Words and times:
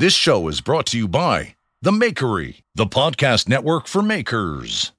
This 0.00 0.14
show 0.14 0.48
is 0.48 0.62
brought 0.62 0.86
to 0.86 0.96
you 0.96 1.06
by 1.06 1.56
The 1.82 1.90
Makery, 1.90 2.62
the 2.74 2.86
podcast 2.86 3.50
network 3.50 3.86
for 3.86 4.00
makers. 4.00 4.92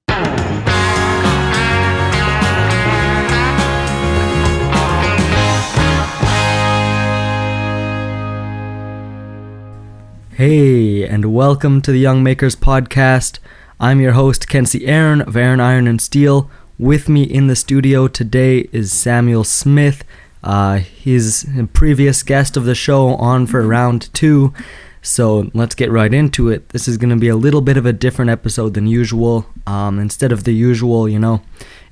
Hey, 10.36 11.04
and 11.08 11.34
welcome 11.34 11.82
to 11.82 11.92
the 11.92 11.98
Young 11.98 12.22
Makers 12.22 12.56
Podcast. 12.56 13.40
I'm 13.80 14.00
your 14.00 14.12
host, 14.12 14.48
Kenzie 14.48 14.86
Aaron 14.86 15.22
of 15.22 15.36
Aaron 15.36 15.60
Iron 15.60 15.88
and 15.88 16.00
Steel. 16.00 16.48
With 16.78 17.10
me 17.10 17.24
in 17.24 17.48
the 17.48 17.56
studio 17.56 18.08
today 18.08 18.70
is 18.72 18.94
Samuel 18.94 19.46
Smith. 19.46 20.04
Uh, 20.44 20.78
he's 20.78 21.44
a 21.58 21.66
previous 21.66 22.22
guest 22.22 22.56
of 22.56 22.66
the 22.66 22.76
show 22.76 23.16
on 23.16 23.48
for 23.48 23.66
round 23.66 24.14
two. 24.14 24.54
So 25.02 25.50
let's 25.54 25.76
get 25.76 25.92
right 25.92 26.14
into 26.14 26.50
it. 26.50 26.70
This 26.70 26.88
is 26.88 26.98
going 26.98 27.10
to 27.10 27.16
be 27.16 27.28
a 27.28 27.36
little 27.36 27.62
bit 27.62 27.78
of 27.78 27.86
a 27.86 27.94
different 27.94 28.30
episode 28.30 28.76
than 28.76 28.88
usual. 28.88 29.46
Um, 29.66 30.00
instead 30.00 30.32
of 30.32 30.44
the 30.44 30.54
usual, 30.54 31.10
you 31.10 31.20
know, 31.20 31.42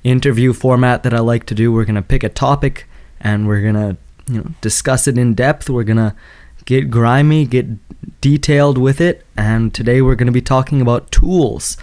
interview 0.04 0.52
format 0.52 1.02
that 1.02 1.12
I 1.12 1.18
like 1.18 1.44
to 1.46 1.54
do, 1.54 1.72
we're 1.72 1.84
going 1.84 1.96
to 1.96 2.02
pick 2.02 2.22
a 2.22 2.28
topic 2.28 2.86
and 3.20 3.48
we're 3.48 3.62
going 3.62 3.74
to, 3.74 3.96
you 4.32 4.40
know, 4.40 4.50
discuss 4.60 5.08
it 5.08 5.18
in 5.18 5.34
depth. 5.34 5.68
We're 5.68 5.84
going 5.84 5.96
to 5.96 6.14
get 6.64 6.90
grimy, 6.90 7.46
get 7.46 7.66
detailed 8.20 8.78
with 8.78 9.00
it, 9.00 9.26
and 9.36 9.74
today 9.74 10.00
we're 10.00 10.14
going 10.14 10.26
to 10.26 10.32
be 10.32 10.40
talking 10.40 10.80
about 10.80 11.10
tools. 11.10 11.76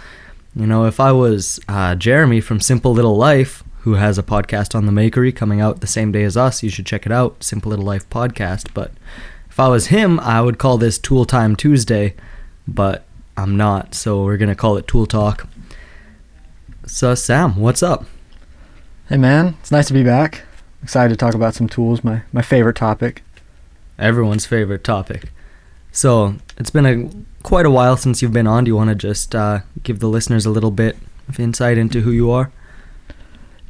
You 0.56 0.66
know, 0.66 0.86
if 0.86 0.98
I 0.98 1.12
was 1.12 1.60
uh, 1.68 1.94
Jeremy 1.94 2.40
from 2.40 2.60
Simple 2.60 2.92
Little 2.92 3.16
Life, 3.16 3.62
who 3.80 3.94
has 3.94 4.18
a 4.18 4.22
podcast 4.22 4.74
on 4.74 4.86
the 4.86 4.92
Makery 4.92 5.34
coming 5.34 5.60
out 5.60 5.80
the 5.80 5.86
same 5.86 6.10
day 6.10 6.24
as 6.24 6.36
us, 6.36 6.62
you 6.62 6.70
should 6.70 6.86
check 6.86 7.06
it 7.06 7.12
out, 7.12 7.44
Simple 7.44 7.70
Little 7.70 7.84
Life 7.84 8.08
podcast. 8.08 8.68
But 8.72 8.92
if 9.58 9.62
I 9.62 9.66
was 9.66 9.88
him, 9.88 10.20
I 10.20 10.40
would 10.40 10.56
call 10.56 10.78
this 10.78 11.00
Tool 11.00 11.24
Time 11.24 11.56
Tuesday, 11.56 12.14
but 12.68 13.04
I'm 13.36 13.56
not, 13.56 13.92
so 13.92 14.22
we're 14.22 14.36
going 14.36 14.50
to 14.50 14.54
call 14.54 14.76
it 14.76 14.86
Tool 14.86 15.04
Talk. 15.04 15.48
So, 16.86 17.16
Sam, 17.16 17.56
what's 17.56 17.82
up? 17.82 18.04
Hey 19.08 19.16
man, 19.16 19.56
it's 19.58 19.72
nice 19.72 19.88
to 19.88 19.94
be 19.94 20.04
back. 20.04 20.42
Excited 20.80 21.08
to 21.08 21.16
talk 21.16 21.34
about 21.34 21.54
some 21.54 21.68
tools, 21.68 22.04
my, 22.04 22.22
my 22.32 22.40
favorite 22.40 22.76
topic. 22.76 23.24
Everyone's 23.98 24.46
favorite 24.46 24.84
topic. 24.84 25.32
So, 25.90 26.36
it's 26.56 26.70
been 26.70 26.86
a 26.86 27.10
quite 27.42 27.66
a 27.66 27.70
while 27.70 27.96
since 27.96 28.22
you've 28.22 28.32
been 28.32 28.46
on. 28.46 28.62
Do 28.62 28.68
you 28.68 28.76
want 28.76 28.90
to 28.90 28.94
just 28.94 29.34
uh, 29.34 29.62
give 29.82 29.98
the 29.98 30.06
listeners 30.06 30.46
a 30.46 30.50
little 30.50 30.70
bit 30.70 30.96
of 31.28 31.40
insight 31.40 31.78
into 31.78 32.02
who 32.02 32.12
you 32.12 32.30
are? 32.30 32.52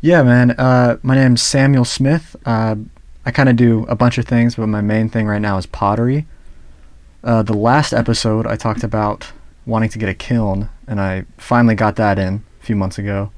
Yeah, 0.02 0.22
man. 0.22 0.50
Uh, 0.50 0.98
my 1.02 1.14
name's 1.14 1.40
Samuel 1.40 1.86
Smith. 1.86 2.36
Uh, 2.44 2.76
I 3.28 3.30
kind 3.30 3.50
of 3.50 3.56
do 3.56 3.84
a 3.90 3.94
bunch 3.94 4.16
of 4.16 4.24
things, 4.24 4.54
but 4.54 4.68
my 4.68 4.80
main 4.80 5.10
thing 5.10 5.26
right 5.26 5.38
now 5.38 5.58
is 5.58 5.66
pottery. 5.66 6.24
Uh, 7.22 7.42
the 7.42 7.52
last 7.52 7.92
episode, 7.92 8.46
I 8.46 8.56
talked 8.56 8.82
about 8.82 9.32
wanting 9.66 9.90
to 9.90 9.98
get 9.98 10.08
a 10.08 10.14
kiln, 10.14 10.70
and 10.86 10.98
I 10.98 11.26
finally 11.36 11.74
got 11.74 11.96
that 11.96 12.18
in 12.18 12.42
a 12.58 12.64
few 12.64 12.74
months 12.74 12.96
ago. 12.96 13.30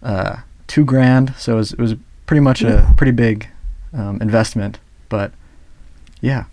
Uh, 0.00 0.36
two 0.68 0.84
grand, 0.84 1.34
so 1.36 1.54
it 1.54 1.56
was, 1.56 1.72
it 1.72 1.80
was 1.80 1.94
pretty 2.26 2.38
much 2.38 2.62
a 2.62 2.94
pretty 2.96 3.10
big 3.10 3.48
um, 3.92 4.22
investment, 4.22 4.78
but 5.08 5.32
yeah, 6.20 6.44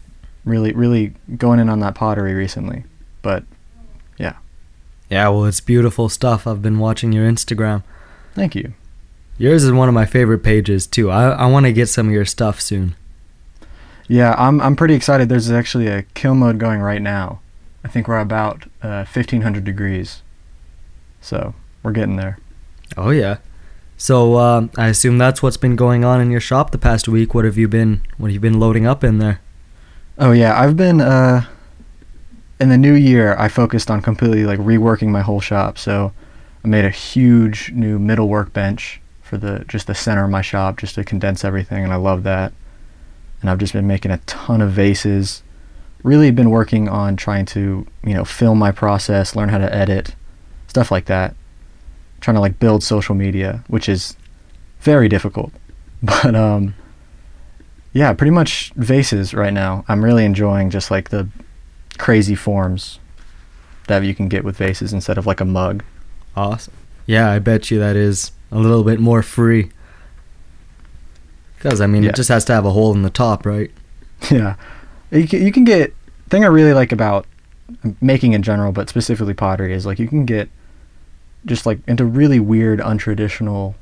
really, 0.43 0.71
really 0.71 1.13
going 1.37 1.59
in 1.59 1.69
on 1.69 1.79
that 1.81 1.93
pottery 1.93 2.33
recently. 2.33 2.85
But 3.21 3.43
yeah, 4.17 4.37
Yeah, 5.11 5.27
well, 5.29 5.45
it's 5.45 5.61
beautiful 5.61 6.09
stuff. 6.09 6.47
I've 6.47 6.63
been 6.63 6.79
watching 6.79 7.11
your 7.11 7.29
Instagram. 7.29 7.83
thank 8.33 8.55
you. 8.55 8.73
Yours 9.37 9.63
is 9.63 9.71
one 9.71 9.87
of 9.87 9.93
my 9.93 10.05
favorite 10.05 10.39
pages 10.39 10.85
too. 10.85 11.09
I 11.09 11.29
I 11.31 11.45
want 11.47 11.65
to 11.65 11.73
get 11.73 11.87
some 11.87 12.07
of 12.07 12.13
your 12.13 12.25
stuff 12.25 12.61
soon. 12.61 12.95
Yeah, 14.07 14.35
I'm 14.37 14.61
I'm 14.61 14.75
pretty 14.75 14.93
excited. 14.93 15.29
There's 15.29 15.49
actually 15.49 15.87
a 15.87 16.03
kill 16.13 16.35
mode 16.35 16.59
going 16.59 16.81
right 16.81 17.01
now. 17.01 17.39
I 17.83 17.87
think 17.87 18.07
we're 18.07 18.19
about 18.19 18.65
uh, 18.83 19.05
1500 19.11 19.63
degrees, 19.63 20.21
so 21.19 21.55
we're 21.81 21.93
getting 21.93 22.17
there. 22.17 22.37
Oh 22.97 23.09
yeah. 23.09 23.37
So 23.97 24.35
uh, 24.35 24.67
I 24.77 24.87
assume 24.87 25.17
that's 25.17 25.41
what's 25.41 25.57
been 25.57 25.75
going 25.75 26.03
on 26.03 26.21
in 26.21 26.31
your 26.31 26.39
shop 26.39 26.71
the 26.71 26.77
past 26.77 27.07
week. 27.07 27.33
What 27.33 27.45
have 27.45 27.57
you 27.57 27.67
been 27.67 28.01
What 28.17 28.27
have 28.27 28.33
you 28.33 28.39
been 28.39 28.59
loading 28.59 28.85
up 28.85 29.03
in 29.03 29.19
there? 29.19 29.41
Oh 30.17 30.31
yeah, 30.31 30.59
I've 30.59 30.75
been 30.75 31.01
uh, 31.01 31.45
in 32.59 32.69
the 32.69 32.77
new 32.77 32.93
year. 32.93 33.35
I 33.37 33.47
focused 33.47 33.89
on 33.89 34.01
completely 34.01 34.43
like 34.43 34.59
reworking 34.59 35.09
my 35.09 35.21
whole 35.21 35.41
shop. 35.41 35.77
So 35.77 36.13
I 36.63 36.67
made 36.67 36.85
a 36.85 36.89
huge 36.89 37.71
new 37.71 37.97
middle 37.97 38.27
workbench 38.27 39.00
for 39.31 39.37
the 39.37 39.63
just 39.65 39.87
the 39.87 39.95
center 39.95 40.25
of 40.25 40.29
my 40.29 40.41
shop, 40.41 40.77
just 40.77 40.95
to 40.95 41.05
condense 41.05 41.45
everything, 41.45 41.85
and 41.85 41.93
I 41.93 41.95
love 41.95 42.23
that. 42.23 42.51
And 43.39 43.49
I've 43.49 43.59
just 43.59 43.71
been 43.71 43.87
making 43.87 44.11
a 44.11 44.17
ton 44.25 44.59
of 44.61 44.71
vases. 44.71 45.41
Really 46.03 46.31
been 46.31 46.49
working 46.49 46.89
on 46.89 47.15
trying 47.15 47.45
to 47.45 47.87
you 48.03 48.13
know 48.13 48.25
film 48.25 48.59
my 48.59 48.73
process, 48.73 49.33
learn 49.33 49.47
how 49.47 49.57
to 49.57 49.73
edit, 49.73 50.15
stuff 50.67 50.91
like 50.91 51.05
that. 51.05 51.33
Trying 52.19 52.35
to 52.35 52.41
like 52.41 52.59
build 52.59 52.83
social 52.83 53.15
media, 53.15 53.63
which 53.69 53.87
is 53.87 54.17
very 54.81 55.07
difficult. 55.07 55.51
But 56.03 56.35
um, 56.35 56.73
yeah, 57.93 58.11
pretty 58.13 58.31
much 58.31 58.73
vases 58.75 59.35
right 59.35 59.53
now. 59.53 59.85
I'm 59.87 60.03
really 60.03 60.25
enjoying 60.25 60.71
just 60.71 60.89
like 60.89 61.09
the 61.09 61.29
crazy 61.99 62.33
forms 62.33 62.97
that 63.87 64.03
you 64.03 64.15
can 64.15 64.27
get 64.27 64.43
with 64.43 64.57
vases 64.57 64.93
instead 64.93 65.19
of 65.19 65.27
like 65.27 65.39
a 65.39 65.45
mug. 65.45 65.83
Awesome. 66.35 66.73
Yeah, 67.05 67.29
I 67.29 67.37
bet 67.37 67.69
you 67.69 67.77
that 67.77 67.95
is 67.95 68.31
a 68.51 68.59
little 68.59 68.83
bit 68.83 68.99
more 68.99 69.21
free. 69.23 69.69
Because 71.57 71.79
I 71.81 71.87
mean, 71.87 72.03
Yeah. 72.03 72.09
it 72.09 72.15
just 72.15 72.29
has 72.29 72.43
to 72.45 72.53
have 72.53 72.65
a 72.65 72.71
hole 72.71 72.93
in 72.93 73.01
the 73.03 73.09
top, 73.09 73.45
right? 73.45 73.71
yeah, 74.31 74.55
you 75.11 75.27
can, 75.27 75.41
you 75.41 75.51
can 75.51 75.63
get. 75.63 75.93
Thing 76.29 76.43
I 76.45 76.47
really 76.47 76.73
like 76.73 76.91
about 76.91 77.25
making 77.99 78.33
in 78.33 78.41
general, 78.41 78.71
but 78.71 78.87
specifically 78.89 79.33
pottery, 79.33 79.73
is 79.73 79.85
like 79.85 79.99
you 79.99 80.07
can 80.07 80.25
get 80.25 80.49
just 81.45 81.65
like 81.65 81.79
into 81.87 82.05
really 82.05 82.39
weird, 82.39 82.79
untraditional 82.79 83.75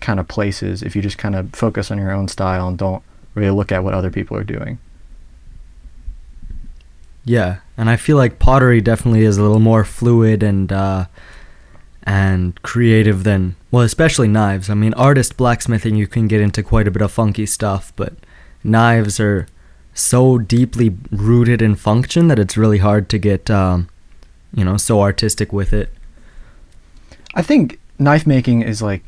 kind 0.00 0.20
of 0.20 0.28
places 0.28 0.82
if 0.82 0.94
you 0.94 1.02
just 1.02 1.18
kind 1.18 1.34
of 1.34 1.50
focus 1.52 1.90
on 1.90 1.98
your 1.98 2.12
own 2.12 2.28
style 2.28 2.68
and 2.68 2.78
don't 2.78 3.02
really 3.34 3.50
look 3.50 3.72
at 3.72 3.82
what 3.82 3.92
other 3.94 4.10
people 4.10 4.36
are 4.36 4.44
doing. 4.44 4.78
Yeah, 7.24 7.58
and 7.76 7.90
I 7.90 7.96
feel 7.96 8.16
like 8.16 8.38
pottery 8.38 8.80
definitely 8.80 9.24
is 9.24 9.36
a 9.36 9.42
little 9.42 9.58
more 9.58 9.84
fluid 9.84 10.42
and 10.42 10.72
uh, 10.72 11.06
and 12.04 12.60
creative 12.62 13.24
than 13.24 13.56
well, 13.70 13.82
especially 13.82 14.28
knives. 14.28 14.70
I 14.70 14.74
mean, 14.74 14.94
artist 14.94 15.36
blacksmithing 15.36 15.94
you 15.94 16.06
can 16.06 16.26
get 16.26 16.40
into 16.40 16.62
quite 16.62 16.88
a 16.88 16.90
bit 16.90 17.02
of 17.02 17.12
funky 17.12 17.44
stuff, 17.44 17.92
but 17.96 18.14
knives 18.64 19.20
are 19.20 19.46
so 19.92 20.38
deeply 20.38 20.96
rooted 21.10 21.60
in 21.60 21.74
function 21.74 22.28
that 22.28 22.38
it's 22.38 22.56
really 22.56 22.78
hard 22.78 23.08
to 23.10 23.18
get 23.18 23.50
um, 23.50 23.88
you 24.54 24.64
know 24.64 24.76
so 24.76 25.00
artistic 25.00 25.52
with 25.52 25.72
it. 25.72 25.92
I 27.34 27.42
think 27.42 27.78
knife 27.98 28.26
making 28.26 28.62
is 28.62 28.80
like 28.80 29.02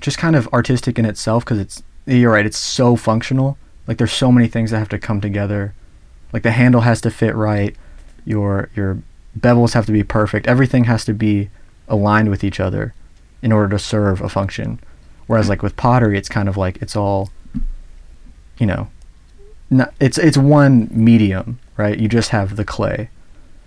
just 0.00 0.18
kind 0.18 0.36
of 0.36 0.46
artistic 0.48 0.98
in 0.98 1.06
itself 1.06 1.44
because 1.44 1.58
it's 1.58 1.82
you're 2.06 2.32
right 2.32 2.46
it's 2.46 2.58
so 2.58 2.94
functional. 2.94 3.58
Like 3.86 3.98
there's 3.98 4.12
so 4.12 4.30
many 4.30 4.46
things 4.46 4.70
that 4.70 4.78
have 4.78 4.88
to 4.90 4.98
come 4.98 5.20
together. 5.20 5.74
Like 6.32 6.42
the 6.42 6.52
handle 6.52 6.82
has 6.82 7.00
to 7.00 7.10
fit 7.10 7.34
right. 7.34 7.74
Your 8.24 8.70
your 8.76 8.98
bevels 9.38 9.72
have 9.72 9.86
to 9.86 9.92
be 9.92 10.04
perfect. 10.04 10.46
Everything 10.46 10.84
has 10.84 11.04
to 11.06 11.14
be 11.14 11.50
aligned 11.88 12.30
with 12.30 12.44
each 12.44 12.60
other 12.60 12.94
in 13.44 13.52
order 13.52 13.68
to 13.68 13.78
serve 13.78 14.20
a 14.20 14.28
function. 14.28 14.80
Whereas 15.26 15.48
like 15.48 15.62
with 15.62 15.76
pottery 15.76 16.18
it's 16.18 16.28
kind 16.28 16.48
of 16.48 16.56
like 16.56 16.82
it's 16.82 16.96
all 16.96 17.30
you 18.58 18.66
know 18.66 18.88
not, 19.70 19.94
it's 20.00 20.18
it's 20.18 20.36
one 20.36 20.88
medium 20.90 21.60
right? 21.76 21.98
You 21.98 22.08
just 22.08 22.30
have 22.30 22.56
the 22.56 22.64
clay. 22.64 23.10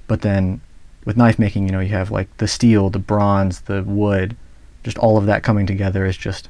But 0.07 0.21
then 0.21 0.61
with 1.05 1.17
knife 1.17 1.39
making 1.39 1.66
you 1.66 1.71
know 1.71 1.79
you 1.79 1.89
have 1.89 2.11
like 2.11 2.35
the 2.37 2.47
steel 2.47 2.89
the 2.89 2.99
bronze 2.99 3.61
the 3.61 3.81
wood 3.83 4.35
just 4.83 4.97
all 4.97 5.17
of 5.17 5.25
that 5.25 5.41
coming 5.41 5.66
together 5.66 6.05
is 6.05 6.17
just 6.17 6.49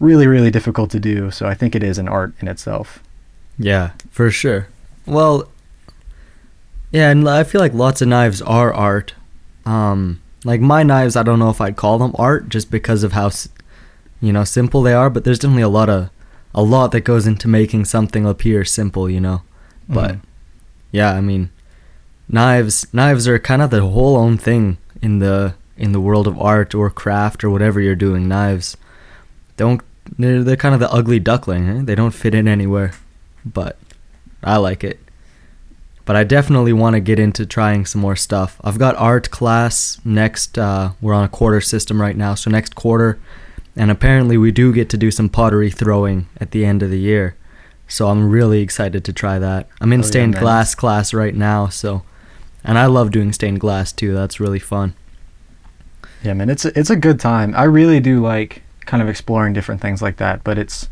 really 0.00 0.26
really 0.26 0.50
difficult 0.50 0.90
to 0.90 1.00
do. 1.00 1.30
So 1.30 1.46
i 1.46 1.54
think 1.54 1.74
it 1.74 1.82
is 1.82 1.98
an 1.98 2.08
art 2.08 2.34
in 2.40 2.48
itself. 2.48 3.02
Yeah, 3.58 3.92
for 4.10 4.30
sure. 4.30 4.68
Well, 5.06 5.48
yeah, 6.90 7.10
and 7.10 7.28
I 7.28 7.44
feel 7.44 7.60
like 7.60 7.72
lots 7.72 8.02
of 8.02 8.08
knives 8.08 8.42
are 8.42 8.72
art. 8.72 9.14
Um, 9.64 10.20
like 10.44 10.60
my 10.60 10.82
knives, 10.82 11.16
I 11.16 11.22
don't 11.22 11.38
know 11.38 11.50
if 11.50 11.60
I'd 11.60 11.76
call 11.76 11.98
them 11.98 12.14
art 12.18 12.48
just 12.48 12.70
because 12.70 13.02
of 13.02 13.12
how, 13.12 13.30
you 14.20 14.32
know, 14.32 14.44
simple 14.44 14.82
they 14.82 14.92
are. 14.92 15.10
But 15.10 15.24
there's 15.24 15.38
definitely 15.38 15.62
a 15.62 15.68
lot 15.68 15.88
of, 15.88 16.10
a 16.54 16.62
lot 16.62 16.92
that 16.92 17.00
goes 17.00 17.26
into 17.26 17.48
making 17.48 17.86
something 17.86 18.26
appear 18.26 18.64
simple, 18.64 19.08
you 19.10 19.20
know. 19.20 19.42
But 19.88 20.12
Mhm. 20.12 20.20
yeah, 20.92 21.12
I 21.12 21.20
mean, 21.20 21.50
knives, 22.28 22.86
knives 22.92 23.26
are 23.26 23.38
kind 23.38 23.62
of 23.62 23.70
the 23.70 23.82
whole 23.82 24.16
own 24.16 24.38
thing 24.38 24.78
in 25.02 25.18
the 25.18 25.54
in 25.76 25.90
the 25.90 26.00
world 26.00 26.28
of 26.28 26.38
art 26.40 26.72
or 26.72 26.88
craft 26.88 27.42
or 27.42 27.50
whatever 27.50 27.80
you're 27.80 27.96
doing. 27.96 28.28
Knives 28.28 28.76
don't 29.56 29.80
they're, 30.18 30.44
they're 30.44 30.56
kind 30.56 30.72
of 30.74 30.80
the 30.80 30.92
ugly 30.92 31.18
duckling. 31.18 31.68
Eh? 31.68 31.82
They 31.82 31.94
don't 31.96 32.12
fit 32.14 32.34
in 32.34 32.46
anywhere 32.46 32.92
but 33.44 33.76
I 34.42 34.56
like 34.56 34.84
it. 34.84 34.98
But 36.06 36.16
I 36.16 36.24
definitely 36.24 36.72
want 36.74 36.94
to 36.94 37.00
get 37.00 37.18
into 37.18 37.46
trying 37.46 37.86
some 37.86 38.00
more 38.02 38.16
stuff. 38.16 38.60
I've 38.62 38.78
got 38.78 38.94
art 38.96 39.30
class 39.30 39.98
next. 40.04 40.58
Uh, 40.58 40.90
we're 41.00 41.14
on 41.14 41.24
a 41.24 41.28
quarter 41.28 41.60
system 41.62 42.00
right 42.00 42.16
now, 42.16 42.34
so 42.34 42.50
next 42.50 42.74
quarter, 42.74 43.18
and 43.74 43.90
apparently 43.90 44.36
we 44.36 44.52
do 44.52 44.72
get 44.72 44.90
to 44.90 44.98
do 44.98 45.10
some 45.10 45.30
pottery 45.30 45.70
throwing 45.70 46.28
at 46.38 46.50
the 46.50 46.64
end 46.66 46.82
of 46.82 46.90
the 46.90 46.98
year. 47.00 47.36
So 47.88 48.08
I'm 48.08 48.28
really 48.28 48.60
excited 48.60 49.02
to 49.04 49.12
try 49.14 49.38
that. 49.38 49.68
I'm 49.80 49.92
in 49.94 50.00
Oh, 50.00 50.02
stained 50.04 50.34
man. 50.34 50.42
glass 50.42 50.74
class 50.74 51.14
right 51.14 51.34
now, 51.34 51.68
so 51.68 52.02
and 52.62 52.78
I 52.78 52.86
love 52.86 53.10
doing 53.10 53.32
stained 53.32 53.60
glass 53.60 53.90
too. 53.92 54.12
That's 54.12 54.38
really 54.40 54.58
fun. 54.58 54.94
Yeah, 56.22 56.32
man, 56.34 56.48
it's 56.50 56.64
a, 56.66 56.78
it's 56.78 56.90
a 56.90 56.96
good 56.96 57.18
time. 57.20 57.54
I 57.56 57.64
really 57.64 58.00
do 58.00 58.20
like 58.22 58.62
kind 58.86 59.02
of 59.02 59.08
exploring 59.08 59.54
different 59.54 59.80
things 59.80 60.02
like 60.02 60.16
that, 60.18 60.44
but 60.44 60.58
it's 60.58 60.88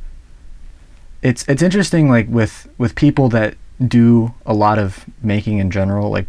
it's 1.23 1.47
it's 1.49 1.63
interesting 1.63 2.09
like 2.09 2.29
with 2.29 2.69
with 2.79 2.95
people 2.95 3.29
that 3.31 3.57
do 3.89 4.35
a 4.47 4.55
lot 4.55 4.79
of 4.79 5.05
making 5.23 5.59
in 5.59 5.71
general, 5.71 6.11
like 6.11 6.27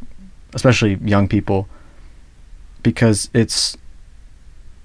especially 0.54 0.96
young 0.96 1.28
people 1.28 1.68
because 2.84 3.30
it's 3.34 3.78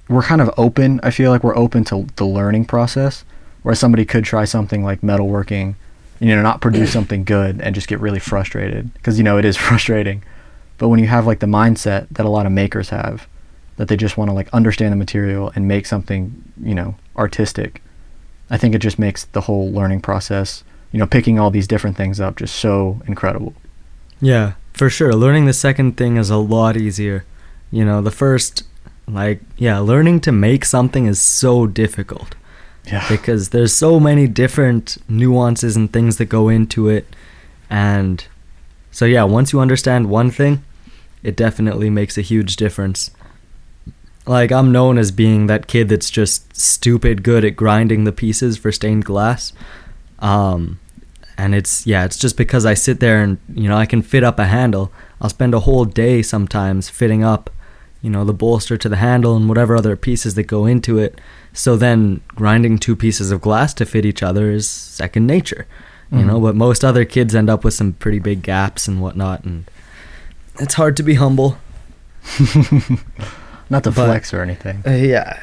we're 0.09 0.23
kind 0.23 0.41
of 0.41 0.51
open. 0.57 1.01
I 1.03 1.11
feel 1.11 1.31
like 1.31 1.45
we're 1.45 1.57
open 1.57 1.85
to 1.85 2.07
the 2.17 2.25
learning 2.25 2.65
process 2.65 3.25
where 3.63 3.75
somebody 3.75 4.05
could 4.05 4.25
try 4.25 4.45
something 4.45 4.83
like 4.83 5.03
metalworking, 5.03 5.75
you 6.21 6.35
know, 6.35 6.43
not 6.43 6.61
produce 6.61 6.93
something 6.93 7.25
good 7.25 7.61
and 7.61 7.75
just 7.75 7.89
get 7.89 8.01
really 8.01 8.21
frustrated 8.21 8.93
because 8.95 9.19
you 9.19 9.25
know 9.25 9.37
it 9.37 9.45
is 9.45 9.57
frustrating. 9.69 10.23
But 10.79 10.89
when 10.89 11.01
you 11.01 11.09
have 11.09 11.27
like 11.27 11.41
the 11.41 11.47
mindset 11.47 12.07
that 12.13 12.25
a 12.25 12.31
lot 12.31 12.47
of 12.47 12.53
makers 12.53 12.91
have, 12.91 13.27
that 13.77 13.89
they 13.89 13.97
just 13.97 14.17
want 14.17 14.31
to 14.31 14.35
like 14.35 14.49
understand 14.53 14.93
the 14.93 14.97
material 14.97 15.53
and 15.55 15.69
make 15.69 15.87
something, 15.87 16.43
you 16.63 16.75
know, 16.75 16.97
artistic, 17.17 17.83
I 18.49 18.57
think 18.57 18.75
it 18.75 18.79
just 18.79 18.99
makes 18.99 19.25
the 19.25 19.43
whole 19.43 19.71
learning 19.71 20.01
process, 20.01 20.65
you 20.93 20.99
know, 20.99 21.07
picking 21.07 21.39
all 21.39 21.51
these 21.51 21.69
different 21.69 21.97
things 21.97 22.21
up 22.21 22.37
just 22.37 22.55
so 22.57 23.01
incredible. 23.07 23.55
Yeah, 24.21 24.55
for 24.73 24.89
sure. 24.91 25.13
Learning 25.15 25.47
the 25.47 25.53
second 25.53 25.97
thing 25.97 26.17
is 26.17 26.31
a 26.31 26.37
lot 26.37 26.77
easier. 26.77 27.25
You 27.71 27.85
know, 27.85 28.01
the 28.01 28.11
first, 28.11 28.63
like, 29.07 29.41
yeah, 29.57 29.79
learning 29.79 30.21
to 30.21 30.33
make 30.33 30.65
something 30.65 31.07
is 31.07 31.21
so 31.21 31.67
difficult 31.67 32.35
Yeah. 32.87 33.05
because 33.09 33.51
there's 33.51 33.75
so 33.75 34.01
many 34.01 34.27
different 34.27 34.97
nuances 35.09 35.77
and 35.77 35.93
things 35.93 36.17
that 36.17 36.27
go 36.27 36.49
into 36.49 36.89
it. 36.89 37.15
And 37.69 38.25
so, 38.91 39.05
yeah, 39.05 39.25
once 39.25 39.53
you 39.53 39.61
understand 39.61 40.09
one 40.09 40.31
thing, 40.31 40.63
it 41.23 41.37
definitely 41.37 41.91
makes 41.91 42.17
a 42.17 42.23
huge 42.23 42.57
difference. 42.57 43.11
Like, 44.27 44.51
I'm 44.53 44.73
known 44.73 44.99
as 44.99 45.11
being 45.11 45.47
that 45.47 45.67
kid 45.67 45.89
that's 45.89 46.11
just 46.11 46.57
stupid 46.59 47.23
good 47.23 47.45
at 47.45 47.57
grinding 47.57 48.05
the 48.05 48.13
pieces 48.13 48.59
for 48.59 48.71
stained 48.73 49.05
glass. 49.05 49.53
Um, 50.21 50.79
and 51.37 51.55
it's 51.55 51.87
yeah 51.87 52.05
it's 52.05 52.17
just 52.17 52.37
because 52.37 52.67
i 52.67 52.75
sit 52.75 52.99
there 52.99 53.23
and 53.23 53.39
you 53.55 53.69
know 53.69 53.77
i 53.77 53.87
can 53.87 54.03
fit 54.03 54.25
up 54.25 54.41
a 54.41 54.47
handle 54.47 54.91
i'll 55.21 55.31
spend 55.31 55.55
a 55.55 55.61
whole 55.61 55.85
day 55.85 56.21
sometimes 56.21 56.89
fitting 56.89 57.23
up 57.23 57.49
you 58.03 58.11
know 58.11 58.25
the 58.25 58.33
bolster 58.33 58.77
to 58.77 58.89
the 58.89 58.97
handle 58.97 59.37
and 59.37 59.49
whatever 59.49 59.77
other 59.77 59.95
pieces 59.95 60.35
that 60.35 60.49
go 60.49 60.67
into 60.67 60.99
it 60.99 61.21
so 61.53 61.77
then 61.77 62.21
grinding 62.35 62.77
two 62.77 62.97
pieces 62.97 63.31
of 63.31 63.41
glass 63.41 63.73
to 63.75 63.87
fit 63.87 64.05
each 64.05 64.21
other 64.21 64.51
is 64.51 64.69
second 64.69 65.29
nature 65.29 65.69
you 66.11 66.25
know 66.25 66.39
Mhm. 66.41 66.43
but 66.43 66.55
most 66.57 66.85
other 66.85 67.05
kids 67.05 67.37
end 67.37 67.49
up 67.49 67.63
with 67.63 67.75
some 67.75 67.93
pretty 67.93 68.19
big 68.19 68.43
gaps 68.43 68.89
and 68.89 69.01
whatnot 69.01 69.45
and 69.45 69.65
it's 70.59 70.75
hard 70.75 70.97
to 70.97 71.05
be 71.05 71.15
humble 71.15 71.57
Not 73.71 73.85
to 73.85 73.91
But- 73.91 74.07
flex 74.07 74.33
or 74.35 74.43
anything. 74.43 74.83
uh, 74.87 74.91
yeah 74.91 75.39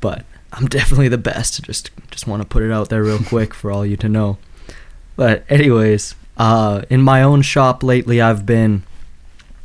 but 0.00 0.24
i'm 0.52 0.66
definitely 0.66 1.08
the 1.08 1.18
best. 1.18 1.62
Just 1.64 1.90
just 2.10 2.26
want 2.26 2.42
to 2.42 2.48
put 2.48 2.62
it 2.62 2.72
out 2.72 2.88
there 2.88 3.02
real 3.02 3.18
quick 3.18 3.54
for 3.54 3.70
all 3.70 3.84
you 3.84 3.96
to 3.98 4.08
know. 4.08 4.38
But 5.16 5.44
anyways 5.48 6.14
uh 6.36 6.82
in 6.88 7.02
my 7.02 7.22
own 7.22 7.42
shop 7.42 7.82
lately 7.82 8.20
i've 8.20 8.46
been 8.46 8.84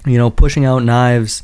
you 0.05 0.17
know 0.17 0.29
pushing 0.29 0.65
out 0.65 0.83
knives. 0.83 1.43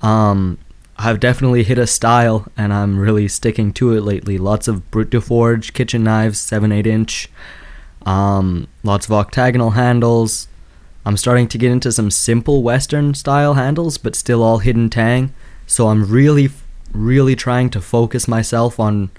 Um 0.00 0.58
i've 0.96 1.20
definitely 1.20 1.64
hit 1.64 1.78
a 1.78 1.86
style 1.86 2.46
and 2.56 2.72
i'm 2.72 2.98
really 2.98 3.28
sticking 3.28 3.72
to 3.74 3.92
it 3.92 4.02
lately. 4.02 4.38
Lots 4.38 4.68
of 4.68 4.90
brute 4.90 5.10
de 5.10 5.20
forge 5.20 5.72
kitchen 5.72 6.04
knives 6.04 6.38
7 6.38 6.72
8 6.72 6.86
inch. 6.86 7.28
Um 8.06 8.68
lots 8.82 9.06
of 9.06 9.12
octagonal 9.12 9.70
handles. 9.70 10.48
I'm 11.04 11.16
starting 11.16 11.48
to 11.48 11.58
get 11.58 11.72
into 11.72 11.90
some 11.90 12.10
simple 12.10 12.62
western 12.62 13.14
style 13.14 13.54
handles 13.54 13.98
but 13.98 14.14
still 14.14 14.42
all 14.42 14.58
hidden 14.58 14.88
tang. 14.88 15.32
So 15.66 15.88
i'm 15.88 16.08
really 16.10 16.50
really 16.92 17.36
trying 17.36 17.70
to 17.70 17.80
focus 17.80 18.26
myself 18.28 18.80
on 18.80 19.10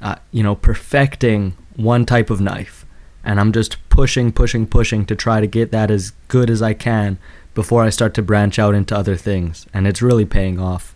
uh, 0.00 0.16
you 0.30 0.42
know 0.42 0.54
perfecting 0.54 1.56
one 1.76 2.04
type 2.04 2.30
of 2.30 2.40
knife. 2.40 2.84
And 3.24 3.38
i'm 3.38 3.52
just 3.52 3.76
pushing 3.88 4.32
pushing 4.32 4.66
pushing 4.66 5.06
to 5.06 5.14
try 5.14 5.40
to 5.40 5.46
get 5.46 5.70
that 5.70 5.90
as 5.90 6.12
good 6.28 6.50
as 6.50 6.60
i 6.60 6.74
can 6.74 7.18
before 7.54 7.82
i 7.84 7.90
start 7.90 8.14
to 8.14 8.22
branch 8.22 8.58
out 8.58 8.74
into 8.74 8.96
other 8.96 9.16
things. 9.16 9.66
And 9.72 9.86
it's 9.86 10.02
really 10.02 10.24
paying 10.24 10.58
off. 10.58 10.94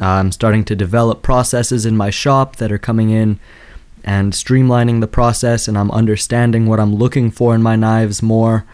Uh, 0.00 0.06
i'm 0.06 0.32
starting 0.32 0.64
to 0.66 0.76
develop 0.76 1.22
processes 1.22 1.84
in 1.84 1.96
my 1.96 2.10
shop 2.10 2.56
that 2.56 2.70
are 2.70 2.78
coming 2.78 3.10
in 3.10 3.40
and 4.04 4.32
streamlining 4.32 5.00
the 5.00 5.08
process 5.08 5.66
and 5.66 5.76
i'm 5.76 5.90
understanding 5.90 6.66
what 6.66 6.78
i'm 6.78 6.94
looking 6.94 7.30
for 7.30 7.54
in 7.54 7.62
my 7.62 7.76
knives 7.76 8.22
more. 8.22 8.64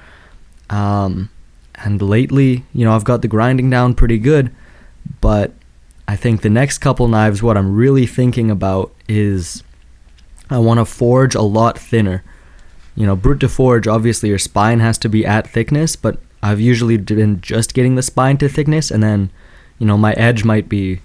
Um, 0.69 1.29
and 1.75 2.01
lately 2.01 2.65
you 2.73 2.85
know 2.85 2.95
i've 2.95 3.05
got 3.05 3.23
the 3.23 3.29
grinding 3.29 3.71
down 3.71 3.95
pretty 3.95 4.19
good 4.19 4.55
but 5.21 5.53
I 6.13 6.17
think 6.17 6.43
the 6.43 6.51
next 6.51 6.77
couple 6.77 7.09
knives, 7.09 7.43
what 7.43 7.57
I'm 7.57 7.75
really 7.75 8.07
thinking 8.07 8.51
about 8.51 8.93
is 9.09 9.63
I 10.51 10.59
want 10.59 10.77
to 10.77 10.85
forge 10.85 11.35
a 11.35 11.41
lot 11.41 11.79
thinner. 11.79 12.23
You 12.95 13.07
know, 13.07 13.17
brute 13.17 13.39
de 13.39 13.49
forge, 13.49 13.89
obviously 13.89 14.29
your 14.29 14.39
spine 14.39 14.81
has 14.81 14.99
to 14.99 15.09
be 15.09 15.25
at 15.25 15.49
thickness, 15.49 15.97
but 15.97 16.19
I've 16.43 16.61
usually 16.61 16.99
been 16.99 17.41
just 17.41 17.73
getting 17.73 17.95
the 17.95 18.03
spine 18.03 18.37
to 18.39 18.51
thickness, 18.51 18.91
and 18.91 19.03
then, 19.03 19.31
you 19.79 19.87
know, 19.87 19.97
my 19.97 20.13
edge 20.13 20.45
might 20.45 20.69
be 20.69 21.01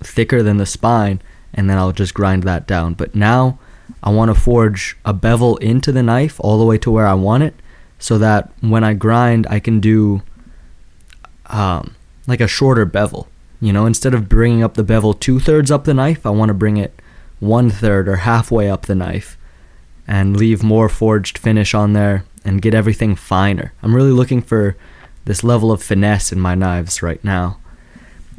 thicker 0.00 0.42
than 0.42 0.58
the 0.58 0.66
spine, 0.66 1.22
and 1.54 1.70
then 1.70 1.78
I'll 1.78 1.92
just 1.92 2.12
grind 2.12 2.42
that 2.42 2.66
down. 2.66 2.92
But 2.92 3.14
now 3.14 3.58
I 4.02 4.10
want 4.10 4.28
to 4.28 4.38
forge 4.38 4.98
a 5.06 5.14
bevel 5.14 5.56
into 5.56 5.90
the 5.90 6.02
knife 6.02 6.38
all 6.38 6.58
the 6.58 6.66
way 6.66 6.76
to 6.76 6.90
where 6.90 7.06
I 7.06 7.14
want 7.14 7.44
it, 7.44 7.54
so 7.98 8.18
that 8.18 8.52
when 8.60 8.84
I 8.84 8.92
grind, 8.92 9.46
I 9.48 9.58
can 9.58 9.80
do 9.80 10.20
um, 11.46 11.96
like 12.26 12.42
a 12.42 12.46
shorter 12.46 12.84
bevel. 12.84 13.26
You 13.64 13.72
know, 13.72 13.86
instead 13.86 14.12
of 14.12 14.28
bringing 14.28 14.62
up 14.62 14.74
the 14.74 14.82
bevel 14.84 15.14
two 15.14 15.40
thirds 15.40 15.70
up 15.70 15.84
the 15.84 15.94
knife, 15.94 16.26
I 16.26 16.28
want 16.28 16.50
to 16.50 16.54
bring 16.54 16.76
it 16.76 17.00
one 17.40 17.70
third 17.70 18.10
or 18.10 18.16
halfway 18.16 18.68
up 18.68 18.84
the 18.84 18.94
knife 18.94 19.38
and 20.06 20.36
leave 20.36 20.62
more 20.62 20.90
forged 20.90 21.38
finish 21.38 21.72
on 21.72 21.94
there 21.94 22.24
and 22.44 22.60
get 22.60 22.74
everything 22.74 23.16
finer. 23.16 23.72
I'm 23.82 23.96
really 23.96 24.10
looking 24.10 24.42
for 24.42 24.76
this 25.24 25.42
level 25.42 25.72
of 25.72 25.82
finesse 25.82 26.30
in 26.30 26.38
my 26.40 26.54
knives 26.54 27.02
right 27.02 27.24
now. 27.24 27.56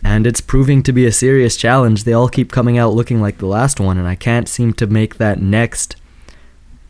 And 0.04 0.27
it's 0.27 0.42
proving 0.42 0.83
to 0.83 0.94
be 0.94 1.07
a 1.07 1.12
serious 1.12 1.57
challenge. 1.57 2.04
They 2.04 2.13
all 2.13 2.30
keep 2.30 2.51
coming 2.51 2.78
out 2.78 2.94
looking 2.94 3.19
like 3.19 3.39
the 3.39 3.48
last 3.48 3.80
one, 3.80 3.98
and 3.98 4.07
I 4.07 4.13
can't 4.13 4.48
seem 4.48 4.74
to 4.74 4.86
make 4.86 5.16
that 5.18 5.42
next 5.42 5.95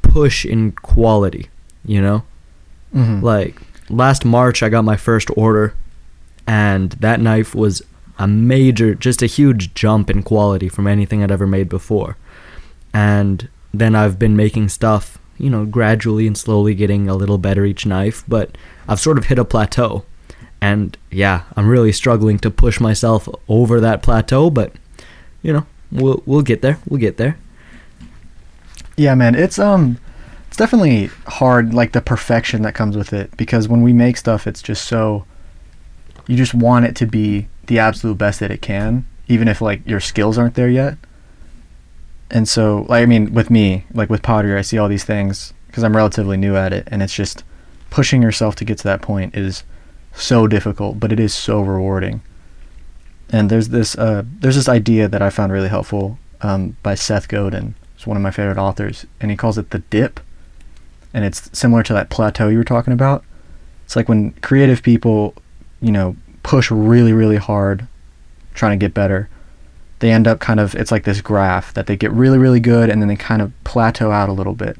push 0.01 0.45
in 0.45 0.73
quality, 0.73 1.47
you 1.85 2.01
know? 2.01 2.23
Mhm. 2.93 3.21
Like 3.21 3.61
last 3.89 4.25
March, 4.25 4.61
I 4.61 4.67
got 4.67 4.83
my 4.83 4.97
first 4.97 5.29
order, 5.37 5.73
and 6.45 6.89
that 6.99 7.21
knife 7.21 7.55
was 7.55 7.81
a 8.17 8.27
major, 8.27 8.95
just 8.95 9.21
a 9.21 9.27
huge 9.27 9.73
jump 9.73 10.09
in 10.09 10.23
quality 10.23 10.69
from 10.69 10.87
anything 10.87 11.23
I'd 11.23 11.31
ever 11.31 11.47
made 11.47 11.69
before. 11.69 12.17
And 12.93 13.49
then 13.73 13.95
I've 13.95 14.17
been 14.17 14.35
making 14.35 14.69
stuff, 14.69 15.17
you 15.37 15.49
know, 15.49 15.65
gradually 15.65 16.27
and 16.27 16.37
slowly 16.37 16.75
getting 16.75 17.09
a 17.09 17.15
little 17.15 17.37
better 17.37 17.65
each 17.65 17.85
knife, 17.85 18.23
but 18.27 18.57
I've 18.87 18.99
sort 18.99 19.17
of 19.17 19.25
hit 19.25 19.39
a 19.39 19.45
plateau. 19.45 20.05
And 20.61 20.97
yeah, 21.11 21.43
I'm 21.55 21.67
really 21.67 21.91
struggling 21.91 22.39
to 22.39 22.49
push 22.49 22.79
myself 22.79 23.27
over 23.49 23.79
that 23.81 24.01
plateau, 24.01 24.49
but 24.49 24.71
you 25.41 25.53
know, 25.53 25.65
we'll 25.91 26.23
we'll 26.25 26.41
get 26.41 26.61
there. 26.61 26.79
We'll 26.87 26.99
get 26.99 27.17
there. 27.17 27.37
Yeah, 28.97 29.13
man, 29.13 29.35
it's 29.35 29.59
um 29.59 29.99
it's 30.55 30.57
definitely 30.57 31.07
hard 31.27 31.73
like 31.73 31.91
the 31.91 31.99
perfection 31.99 32.61
that 32.61 32.73
comes 32.73 32.95
with 32.95 33.11
it 33.11 33.35
because 33.35 33.67
when 33.67 33.81
we 33.81 33.91
make 33.91 34.15
stuff 34.15 34.47
it's 34.47 34.61
just 34.61 34.85
so 34.85 35.25
you 36.27 36.37
just 36.37 36.53
want 36.53 36.85
it 36.85 36.95
to 36.95 37.05
be 37.05 37.49
the 37.67 37.79
absolute 37.79 38.17
best 38.17 38.39
that 38.39 38.51
it 38.51 38.61
can 38.61 39.05
even 39.27 39.47
if 39.47 39.61
like 39.61 39.85
your 39.87 39.99
skills 39.99 40.37
aren't 40.37 40.55
there 40.55 40.69
yet. 40.69 40.97
And 42.29 42.47
so 42.47 42.85
like 42.89 43.03
I 43.03 43.05
mean 43.05 43.33
with 43.33 43.49
me, 43.49 43.85
like 43.93 44.09
with 44.09 44.21
pottery, 44.21 44.57
I 44.57 44.61
see 44.61 44.77
all 44.77 44.87
these 44.87 45.03
things 45.03 45.53
because 45.67 45.83
I'm 45.83 45.95
relatively 45.95 46.37
new 46.37 46.55
at 46.55 46.73
it 46.73 46.87
and 46.91 47.01
it's 47.01 47.15
just 47.15 47.43
pushing 47.89 48.21
yourself 48.21 48.55
to 48.55 48.65
get 48.65 48.77
to 48.79 48.83
that 48.85 49.01
point 49.01 49.35
is 49.35 49.63
so 50.13 50.47
difficult, 50.47 50.99
but 50.99 51.11
it 51.11 51.19
is 51.19 51.33
so 51.33 51.61
rewarding. 51.61 52.21
And 53.29 53.49
there's 53.49 53.69
this 53.69 53.97
uh, 53.97 54.23
there's 54.39 54.55
this 54.55 54.69
idea 54.69 55.07
that 55.07 55.21
I 55.21 55.29
found 55.29 55.51
really 55.51 55.69
helpful 55.69 56.19
um, 56.41 56.77
by 56.83 56.95
Seth 56.95 57.27
Godin. 57.27 57.75
It's 57.95 58.05
one 58.05 58.17
of 58.17 58.23
my 58.23 58.31
favorite 58.31 58.57
authors, 58.57 59.05
and 59.19 59.31
he 59.31 59.37
calls 59.37 59.57
it 59.57 59.71
the 59.71 59.79
dip. 59.79 60.19
And 61.13 61.23
it's 61.23 61.49
similar 61.57 61.81
to 61.83 61.93
that 61.93 62.09
plateau 62.09 62.49
you 62.49 62.57
were 62.57 62.65
talking 62.65 62.93
about. 62.93 63.23
It's 63.85 63.95
like 63.95 64.09
when 64.09 64.31
creative 64.41 64.83
people, 64.83 65.33
you 65.81 65.91
know, 65.91 66.17
push 66.45 66.69
really 66.69 67.11
really 67.11 67.37
hard, 67.37 67.87
trying 68.53 68.77
to 68.79 68.83
get 68.83 68.93
better. 68.93 69.27
They 69.97 70.11
end 70.11 70.27
up 70.27 70.39
kind 70.39 70.59
of 70.59 70.75
it's 70.75 70.91
like 70.91 71.03
this 71.03 71.19
graph 71.19 71.73
that 71.73 71.87
they 71.87 71.97
get 71.97 72.11
really 72.11 72.37
really 72.37 72.59
good, 72.59 72.89
and 72.89 73.01
then 73.01 73.09
they 73.09 73.15
kind 73.15 73.41
of 73.41 73.51
plateau 73.63 74.11
out 74.11 74.29
a 74.29 74.33
little 74.33 74.53
bit. 74.53 74.77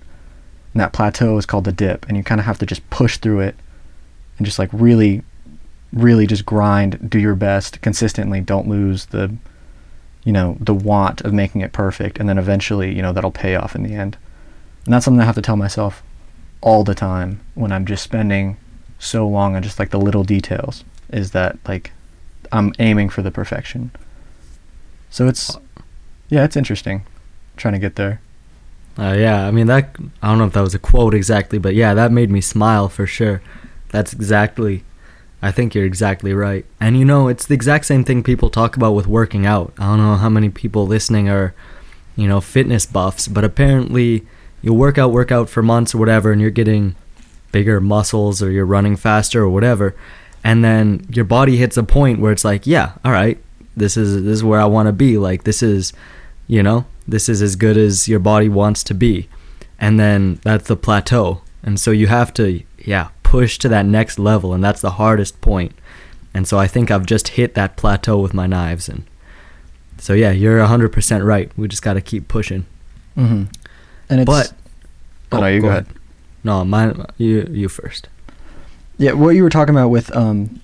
And 0.74 0.82
that 0.82 0.94
plateau 0.94 1.38
is 1.38 1.48
called 1.48 1.64
the 1.64 1.72
dip, 1.72 2.06
and 2.08 2.16
you 2.16 2.24
kind 2.24 2.40
of 2.40 2.46
have 2.46 2.60
to 2.60 2.68
just 2.68 2.88
push 2.92 3.18
through 3.18 3.40
it, 3.40 3.56
and 4.38 4.46
just 4.46 4.60
like 4.60 4.70
really 4.72 5.24
really 5.92 6.28
just 6.28 6.46
grind, 6.46 7.10
do 7.10 7.20
your 7.20 7.36
best 7.36 7.82
consistently, 7.82 8.42
don't 8.42 8.68
lose 8.68 9.08
the 9.08 9.36
you 10.24 10.32
know, 10.32 10.58
the 10.60 10.74
want 10.74 11.22
of 11.22 11.34
making 11.34 11.62
it 11.62 11.72
perfect 11.72 12.20
and 12.20 12.28
then 12.28 12.38
eventually, 12.38 12.96
you 12.96 13.02
know, 13.02 13.14
that'll 13.14 13.32
pay 13.32 13.56
off 13.56 13.76
in 13.76 13.84
the 13.84 13.94
end. 13.94 14.18
And 14.86 14.94
that's 14.94 15.06
something 15.06 15.22
I 15.22 15.26
have 15.26 15.36
to 15.36 15.42
tell 15.42 15.56
myself 15.56 16.04
all 16.62 16.84
the 16.84 16.96
time 16.96 17.42
when 17.54 17.72
I'm 17.72 17.86
just 17.86 18.04
spending 18.04 18.58
so 18.98 19.28
long 19.28 19.56
on 19.56 19.64
just 19.64 19.78
like 19.78 19.92
the 19.92 20.00
little 20.00 20.24
details 20.24 20.84
is 21.16 21.32
that 21.32 21.58
like 21.68 21.92
I'm 22.52 22.74
aiming 22.78 23.10
for 23.10 23.22
the 23.22 23.32
perfection. 23.32 23.92
So 25.10 25.28
it's 25.28 25.58
yeah, 26.30 26.44
it's 26.44 26.58
interesting 26.58 27.06
trying 27.58 27.74
to 27.74 27.80
get 27.80 27.96
there. 27.96 28.22
Uh, 28.98 29.16
yeah, 29.18 29.48
I 29.48 29.52
mean 29.52 29.68
that. 29.68 29.96
I 30.22 30.28
don't 30.28 30.38
know 30.38 30.46
if 30.46 30.54
that 30.54 30.62
was 30.62 30.76
a 30.76 30.80
quote 30.80 31.14
exactly, 31.14 31.58
but 31.58 31.74
yeah, 31.74 31.94
that 31.94 32.12
made 32.12 32.30
me 32.30 32.42
smile 32.42 32.90
for 32.90 33.08
sure. 33.08 33.42
That's 33.90 34.14
exactly. 34.14 34.84
I 35.42 35.52
think 35.52 35.76
you're 35.76 35.86
exactly 35.86 36.34
right. 36.34 36.66
And 36.80 36.98
you 36.98 37.06
know, 37.06 37.28
it's 37.28 37.46
the 37.46 37.54
exact 37.54 37.86
same 37.86 38.04
thing 38.04 38.24
people 38.24 38.50
talk 38.50 38.76
about 38.76 38.94
with 38.94 39.08
working 39.08 39.46
out. 39.46 39.74
I 39.78 39.86
don't 39.86 39.98
know 39.98 40.16
how 40.16 40.30
many 40.30 40.50
people 40.50 40.88
listening 40.88 41.30
are, 41.30 41.54
you 42.16 42.28
know, 42.28 42.42
fitness 42.42 42.86
buffs, 42.86 43.28
but 43.28 43.44
apparently 43.44 44.26
you 44.62 44.74
work 44.74 44.98
out, 44.98 45.12
work 45.12 45.32
out 45.32 45.50
for 45.50 45.62
months 45.62 45.94
or 45.94 46.00
whatever, 46.00 46.32
and 46.32 46.42
you're 46.42 46.50
getting 46.50 46.96
bigger 47.52 47.80
muscles 47.80 48.42
or 48.42 48.50
you're 48.50 48.66
running 48.66 48.96
faster 48.96 49.44
or 49.44 49.50
whatever, 49.50 49.96
and 50.46 50.64
then 50.64 51.04
your 51.10 51.26
body 51.26 51.58
hits 51.58 51.76
a 51.76 51.84
point 51.84 52.20
where 52.20 52.32
it's 52.32 52.46
like, 52.46 52.68
yeah, 52.68 52.94
all 53.04 53.12
right, 53.12 53.40
this 53.76 53.98
is 53.98 54.24
this 54.24 54.34
is 54.34 54.44
where 54.44 54.62
I 54.62 54.66
want 54.66 54.88
to 54.88 54.94
be. 54.94 55.18
Like 55.18 55.44
this 55.44 55.64
is, 55.64 55.92
you 56.48 56.62
know, 56.62 56.86
this 57.08 57.28
is 57.28 57.42
as 57.42 57.56
good 57.56 57.78
as 57.78 58.08
your 58.08 58.20
body 58.20 58.48
wants 58.48 58.84
to 58.84 58.94
be, 58.94 59.28
and 59.80 60.00
then 60.00 60.40
that's 60.44 60.68
the 60.68 60.76
plateau, 60.76 61.42
and 61.64 61.80
so 61.80 61.90
you 61.90 62.06
have 62.08 62.32
to, 62.36 62.62
yeah, 62.78 63.10
push 63.24 63.58
to 63.58 63.70
that 63.70 63.88
next 63.88 64.20
level, 64.20 64.54
and 64.54 64.64
that's 64.64 64.82
the 64.82 64.92
hardest 64.92 65.42
point. 65.42 65.74
And 66.32 66.48
so 66.48 66.60
I 66.60 66.68
think 66.68 66.92
I've 66.92 67.08
just 67.08 67.30
hit 67.30 67.56
that 67.56 67.76
plateau 67.76 68.20
with 68.20 68.36
my 68.36 68.46
knives, 68.46 68.88
and 68.88 69.04
so 69.98 70.14
yeah, 70.14 70.30
you're 70.30 70.64
hundred 70.64 70.94
percent 70.94 71.24
right. 71.24 71.52
We 71.58 71.68
just 71.68 71.82
got 71.82 71.94
to 71.94 72.02
keep 72.02 72.28
pushing. 72.28 72.68
Mm-hmm. 73.18 73.46
And 74.10 74.22
it's 74.22 74.28
But 74.28 74.54
oh, 75.32 75.40
no, 75.40 75.48
you 75.48 75.62
go 75.62 75.70
ahead. 75.70 75.88
No, 76.44 76.64
mine. 76.64 77.04
You 77.18 77.50
you 77.50 77.68
first. 77.68 78.10
Yeah, 78.98 79.14
what 79.14 79.32
you 79.32 79.44
were 79.44 79.50
talking 79.50 79.76
about 79.76 79.90
with 79.90 80.16
um, 80.16 80.62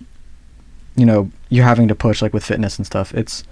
you 0.96 1.06
know, 1.06 1.32
you're 1.50 1.66
having 1.66 1.88
to 1.88 1.96
push 1.96 2.22
like 2.22 2.34
with 2.34 2.46
fitness 2.46 2.78
and 2.78 2.86
stuff. 2.86 3.14
It's 3.14 3.44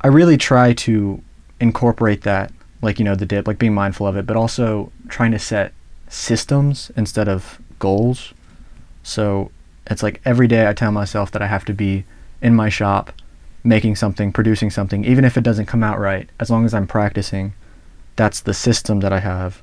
I 0.00 0.08
really 0.08 0.36
try 0.36 0.72
to 0.74 1.22
incorporate 1.60 2.22
that, 2.22 2.52
like 2.82 2.98
you 2.98 3.04
know, 3.04 3.14
the 3.14 3.26
dip, 3.26 3.46
like 3.46 3.58
being 3.58 3.74
mindful 3.74 4.06
of 4.06 4.16
it, 4.16 4.26
but 4.26 4.36
also 4.36 4.92
trying 5.08 5.32
to 5.32 5.38
set 5.38 5.72
systems 6.08 6.90
instead 6.96 7.28
of 7.28 7.60
goals. 7.78 8.32
So 9.02 9.50
it's 9.86 10.02
like 10.02 10.20
every 10.24 10.48
day 10.48 10.68
I 10.68 10.72
tell 10.72 10.92
myself 10.92 11.30
that 11.32 11.42
I 11.42 11.46
have 11.46 11.64
to 11.66 11.72
be 11.72 12.04
in 12.40 12.54
my 12.54 12.68
shop, 12.68 13.12
making 13.64 13.96
something, 13.96 14.32
producing 14.32 14.70
something, 14.70 15.04
even 15.04 15.24
if 15.24 15.36
it 15.36 15.44
doesn't 15.44 15.66
come 15.66 15.82
out 15.82 15.98
right. 15.98 16.28
As 16.38 16.50
long 16.50 16.64
as 16.64 16.72
I'm 16.72 16.86
practicing, 16.86 17.52
that's 18.16 18.40
the 18.40 18.54
system 18.54 19.00
that 19.00 19.12
I 19.12 19.20
have, 19.20 19.62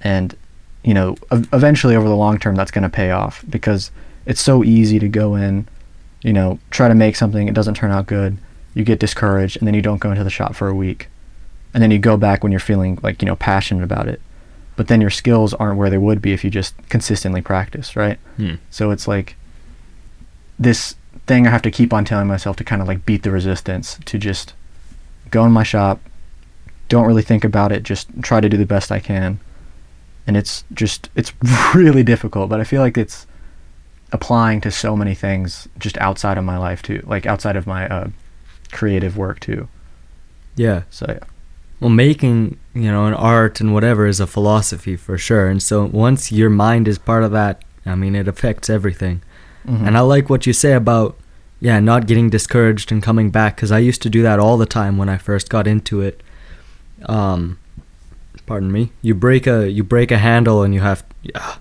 and 0.00 0.36
you 0.84 0.94
know, 0.94 1.16
eventually 1.30 1.96
over 1.96 2.08
the 2.08 2.14
long 2.14 2.38
term, 2.38 2.54
that's 2.54 2.70
going 2.70 2.82
to 2.82 2.88
pay 2.90 3.10
off 3.10 3.44
because 3.48 3.90
it's 4.26 4.40
so 4.40 4.62
easy 4.62 4.98
to 4.98 5.08
go 5.08 5.34
in, 5.34 5.66
you 6.22 6.32
know, 6.32 6.58
try 6.70 6.88
to 6.88 6.94
make 6.94 7.16
something, 7.16 7.48
it 7.48 7.54
doesn't 7.54 7.74
turn 7.74 7.90
out 7.90 8.06
good, 8.06 8.36
you 8.74 8.84
get 8.84 9.00
discouraged, 9.00 9.56
and 9.56 9.66
then 9.66 9.74
you 9.74 9.82
don't 9.82 9.98
go 9.98 10.10
into 10.10 10.24
the 10.24 10.30
shop 10.30 10.54
for 10.54 10.68
a 10.68 10.74
week. 10.74 11.08
And 11.72 11.82
then 11.82 11.90
you 11.90 11.98
go 11.98 12.16
back 12.16 12.42
when 12.42 12.52
you're 12.52 12.60
feeling 12.60 12.98
like, 13.02 13.20
you 13.20 13.26
know, 13.26 13.34
passionate 13.34 13.82
about 13.82 14.08
it. 14.08 14.20
But 14.76 14.88
then 14.88 15.00
your 15.00 15.10
skills 15.10 15.54
aren't 15.54 15.78
where 15.78 15.90
they 15.90 15.98
would 15.98 16.20
be 16.20 16.32
if 16.32 16.44
you 16.44 16.50
just 16.50 16.74
consistently 16.88 17.40
practice, 17.40 17.96
right? 17.96 18.18
Hmm. 18.36 18.54
So 18.70 18.90
it's 18.90 19.08
like 19.08 19.36
this 20.58 20.96
thing 21.26 21.46
I 21.46 21.50
have 21.50 21.62
to 21.62 21.70
keep 21.70 21.92
on 21.92 22.04
telling 22.04 22.26
myself 22.26 22.56
to 22.56 22.64
kind 22.64 22.82
of 22.82 22.88
like 22.88 23.06
beat 23.06 23.22
the 23.22 23.30
resistance 23.30 23.98
to 24.04 24.18
just 24.18 24.52
go 25.30 25.44
in 25.44 25.52
my 25.52 25.62
shop, 25.62 26.00
don't 26.88 27.06
really 27.06 27.22
think 27.22 27.44
about 27.44 27.72
it, 27.72 27.82
just 27.82 28.08
try 28.22 28.40
to 28.40 28.48
do 28.48 28.56
the 28.56 28.66
best 28.66 28.92
I 28.92 29.00
can. 29.00 29.40
And 30.26 30.36
it's 30.36 30.64
just 30.72 31.10
it's 31.14 31.32
really 31.74 32.02
difficult, 32.02 32.48
but 32.48 32.60
I 32.60 32.64
feel 32.64 32.80
like 32.80 32.96
it's 32.96 33.26
applying 34.12 34.60
to 34.62 34.70
so 34.70 34.96
many 34.96 35.14
things 35.14 35.68
just 35.78 35.98
outside 35.98 36.38
of 36.38 36.44
my 36.44 36.56
life 36.56 36.82
too, 36.82 37.02
like 37.06 37.26
outside 37.26 37.56
of 37.56 37.66
my 37.66 37.88
uh, 37.88 38.08
creative 38.72 39.16
work 39.16 39.40
too. 39.40 39.68
Yeah. 40.56 40.82
So 40.90 41.06
yeah. 41.08 41.24
Well, 41.80 41.90
making, 41.90 42.58
you 42.72 42.90
know, 42.90 43.06
an 43.06 43.14
art 43.14 43.60
and 43.60 43.74
whatever 43.74 44.06
is 44.06 44.20
a 44.20 44.26
philosophy 44.26 44.96
for 44.96 45.18
sure. 45.18 45.48
And 45.48 45.62
so 45.62 45.84
once 45.84 46.30
your 46.32 46.48
mind 46.48 46.86
is 46.88 46.98
part 46.98 47.24
of 47.24 47.32
that, 47.32 47.62
I 47.84 47.94
mean, 47.96 48.14
it 48.14 48.28
affects 48.28 48.70
everything. 48.70 49.20
Mhm. 49.66 49.88
And 49.88 49.96
I 49.96 50.00
like 50.00 50.30
what 50.30 50.46
you 50.46 50.52
say 50.52 50.72
about, 50.72 51.18
yeah, 51.60 51.80
not 51.80 52.06
getting 52.06 52.30
discouraged 52.30 52.92
and 52.92 53.02
coming 53.02 53.30
back 53.30 53.56
because 53.56 53.72
I 53.72 53.80
used 53.80 54.00
to 54.02 54.10
do 54.10 54.22
that 54.22 54.38
all 54.38 54.56
the 54.56 54.66
time 54.66 54.96
when 54.96 55.08
I 55.08 55.18
first 55.18 55.50
got 55.50 55.66
into 55.66 56.00
it. 56.00 56.22
Um, 57.06 57.58
pardon 58.46 58.70
me. 58.70 58.92
You 59.02 59.14
break 59.14 59.46
a 59.46 59.70
you 59.70 59.84
break 59.84 60.10
a 60.10 60.18
handle 60.18 60.62
and 60.62 60.74
you 60.74 60.80
have, 60.80 61.04
yeah, 61.22 61.56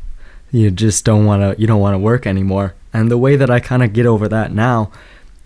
you 0.52 0.72
just 0.72 1.06
don't 1.06 1.26
want 1.26 1.42
to 1.42 1.60
you 1.60 1.68
don't 1.68 1.82
want 1.82 1.94
to 1.94 2.00
work 2.00 2.28
anymore. 2.28 2.76
And 2.94 3.10
the 3.10 3.18
way 3.18 3.36
that 3.36 3.50
I 3.50 3.60
kind 3.60 3.84
of 3.84 3.94
get 3.94 4.06
over 4.06 4.28
that 4.28 4.52
now 4.52 4.92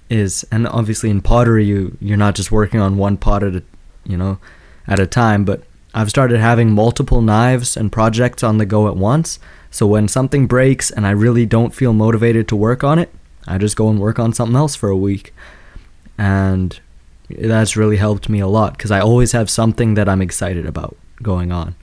is, 0.10 0.46
and 0.52 0.68
obviously 0.68 1.10
in 1.10 1.22
pottery 1.22 1.66
you 1.66 1.98
you're 2.00 2.18
not 2.18 2.36
just 2.36 2.52
working 2.52 2.80
on 2.80 2.98
one 2.98 3.18
pot 3.18 3.44
at 3.44 3.56
a, 3.56 3.64
you 4.06 4.18
know, 4.18 4.40
at 4.88 5.00
a 5.00 5.08
time, 5.08 5.46
but 5.46 5.64
I've 5.94 6.10
started 6.10 6.40
having 6.40 6.72
multiple 6.72 7.22
knives 7.22 7.78
and 7.78 7.92
projects 7.92 8.44
on 8.44 8.58
the 8.58 8.66
go 8.66 8.88
at 8.88 8.96
once. 8.96 9.40
So 9.72 9.86
when 9.88 10.08
something 10.08 10.48
breaks 10.48 10.92
and 10.92 11.06
I 11.06 11.12
really 11.12 11.46
don't 11.46 11.74
feel 11.74 11.94
motivated 11.94 12.48
to 12.50 12.56
work 12.56 12.84
on 12.84 13.00
it, 13.00 13.14
I 13.48 13.58
just 13.58 13.76
go 13.76 13.90
and 13.90 14.00
work 14.00 14.20
on 14.20 14.34
something 14.34 14.56
else 14.56 14.76
for 14.76 14.90
a 14.90 14.98
week. 14.98 15.34
And 16.18 16.80
that's 17.30 17.76
really 17.76 17.98
helped 17.98 18.30
me 18.30 18.40
a 18.40 18.48
lot 18.48 18.74
because 18.74 18.92
I 18.92 19.00
always 19.00 19.34
have 19.34 19.50
something 19.50 19.96
that 19.96 20.08
I'm 20.08 20.22
excited 20.22 20.66
about 20.66 20.96
going 21.22 21.52
on. 21.52 21.76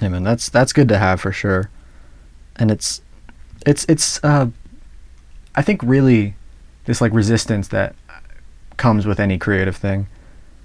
Yeah, 0.00 0.08
man, 0.08 0.24
that's 0.24 0.48
that's 0.48 0.72
good 0.72 0.88
to 0.88 0.98
have 0.98 1.20
for 1.20 1.32
sure. 1.32 1.70
And 2.56 2.70
it's 2.70 3.00
it's 3.66 3.84
it's 3.88 4.22
uh 4.22 4.48
I 5.54 5.62
think 5.62 5.82
really 5.82 6.34
this 6.84 7.00
like 7.00 7.12
resistance 7.12 7.68
that 7.68 7.94
comes 8.76 9.06
with 9.06 9.20
any 9.20 9.38
creative 9.38 9.76
thing. 9.76 10.06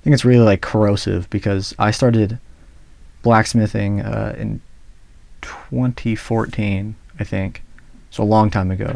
I 0.02 0.04
think 0.04 0.14
it's 0.14 0.26
really 0.26 0.44
like 0.44 0.62
corrosive 0.62 1.30
because 1.30 1.76
I 1.80 1.92
started 1.92 2.40
blacksmithing 3.22 4.02
uh, 4.02 4.36
in 4.38 4.62
2014, 5.42 6.96
I 7.20 7.24
think. 7.24 7.64
So 8.10 8.24
a 8.24 8.26
long 8.26 8.50
time 8.50 8.72
ago. 8.72 8.96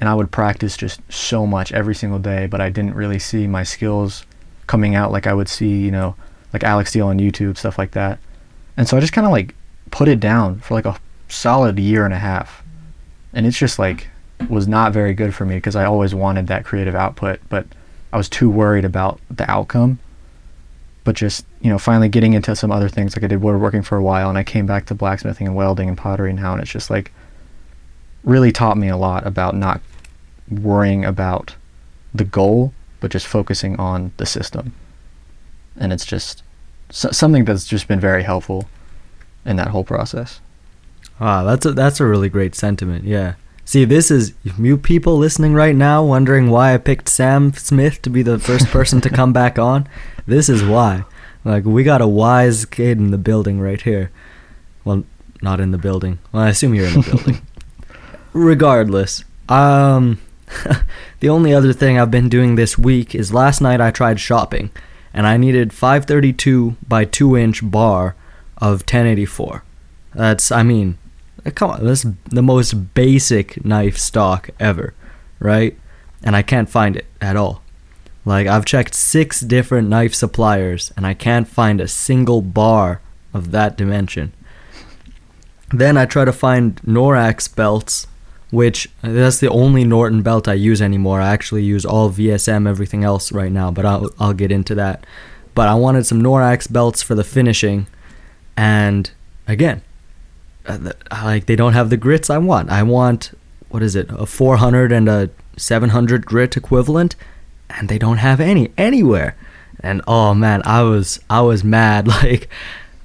And 0.00 0.08
I 0.08 0.14
would 0.14 0.30
practice 0.30 0.76
just 0.76 1.00
so 1.10 1.46
much 1.46 1.72
every 1.72 1.94
single 1.94 2.18
day, 2.18 2.46
but 2.46 2.60
I 2.60 2.68
didn't 2.68 2.94
really 2.94 3.18
see 3.18 3.46
my 3.46 3.62
skills 3.62 4.26
coming 4.66 4.94
out 4.94 5.12
like 5.12 5.26
I 5.26 5.32
would 5.32 5.48
see, 5.48 5.78
you 5.80 5.90
know, 5.90 6.16
like 6.54 6.64
Alec 6.64 6.86
Steele 6.86 7.08
on 7.08 7.18
YouTube, 7.18 7.58
stuff 7.58 7.76
like 7.76 7.90
that. 7.90 8.18
And 8.76 8.88
so 8.88 8.96
I 8.96 9.00
just 9.00 9.12
kind 9.12 9.26
of 9.26 9.32
like 9.32 9.54
put 9.90 10.08
it 10.08 10.20
down 10.20 10.60
for 10.60 10.74
like 10.74 10.86
a 10.86 10.96
solid 11.28 11.78
year 11.78 12.04
and 12.04 12.14
a 12.14 12.18
half. 12.18 12.62
And 13.32 13.44
it's 13.44 13.58
just 13.58 13.78
like 13.78 14.06
was 14.48 14.68
not 14.68 14.92
very 14.92 15.14
good 15.14 15.34
for 15.34 15.44
me 15.44 15.56
because 15.56 15.74
I 15.74 15.84
always 15.84 16.14
wanted 16.14 16.46
that 16.46 16.64
creative 16.64 16.94
output, 16.94 17.40
but 17.48 17.66
I 18.12 18.16
was 18.16 18.28
too 18.28 18.48
worried 18.48 18.84
about 18.84 19.20
the 19.28 19.50
outcome. 19.50 19.98
But 21.02 21.16
just, 21.16 21.44
you 21.60 21.70
know, 21.70 21.78
finally 21.78 22.08
getting 22.08 22.34
into 22.34 22.54
some 22.54 22.70
other 22.70 22.88
things 22.88 23.16
like 23.16 23.24
I 23.24 23.26
did 23.26 23.42
woodworking 23.42 23.82
for 23.82 23.98
a 23.98 24.02
while 24.02 24.28
and 24.28 24.38
I 24.38 24.44
came 24.44 24.64
back 24.64 24.86
to 24.86 24.94
blacksmithing 24.94 25.48
and 25.48 25.56
welding 25.56 25.88
and 25.88 25.98
pottery 25.98 26.32
now 26.32 26.52
and 26.52 26.62
it's 26.62 26.70
just 26.70 26.88
like 26.88 27.12
really 28.22 28.52
taught 28.52 28.78
me 28.78 28.88
a 28.88 28.96
lot 28.96 29.26
about 29.26 29.56
not 29.56 29.80
worrying 30.48 31.04
about 31.04 31.56
the 32.14 32.24
goal, 32.24 32.72
but 33.00 33.10
just 33.10 33.26
focusing 33.26 33.76
on 33.76 34.12
the 34.18 34.24
system. 34.24 34.72
And 35.76 35.92
it's 35.92 36.06
just 36.06 36.43
so- 36.94 37.10
something 37.10 37.44
that's 37.44 37.66
just 37.66 37.88
been 37.88 38.00
very 38.00 38.22
helpful 38.22 38.68
in 39.44 39.56
that 39.56 39.68
whole 39.68 39.84
process. 39.84 40.40
Ah, 41.20 41.42
that's 41.42 41.66
a 41.66 41.72
that's 41.72 42.00
a 42.00 42.06
really 42.06 42.28
great 42.28 42.54
sentiment. 42.54 43.04
Yeah. 43.04 43.34
See, 43.64 43.84
this 43.84 44.10
is 44.10 44.32
you 44.44 44.76
people 44.78 45.16
listening 45.18 45.54
right 45.54 45.74
now 45.74 46.04
wondering 46.04 46.50
why 46.50 46.72
I 46.74 46.78
picked 46.78 47.08
Sam 47.08 47.52
Smith 47.52 48.00
to 48.02 48.10
be 48.10 48.22
the 48.22 48.38
first 48.38 48.68
person 48.68 49.00
to 49.02 49.10
come 49.10 49.32
back 49.32 49.58
on. 49.58 49.88
This 50.26 50.48
is 50.48 50.64
why. 50.64 51.04
Like 51.44 51.64
we 51.66 51.82
got 51.84 52.00
a 52.00 52.08
wise 52.08 52.64
kid 52.64 52.96
in 52.96 53.10
the 53.10 53.18
building 53.18 53.60
right 53.60 53.80
here. 53.82 54.10
Well, 54.84 55.04
not 55.42 55.60
in 55.60 55.70
the 55.70 55.76
building. 55.76 56.18
Well, 56.32 56.44
I 56.44 56.48
assume 56.48 56.74
you're 56.74 56.86
in 56.86 56.94
the 56.94 57.02
building. 57.10 57.42
Regardless, 58.32 59.24
um 59.48 60.18
the 61.20 61.28
only 61.28 61.52
other 61.52 61.72
thing 61.74 61.98
I've 61.98 62.10
been 62.10 62.28
doing 62.30 62.54
this 62.54 62.78
week 62.78 63.14
is 63.14 63.34
last 63.34 63.60
night 63.60 63.80
I 63.82 63.90
tried 63.90 64.18
shopping 64.20 64.70
and 65.14 65.26
I 65.26 65.36
needed 65.36 65.72
532 65.72 66.76
by 66.86 67.04
2 67.04 67.36
inch 67.36 67.70
bar 67.70 68.16
of 68.58 68.80
1084. 68.80 69.62
That's 70.14 70.50
I 70.52 70.62
mean, 70.62 70.98
uh, 71.46 71.50
come 71.54 71.70
on, 71.70 71.84
that's 71.84 72.04
the 72.26 72.42
most 72.42 72.94
basic 72.94 73.64
knife 73.64 73.96
stock 73.96 74.50
ever, 74.58 74.92
right? 75.38 75.78
And 76.22 76.34
I 76.34 76.42
can't 76.42 76.68
find 76.68 76.96
it 76.96 77.06
at 77.20 77.36
all. 77.36 77.62
Like 78.24 78.46
I've 78.46 78.64
checked 78.64 78.94
6 78.94 79.40
different 79.40 79.88
knife 79.88 80.14
suppliers 80.14 80.92
and 80.96 81.06
I 81.06 81.14
can't 81.14 81.46
find 81.46 81.80
a 81.80 81.88
single 81.88 82.42
bar 82.42 83.00
of 83.32 83.52
that 83.52 83.76
dimension. 83.76 84.32
Then 85.70 85.96
I 85.96 86.06
try 86.06 86.24
to 86.24 86.32
find 86.32 86.76
Norax 86.82 87.54
belts, 87.54 88.06
which 88.54 88.88
that's 89.02 89.38
the 89.38 89.50
only 89.50 89.84
Norton 89.84 90.22
belt 90.22 90.48
I 90.48 90.54
use 90.54 90.80
anymore. 90.80 91.20
I 91.20 91.32
actually 91.32 91.64
use 91.64 91.84
all 91.84 92.10
VSM 92.10 92.68
everything 92.68 93.04
else 93.04 93.32
right 93.32 93.52
now, 93.52 93.70
but 93.70 93.84
I'll 93.84 94.10
I'll 94.18 94.32
get 94.34 94.52
into 94.52 94.74
that. 94.76 95.04
but 95.54 95.68
I 95.68 95.74
wanted 95.74 96.06
some 96.06 96.20
Norax 96.22 96.70
belts 96.72 97.02
for 97.02 97.14
the 97.14 97.24
finishing, 97.24 97.86
and 98.56 99.10
again, 99.46 99.82
uh, 100.66 100.92
like 101.10 101.46
they 101.46 101.56
don't 101.56 101.74
have 101.74 101.90
the 101.90 101.96
grits 101.96 102.30
I 102.30 102.38
want. 102.38 102.70
I 102.70 102.82
want 102.82 103.32
what 103.68 103.82
is 103.82 103.96
it, 103.96 104.06
a 104.10 104.24
400 104.24 104.92
and 104.92 105.08
a 105.08 105.30
700 105.56 106.24
grit 106.24 106.56
equivalent, 106.56 107.16
and 107.68 107.88
they 107.88 107.98
don't 107.98 108.18
have 108.18 108.40
any 108.40 108.72
anywhere. 108.78 109.36
And 109.80 110.00
oh 110.06 110.32
man, 110.32 110.62
I 110.64 110.82
was 110.82 111.20
I 111.28 111.40
was 111.42 111.64
mad. 111.64 112.06
Like 112.22 112.48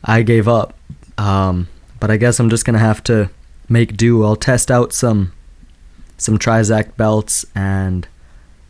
I 0.03 0.22
gave 0.22 0.48
up. 0.48 0.75
Um, 1.18 1.68
but 2.00 2.10
I 2.10 2.18
guess 2.18 2.39
I'm 2.39 2.50
just 2.50 2.65
gonna 2.65 2.77
have 2.79 3.03
to 3.06 3.29
make 3.68 3.98
do. 3.98 4.24
I'll 4.24 4.36
test 4.36 4.72
out 4.72 4.94
some 4.94 5.34
some 6.19 6.38
Trizact 6.38 6.95
belts, 6.97 7.45
and 7.55 8.07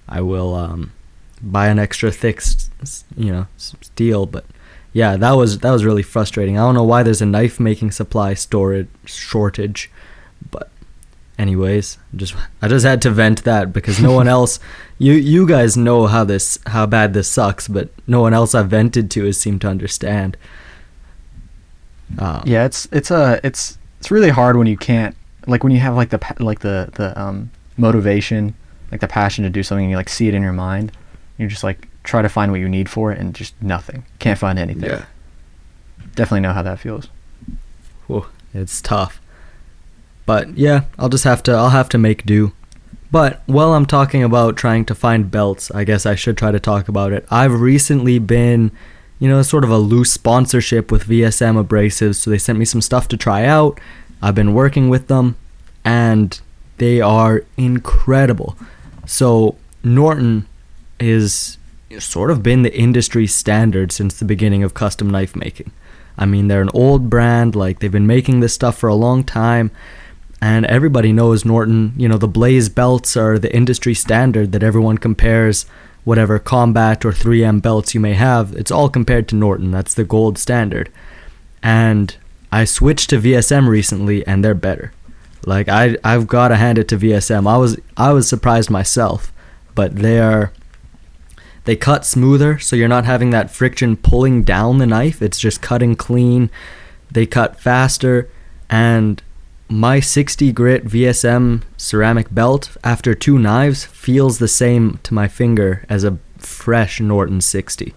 I 0.08 0.22
will 0.22 0.56
um, 0.56 0.94
buy 1.42 1.68
an 1.68 1.80
extra 1.80 2.12
thick, 2.12 2.42
you 3.18 3.32
know, 3.32 3.48
steel. 3.58 4.26
But 4.26 4.46
yeah, 4.94 5.18
that 5.18 5.32
was 5.32 5.60
that 5.60 5.72
was 5.72 5.84
really 5.84 6.04
frustrating. 6.04 6.58
I 6.58 6.62
don't 6.62 6.76
know 6.76 6.84
why 6.84 7.04
there's 7.04 7.22
a 7.22 7.26
knife 7.26 7.60
making 7.60 7.92
supply 7.92 8.34
storage 8.36 8.88
shortage, 9.06 9.92
but 10.50 10.70
anyways, 11.38 11.98
just 12.16 12.36
I 12.62 12.68
just 12.68 12.86
had 12.86 13.02
to 13.04 13.12
vent 13.12 13.44
that 13.44 13.74
because 13.74 14.02
no 14.02 14.14
one 14.14 14.28
else, 14.38 14.60
you 14.98 15.14
you 15.14 15.48
guys 15.48 15.76
know 15.76 16.08
how 16.08 16.24
this 16.24 16.60
how 16.68 16.86
bad 16.86 17.14
this 17.14 17.28
sucks, 17.28 17.68
but 17.68 17.90
no 18.08 18.22
one 18.22 18.34
else 18.34 18.56
I've 18.56 18.70
vented 18.70 19.12
to 19.12 19.26
has 19.26 19.40
seemed 19.40 19.62
to 19.62 19.68
understand. 19.68 20.38
Um, 22.18 22.44
Yeah, 22.46 22.66
it's 22.66 22.88
it's 22.92 23.12
a 23.12 23.40
it's 23.44 23.78
it's 24.00 24.12
really 24.12 24.30
hard 24.30 24.56
when 24.56 24.68
you 24.68 24.78
can't 24.78 25.16
like 25.50 25.64
when 25.64 25.74
you 25.74 25.80
have 25.80 25.96
like 25.96 26.10
the 26.10 26.36
like 26.40 26.60
the 26.60 26.90
the 26.94 27.20
um 27.20 27.52
motivation, 27.78 28.54
like 28.92 29.02
the 29.02 29.08
passion 29.08 29.44
to 29.44 29.50
do 29.50 29.64
something, 29.64 29.86
and 29.86 29.92
you 29.92 29.98
like 29.98 30.10
see 30.10 30.28
it 30.28 30.34
in 30.34 30.42
your 30.42 30.54
mind. 30.54 30.92
You 31.38 31.48
just 31.48 31.64
like 31.64 31.88
try 32.04 32.22
to 32.22 32.30
find 32.30 32.52
what 32.52 32.60
you 32.60 32.70
need 32.70 32.90
for 32.90 33.12
it, 33.12 33.20
and 33.20 33.34
just 33.34 33.54
nothing. 33.62 34.06
Can't 34.20 34.40
find 34.40 34.60
anything. 34.60 34.90
Yeah. 34.90 35.06
Definitely 36.16 36.42
know 36.42 36.54
how 36.54 36.64
that 36.64 36.80
feels. 36.80 37.08
Whew, 38.08 38.26
it's 38.54 38.82
tough. 38.82 39.22
But 40.26 40.58
yeah, 40.58 40.84
I'll 40.98 41.10
just 41.10 41.24
have 41.24 41.42
to 41.44 41.52
I'll 41.54 41.70
have 41.70 41.90
to 41.90 41.98
make 41.98 42.26
do. 42.26 42.54
But 43.12 43.42
while 43.48 43.74
I'm 43.74 43.86
talking 43.86 44.24
about 44.24 44.56
trying 44.56 44.86
to 44.86 44.96
find 44.96 45.32
belts, 45.32 45.72
I 45.72 45.84
guess 45.84 46.06
I 46.06 46.16
should 46.16 46.38
try 46.38 46.52
to 46.52 46.60
talk 46.60 46.88
about 46.88 47.12
it. 47.12 47.26
I've 47.32 47.60
recently 47.60 48.20
been, 48.20 48.72
you 49.18 49.28
know, 49.28 49.42
sort 49.42 49.64
of 49.64 49.72
a 49.72 49.80
loose 49.80 50.12
sponsorship 50.12 50.92
with 50.92 51.08
VSM 51.08 51.64
Abrasives, 51.64 52.18
so 52.18 52.30
they 52.30 52.38
sent 52.38 52.60
me 52.60 52.66
some 52.66 52.82
stuff 52.82 53.08
to 53.08 53.18
try 53.18 53.46
out. 53.46 53.80
I've 54.22 54.36
been 54.36 54.54
working 54.54 54.90
with 54.90 55.08
them 55.08 55.36
and 55.86 56.40
they 56.78 57.02
are 57.02 57.44
incredible. 57.58 58.58
So, 59.06 59.56
Norton 59.84 60.48
is 61.00 61.58
sort 61.98 62.30
of 62.30 62.44
been 62.44 62.62
the 62.62 62.78
industry 62.78 63.26
standard 63.26 63.92
since 63.92 64.18
the 64.18 64.26
beginning 64.26 64.64
of 64.64 64.74
custom 64.74 65.10
knife 65.10 65.36
making. 65.36 65.72
I 66.18 66.26
mean, 66.26 66.48
they're 66.48 66.62
an 66.62 66.70
old 66.74 67.10
brand, 67.10 67.56
like 67.56 67.80
they've 67.80 67.92
been 67.92 68.06
making 68.06 68.40
this 68.40 68.54
stuff 68.54 68.78
for 68.78 68.90
a 68.90 68.96
long 68.96 69.24
time, 69.24 69.72
and 70.42 70.66
everybody 70.66 71.14
knows 71.14 71.46
Norton. 71.46 71.94
You 71.98 72.10
know, 72.10 72.18
the 72.18 72.28
Blaze 72.28 72.70
belts 72.70 73.16
are 73.16 73.40
the 73.40 73.54
industry 73.56 73.94
standard 73.94 74.52
that 74.52 74.64
everyone 74.64 74.98
compares 74.98 75.66
whatever 76.04 76.40
combat 76.40 77.06
or 77.06 77.12
3M 77.12 77.62
belts 77.62 77.94
you 77.94 78.00
may 78.00 78.14
have. 78.14 78.54
It's 78.54 78.72
all 78.72 78.90
compared 78.90 79.28
to 79.30 79.36
Norton. 79.36 79.72
That's 79.72 79.94
the 79.94 80.04
gold 80.04 80.38
standard. 80.38 80.92
And 81.64 82.16
I 82.52 82.66
switched 82.66 83.10
to 83.12 83.20
VSM 83.20 83.68
recently, 83.68 84.26
and 84.26 84.44
they're 84.44 84.54
better. 84.54 84.92
Like 85.46 85.70
I, 85.70 85.98
I've 86.04 86.28
got 86.28 86.50
to 86.50 86.56
hand 86.56 86.78
it 86.78 86.88
to 86.90 86.98
VSM. 86.98 87.48
I 87.50 87.58
was, 87.58 87.80
I 87.96 88.12
was 88.12 88.28
surprised 88.28 88.70
myself, 88.70 89.32
but 89.76 89.96
they 89.96 90.20
are 90.20 90.52
they 91.66 91.76
cut 91.76 92.04
smoother 92.04 92.58
so 92.58 92.76
you're 92.76 92.88
not 92.88 93.06
having 93.06 93.30
that 93.30 93.52
friction 93.52 93.96
pulling 93.96 94.42
down 94.42 94.80
the 94.80 94.88
knife 94.88 95.22
it's 95.22 95.38
just 95.38 95.62
cutting 95.62 95.96
clean 95.96 96.50
they 97.12 97.26
cut 97.28 97.60
faster 97.60 98.28
and 98.70 99.22
my 99.68 100.00
60 100.00 100.52
grit 100.52 100.86
VSM 100.86 101.62
ceramic 101.78 102.34
belt 102.34 102.76
after 102.84 103.14
two 103.14 103.38
knives 103.38 103.86
feels 103.86 104.40
the 104.40 104.48
same 104.48 105.00
to 105.04 105.14
my 105.14 105.28
finger 105.28 105.86
as 105.88 106.04
a 106.04 106.18
fresh 106.38 107.00
Norton 107.00 107.40
60 107.40 107.94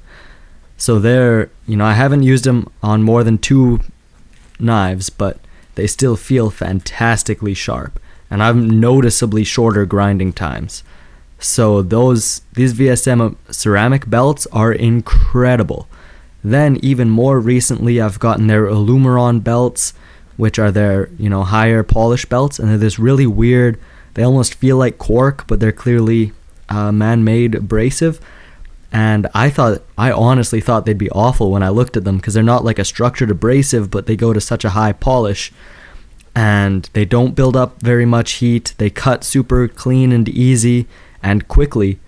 so 0.77 0.98
they're 0.98 1.50
you 1.66 1.77
know 1.77 1.87
I 1.87 1.94
haven't 1.94 2.24
used 2.24 2.44
them 2.44 2.70
on 2.83 3.03
more 3.03 3.24
than 3.24 3.38
two 3.38 3.81
knives 4.62 5.11
but 5.11 5.38
they 5.75 5.87
still 5.87 6.16
feel 6.16 6.51
fantastically 6.51 7.55
sharp 7.55 7.98
and 8.31 8.42
I've 8.42 8.57
noticeably 8.57 9.44
shorter 9.44 9.85
grinding 9.85 10.33
times 10.33 10.83
so 11.42 11.83
those 11.83 12.42
these 12.53 12.75
VSM 12.75 13.37
ceramic 13.51 14.09
belts 14.09 14.46
are 14.53 14.72
incredible. 14.72 15.88
Then 16.44 16.77
even 16.83 17.11
more 17.11 17.40
recently 17.40 18.01
I've 18.01 18.20
gotten 18.20 18.46
their 18.46 18.66
Illumiron 18.66 19.42
belts, 19.42 19.92
which 20.37 20.59
are 20.59 20.70
their, 20.70 21.09
you 21.18 21.29
know, 21.29 21.42
higher 21.42 21.83
polish 21.83 22.25
belts 22.27 22.59
and 22.59 22.68
they're 22.68 22.79
this 22.79 22.98
really 22.98 23.27
weird 23.27 23.79
they 24.14 24.22
almost 24.22 24.55
feel 24.55 24.77
like 24.77 24.98
cork, 24.98 25.46
but 25.46 25.59
they're 25.59 25.72
clearly 25.72 26.33
uh, 26.68 26.92
man-made 26.92 27.55
abrasive. 27.55 28.20
And 28.92 29.26
I 29.33 29.48
thought 29.48 29.83
I 29.96 30.12
honestly 30.12 30.61
thought 30.61 30.85
they'd 30.85 30.98
be 30.98 31.11
awful 31.11 31.50
when 31.50 31.62
I 31.62 31.70
looked 31.70 31.96
at 31.96 32.05
them 32.05 32.18
because 32.18 32.35
they're 32.35 32.42
not 32.42 32.64
like 32.64 32.78
a 32.78 32.85
structured 32.85 33.31
abrasive, 33.31 33.90
but 33.90 34.07
they 34.07 34.16
go 34.16 34.35
to 34.35 34.40
such 34.40 34.64
a 34.66 34.70
high 34.70 34.92
polish 34.92 35.50
and 36.35 36.88
they 36.92 37.07
don't 37.07 37.35
build 37.35 37.57
up 37.57 37.81
very 37.81 38.05
much 38.05 38.33
heat. 38.33 38.74
They 38.76 38.90
cut 38.90 39.24
super 39.24 39.66
clean 39.66 40.12
and 40.12 40.28
easy 40.28 40.87
and 41.22 41.48
quickly. 41.48 41.98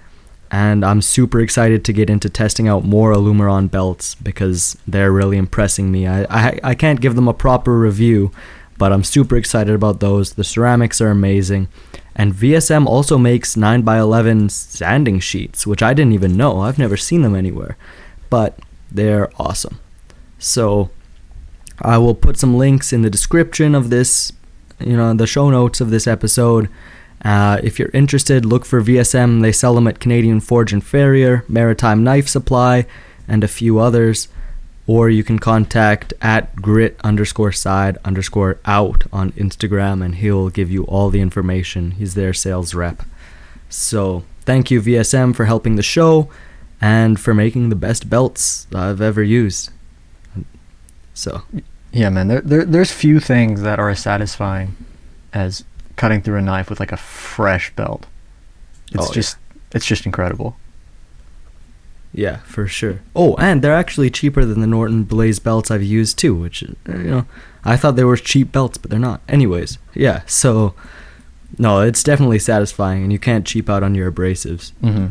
And 0.50 0.84
I'm 0.84 1.02
super 1.02 1.40
excited 1.40 1.84
to 1.84 1.92
get 1.92 2.10
into 2.10 2.28
testing 2.28 2.68
out 2.68 2.84
more 2.84 3.12
Illumiron 3.12 3.70
belts 3.70 4.14
because 4.14 4.76
they're 4.86 5.10
really 5.10 5.36
impressing 5.36 5.90
me. 5.90 6.06
I, 6.06 6.24
I, 6.30 6.60
I 6.62 6.74
can't 6.74 7.00
give 7.00 7.16
them 7.16 7.28
a 7.28 7.34
proper 7.34 7.78
review, 7.78 8.30
but 8.78 8.92
I'm 8.92 9.04
super 9.04 9.36
excited 9.36 9.74
about 9.74 10.00
those. 10.00 10.34
The 10.34 10.44
ceramics 10.44 11.00
are 11.00 11.08
amazing. 11.08 11.68
And 12.16 12.32
VSM 12.32 12.86
also 12.86 13.18
makes 13.18 13.56
9x11 13.56 14.50
sanding 14.50 15.18
sheets, 15.18 15.66
which 15.66 15.82
I 15.82 15.94
didn't 15.94 16.12
even 16.12 16.36
know. 16.36 16.60
I've 16.60 16.78
never 16.78 16.96
seen 16.96 17.22
them 17.22 17.34
anywhere. 17.34 17.76
But 18.30 18.58
they're 18.90 19.30
awesome. 19.36 19.80
So 20.38 20.90
I 21.80 21.98
will 21.98 22.14
put 22.14 22.38
some 22.38 22.56
links 22.56 22.92
in 22.92 23.02
the 23.02 23.10
description 23.10 23.74
of 23.74 23.90
this, 23.90 24.32
you 24.78 24.96
know, 24.96 25.12
the 25.14 25.26
show 25.26 25.50
notes 25.50 25.80
of 25.80 25.90
this 25.90 26.06
episode. 26.06 26.68
Uh, 27.24 27.58
if 27.62 27.78
you're 27.78 27.90
interested, 27.92 28.44
look 28.44 28.64
for 28.64 28.82
VSM. 28.82 29.42
They 29.42 29.52
sell 29.52 29.74
them 29.74 29.88
at 29.88 29.98
Canadian 29.98 30.40
Forge 30.40 30.72
and 30.72 30.84
Farrier, 30.84 31.44
Maritime 31.48 32.04
Knife 32.04 32.28
Supply, 32.28 32.86
and 33.26 33.42
a 33.42 33.48
few 33.48 33.78
others. 33.78 34.28
Or 34.86 35.08
you 35.08 35.24
can 35.24 35.38
contact 35.38 36.12
at 36.20 36.56
grit 36.56 37.00
underscore 37.02 37.52
side 37.52 37.96
underscore 38.04 38.58
out 38.66 39.04
on 39.12 39.32
Instagram, 39.32 40.04
and 40.04 40.16
he'll 40.16 40.50
give 40.50 40.70
you 40.70 40.84
all 40.84 41.08
the 41.08 41.20
information. 41.20 41.92
He's 41.92 42.14
their 42.14 42.34
sales 42.34 42.74
rep. 42.74 43.02
So 43.70 44.24
thank 44.42 44.70
you, 44.70 44.82
VSM, 44.82 45.34
for 45.34 45.46
helping 45.46 45.76
the 45.76 45.82
show 45.82 46.28
and 46.82 47.18
for 47.18 47.32
making 47.32 47.70
the 47.70 47.76
best 47.76 48.10
belts 48.10 48.66
I've 48.74 49.00
ever 49.00 49.22
used. 49.22 49.70
So 51.14 51.42
Yeah, 51.92 52.10
man. 52.10 52.28
There, 52.28 52.40
there 52.40 52.64
there's 52.64 52.92
few 52.92 53.20
things 53.20 53.62
that 53.62 53.78
are 53.78 53.88
as 53.88 54.00
satisfying 54.00 54.76
as 55.32 55.64
cutting 55.96 56.20
through 56.22 56.36
a 56.38 56.42
knife 56.42 56.68
with 56.68 56.80
like 56.80 56.92
a 56.92 56.96
fresh 56.96 57.72
belt. 57.74 58.06
It's 58.92 58.96
Oh, 59.04 59.06
yeah. 59.08 59.14
just 59.14 59.36
it's 59.72 59.86
just 59.86 60.04
incredible. 60.06 60.56
Yeah, 62.14 62.36
for 62.44 62.68
sure. 62.68 63.00
Oh, 63.16 63.34
and 63.36 63.60
they're 63.60 63.74
actually 63.74 64.08
cheaper 64.08 64.44
than 64.44 64.60
the 64.60 64.68
Norton 64.68 65.02
Blaze 65.02 65.40
belts 65.40 65.70
I've 65.70 65.82
used 65.82 66.16
too, 66.16 66.32
which 66.32 66.62
uh, 66.62 66.68
you 66.86 67.10
know, 67.10 67.26
I 67.64 67.76
thought 67.76 67.96
they 67.96 68.04
were 68.04 68.16
cheap 68.16 68.52
belts, 68.52 68.78
but 68.78 68.90
they're 68.90 69.00
not. 69.00 69.20
Anyways, 69.28 69.78
yeah. 69.94 70.22
So, 70.26 70.74
no, 71.58 71.80
it's 71.80 72.04
definitely 72.04 72.38
satisfying, 72.38 73.02
and 73.02 73.12
you 73.12 73.18
can't 73.18 73.44
cheap 73.44 73.68
out 73.68 73.82
on 73.82 73.96
your 73.96 74.12
abrasives. 74.12 74.70
hmm 74.80 75.08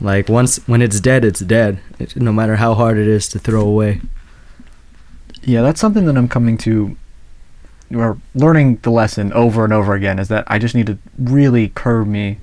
Like 0.00 0.30
once 0.30 0.66
when 0.66 0.80
it's 0.80 1.00
dead, 1.00 1.22
it's 1.22 1.40
dead. 1.40 1.80
It, 1.98 2.16
no 2.16 2.32
matter 2.32 2.56
how 2.56 2.74
hard 2.74 2.96
it 2.96 3.08
is 3.08 3.28
to 3.28 3.38
throw 3.38 3.60
away. 3.60 4.00
Yeah, 5.42 5.60
that's 5.60 5.80
something 5.80 6.06
that 6.06 6.16
I'm 6.16 6.28
coming 6.28 6.56
to 6.58 6.96
or 7.94 8.18
learning 8.34 8.76
the 8.82 8.90
lesson 8.90 9.32
over 9.32 9.64
and 9.64 9.72
over 9.72 9.94
again 9.94 10.18
is 10.18 10.28
that 10.28 10.44
I 10.46 10.58
just 10.58 10.74
need 10.74 10.86
to 10.86 10.98
really 11.18 11.68
curb 11.68 12.06
me 12.06 12.38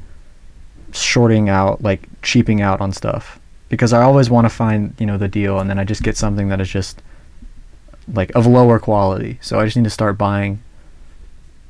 shorting 0.92 1.50
out 1.50 1.84
like 1.84 2.08
cheaping 2.22 2.62
out 2.62 2.82
on 2.82 2.92
stuff 2.92 3.40
because 3.70 3.94
I 3.94 4.02
always 4.04 4.30
want 4.30 4.46
to 4.46 4.50
find, 4.50 4.94
you 5.00 5.06
know, 5.06 5.18
the 5.18 5.28
deal 5.28 5.60
and 5.60 5.70
then 5.70 5.80
I 5.80 5.84
just 5.84 6.04
get 6.04 6.18
something 6.18 6.50
that 6.50 6.62
is 6.62 6.70
just 6.70 7.02
like 8.14 8.32
of 8.36 8.46
lower 8.46 8.80
quality. 8.80 9.40
So 9.42 9.60
I 9.60 9.66
just 9.66 9.76
need 9.78 9.84
to 9.86 9.90
start 9.90 10.18
buying 10.18 10.62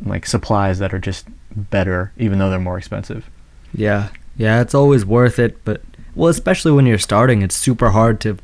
like 0.06 0.26
supplies 0.26 0.80
that 0.80 0.94
are 0.94 1.00
just 1.00 1.28
better 1.56 2.12
even 2.18 2.40
though 2.40 2.50
they're 2.50 2.60
more 2.60 2.78
expensive. 2.78 3.30
Yeah, 3.74 4.10
yeah, 4.38 4.62
it's 4.62 4.76
always 4.76 5.06
worth 5.06 5.40
it, 5.40 5.64
but 5.64 5.82
well, 6.16 6.30
especially 6.30 6.72
when 6.72 6.86
you're 6.86 6.98
starting, 6.98 7.42
it's 7.42 7.56
super 7.56 7.92
hard 7.92 8.20
to 8.22 8.38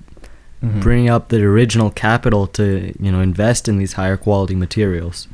Mhm. 0.63 0.79
bring 0.81 1.09
up 1.09 1.29
the 1.29 1.43
original 1.43 1.89
capital 1.89 2.45
to 2.47 2.93
you 3.03 3.11
know 3.11 3.19
invest 3.19 3.67
in 3.67 3.77
these 3.79 3.93
higher 3.93 4.15
quality 4.17 4.55
materials. 4.55 5.27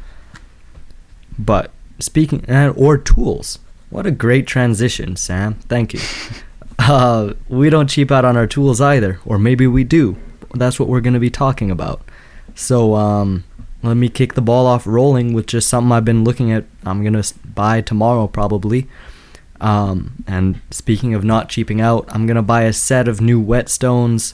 But 1.38 1.71
speaking 1.99 2.45
or 2.49 2.97
tools, 2.97 3.60
what 3.89 4.06
a 4.08 4.12
great 4.12 4.47
transition, 4.47 5.15
Sam. 5.15 5.56
Thank 5.67 5.93
you. 5.93 5.99
uh, 6.79 7.33
we 7.49 7.69
don't 7.69 7.89
cheap 7.89 8.11
out 8.11 8.25
on 8.25 8.37
our 8.37 8.47
tools 8.47 8.81
either, 8.81 9.19
or 9.25 9.37
maybe 9.37 9.67
we 9.67 9.83
do. 9.83 10.17
That's 10.53 10.79
what 10.79 10.89
we're 10.89 11.01
going 11.01 11.13
to 11.13 11.19
be 11.19 11.29
talking 11.29 11.71
about. 11.71 12.01
So, 12.55 12.95
um, 12.95 13.43
let 13.83 13.95
me 13.95 14.09
kick 14.09 14.33
the 14.33 14.41
ball 14.41 14.65
off 14.65 14.87
rolling 14.87 15.33
with 15.33 15.45
just 15.45 15.69
something 15.69 15.91
I've 15.91 16.05
been 16.05 16.23
looking 16.23 16.51
at. 16.51 16.65
I'm 16.85 17.03
going 17.03 17.21
to 17.21 17.33
buy 17.45 17.81
tomorrow, 17.81 18.27
probably. 18.27 18.87
Um, 19.61 20.23
and 20.27 20.61
speaking 20.71 21.13
of 21.13 21.23
not 21.23 21.49
cheaping 21.49 21.81
out, 21.81 22.05
I'm 22.09 22.25
going 22.25 22.35
to 22.35 22.41
buy 22.41 22.63
a 22.63 22.73
set 22.73 23.07
of 23.07 23.21
new 23.21 23.43
whetstones. 23.43 24.33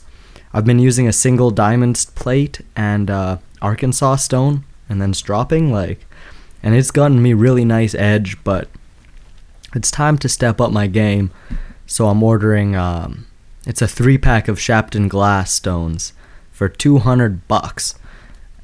I've 0.52 0.64
been 0.64 0.78
using 0.78 1.06
a 1.08 1.12
single 1.12 1.50
diamond 1.50 2.06
plate 2.14 2.60
and 2.76 3.10
uh, 3.10 3.38
Arkansas 3.60 4.16
stone 4.16 4.64
and 4.88 5.00
then 5.00 5.14
stropping, 5.14 5.72
like, 5.72 6.06
and 6.62 6.74
it's 6.74 6.90
gotten 6.90 7.22
me 7.22 7.34
really 7.34 7.64
nice 7.64 7.94
edge, 7.94 8.42
but 8.44 8.68
it's 9.74 9.90
time 9.90 10.16
to 10.18 10.28
step 10.28 10.60
up 10.60 10.72
my 10.72 10.86
game. 10.86 11.30
So 11.86 12.08
I'm 12.08 12.22
ordering. 12.22 12.74
Um, 12.76 13.26
it's 13.66 13.82
a 13.82 13.88
three 13.88 14.18
pack 14.18 14.48
of 14.48 14.60
Shapton 14.60 15.08
glass 15.08 15.52
stones 15.52 16.12
for 16.52 16.68
200 16.68 17.48
bucks. 17.48 17.94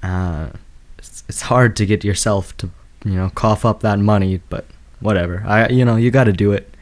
Uh, 0.02 0.50
it's, 0.98 1.24
it's 1.28 1.42
hard 1.42 1.76
to 1.76 1.86
get 1.86 2.04
yourself 2.04 2.56
to 2.58 2.70
you 3.04 3.14
know 3.14 3.30
cough 3.34 3.64
up 3.64 3.80
that 3.80 3.98
money, 3.98 4.40
but 4.48 4.66
whatever. 5.00 5.42
I 5.46 5.68
you 5.68 5.84
know 5.84 5.96
you 5.96 6.10
got 6.10 6.24
to 6.24 6.32
do 6.32 6.52
it. 6.52 6.72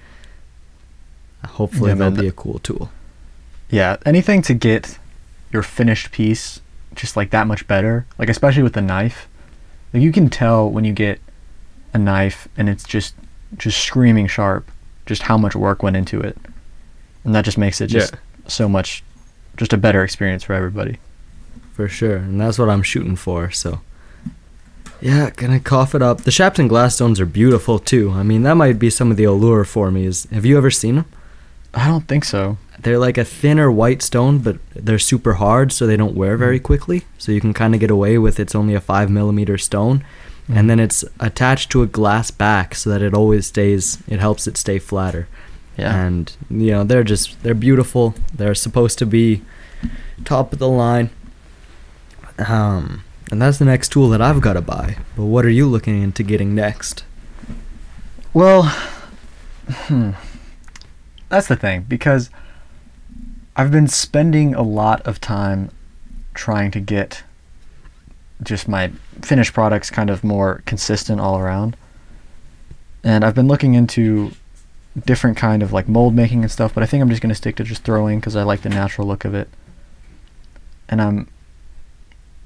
Hopefully 1.45 1.91
Yeah, 1.91 1.95
they'll 1.95 2.11
man, 2.11 2.21
be 2.21 2.29
a 2.29 2.33
cool 2.33 2.59
tool. 2.59 2.91
Yeah, 3.71 3.97
anything 4.05 4.43
to 4.43 4.55
get 4.55 4.99
your 5.53 5.63
finished 5.63 6.11
piece 6.11 6.61
just 6.95 7.17
like 7.17 7.31
that 7.31 7.47
much 7.47 7.67
better. 7.67 8.07
Like 8.19 8.29
especially 8.29 8.63
with 8.63 8.75
the 8.75 8.83
knife, 8.83 9.29
like 9.93 10.03
you 10.03 10.13
can 10.13 10.29
tell 10.29 10.69
when 10.69 10.85
you 10.85 10.93
get 10.93 11.21
a 11.95 11.99
knife 11.99 12.49
and 12.57 12.69
it's 12.69 12.85
just 12.85 13.15
just 13.57 13.79
screaming 13.83 14.27
sharp, 14.27 14.71
just 15.09 15.23
how 15.23 15.37
much 15.37 15.57
work 15.57 15.83
went 15.83 15.97
into 15.97 16.21
it, 16.21 16.39
and 17.25 17.35
that 17.35 17.45
just 17.45 17.59
makes 17.59 17.81
it 17.81 17.89
just 17.89 18.15
so 18.47 18.69
much, 18.69 19.03
just 19.57 19.73
a 19.73 19.77
better 19.77 20.05
experience 20.05 20.45
for 20.45 20.53
everybody. 20.53 20.99
for 21.73 21.89
sure, 21.89 22.17
and 22.17 22.41
that's 22.41 22.59
what 22.59 22.69
I'm 22.69 22.83
shooting 22.83 23.15
for. 23.17 23.51
So, 23.53 23.81
yeah, 25.01 25.31
gonna 25.31 25.61
cough 25.61 25.95
it 25.95 26.03
up. 26.03 26.23
The 26.23 26.33
Shapton 26.33 26.67
glass 26.69 26.97
stones 26.97 27.21
are 27.21 27.27
beautiful 27.27 27.79
too. 27.79 28.11
I 28.11 28.23
mean, 28.25 28.43
that 28.43 28.55
might 28.55 28.79
be 28.79 28.91
some 28.91 29.11
of 29.13 29.17
the 29.17 29.25
allure 29.25 29.65
for 29.65 29.91
me. 29.91 30.05
Is 30.05 30.27
have 30.33 30.45
you 30.45 30.57
ever 30.59 30.71
seen 30.71 30.97
them? 30.97 31.07
I 31.73 31.87
don't 31.87 32.09
think 32.09 32.25
so. 32.25 32.59
They're 32.81 32.99
like 32.99 33.19
a 33.19 33.25
thinner 33.25 33.71
white 33.71 34.03
stone, 34.03 34.39
but 34.39 34.59
they're 34.75 34.99
super 34.99 35.35
hard, 35.35 35.71
so 35.73 35.87
they 35.87 35.97
don't 35.97 36.17
wear 36.17 36.37
very 36.37 36.59
mm. 36.59 36.63
quickly. 36.65 37.05
So 37.19 37.31
you 37.31 37.41
can 37.41 37.55
kind 37.55 37.75
of 37.75 37.81
get 37.81 37.91
away 37.91 38.19
with 38.19 38.41
it's 38.41 38.55
only 38.55 38.75
a 38.75 38.81
five 38.81 39.09
millimeter 39.11 39.59
stone, 39.59 40.05
and 40.49 40.71
then 40.71 40.81
it's 40.81 41.05
attached 41.21 41.71
to 41.71 41.83
a 41.83 41.87
glass 41.87 42.31
back 42.31 42.75
so 42.75 42.91
that 42.91 43.03
it 43.03 43.15
always 43.15 43.47
stays. 43.47 44.03
It 44.09 44.21
helps 44.21 44.47
it 44.47 44.57
stay 44.57 44.79
flatter. 44.79 45.29
Yeah. 45.77 45.95
And 45.95 46.33
you 46.51 46.73
know 46.73 46.85
they're 46.85 47.05
just 47.05 47.43
they're 47.43 47.55
beautiful. 47.55 48.15
They're 48.35 48.55
supposed 48.55 48.99
to 48.99 49.07
be 49.07 49.43
top 50.25 50.53
of 50.53 50.59
the 50.59 50.69
line. 50.69 51.11
Um, 52.39 53.05
and 53.31 53.43
that's 53.43 53.59
the 53.59 53.65
next 53.65 53.91
tool 53.91 54.09
that 54.11 54.23
I've 54.23 54.41
got 54.41 54.55
to 54.55 54.63
buy. 54.63 54.99
But 55.17 55.25
what 55.25 55.45
are 55.45 55.51
you 55.51 55.67
looking 55.67 56.03
into 56.03 56.23
getting 56.23 56.55
next? 56.55 57.05
Well, 58.33 58.65
hmm. 59.69 60.13
that's 61.29 61.49
the 61.49 61.57
thing 61.57 61.83
because 61.83 62.31
I've 63.57 63.71
been 63.71 63.89
spending 63.89 64.55
a 64.55 64.63
lot 64.63 65.07
of 65.07 65.21
time 65.21 65.71
trying 66.33 66.71
to 66.71 66.81
get 66.81 67.25
just 68.43 68.69
my 68.69 68.89
finished 69.23 69.53
products 69.53 69.91
kind 69.91 70.11
of 70.11 70.23
more 70.23 70.63
consistent 70.67 71.21
all 71.21 71.39
around. 71.39 71.77
And 73.03 73.25
I've 73.25 73.35
been 73.35 73.49
looking 73.49 73.75
into 73.75 74.33
different 75.05 75.37
kind 75.37 75.63
of 75.63 75.73
like 75.73 75.89
mold 75.89 76.15
making 76.15 76.43
and 76.43 76.51
stuff, 76.51 76.75
but 76.75 76.83
I 76.83 76.87
think 76.87 77.03
I'm 77.03 77.09
just 77.09 77.23
going 77.23 77.31
to 77.31 77.35
stick 77.35 77.57
to 77.57 77.65
just 77.65 77.83
throwing 77.83 78.21
cuz 78.21 78.37
I 78.37 78.43
like 78.43 78.63
the 78.63 78.69
natural 78.69 79.07
look 79.07 79.25
of 79.25 79.35
it. 79.35 79.49
And 80.89 81.01
I'm 81.01 81.29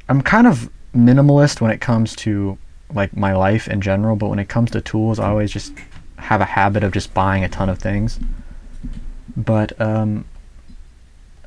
I'm 0.09 0.23
kind 0.23 0.47
of 0.47 0.71
minimalist 0.95 1.61
when 1.61 1.71
it 1.71 1.81
comes 1.81 2.15
to 2.17 2.59
like 2.95 3.17
my 3.17 3.35
life 3.35 3.69
in 3.69 3.81
general, 3.81 4.17
but 4.17 4.29
when 4.29 4.39
it 4.39 4.49
comes 4.49 4.71
to 4.73 4.81
tools, 4.81 5.19
I 5.19 5.29
always 5.29 5.51
just 5.51 5.73
have 6.17 6.41
a 6.41 6.45
habit 6.45 6.85
of 6.85 6.93
just 6.93 7.15
buying 7.15 7.45
a 7.45 7.49
ton 7.49 7.69
of 7.69 7.79
things. 7.79 8.21
But 9.37 9.79
um, 9.81 10.27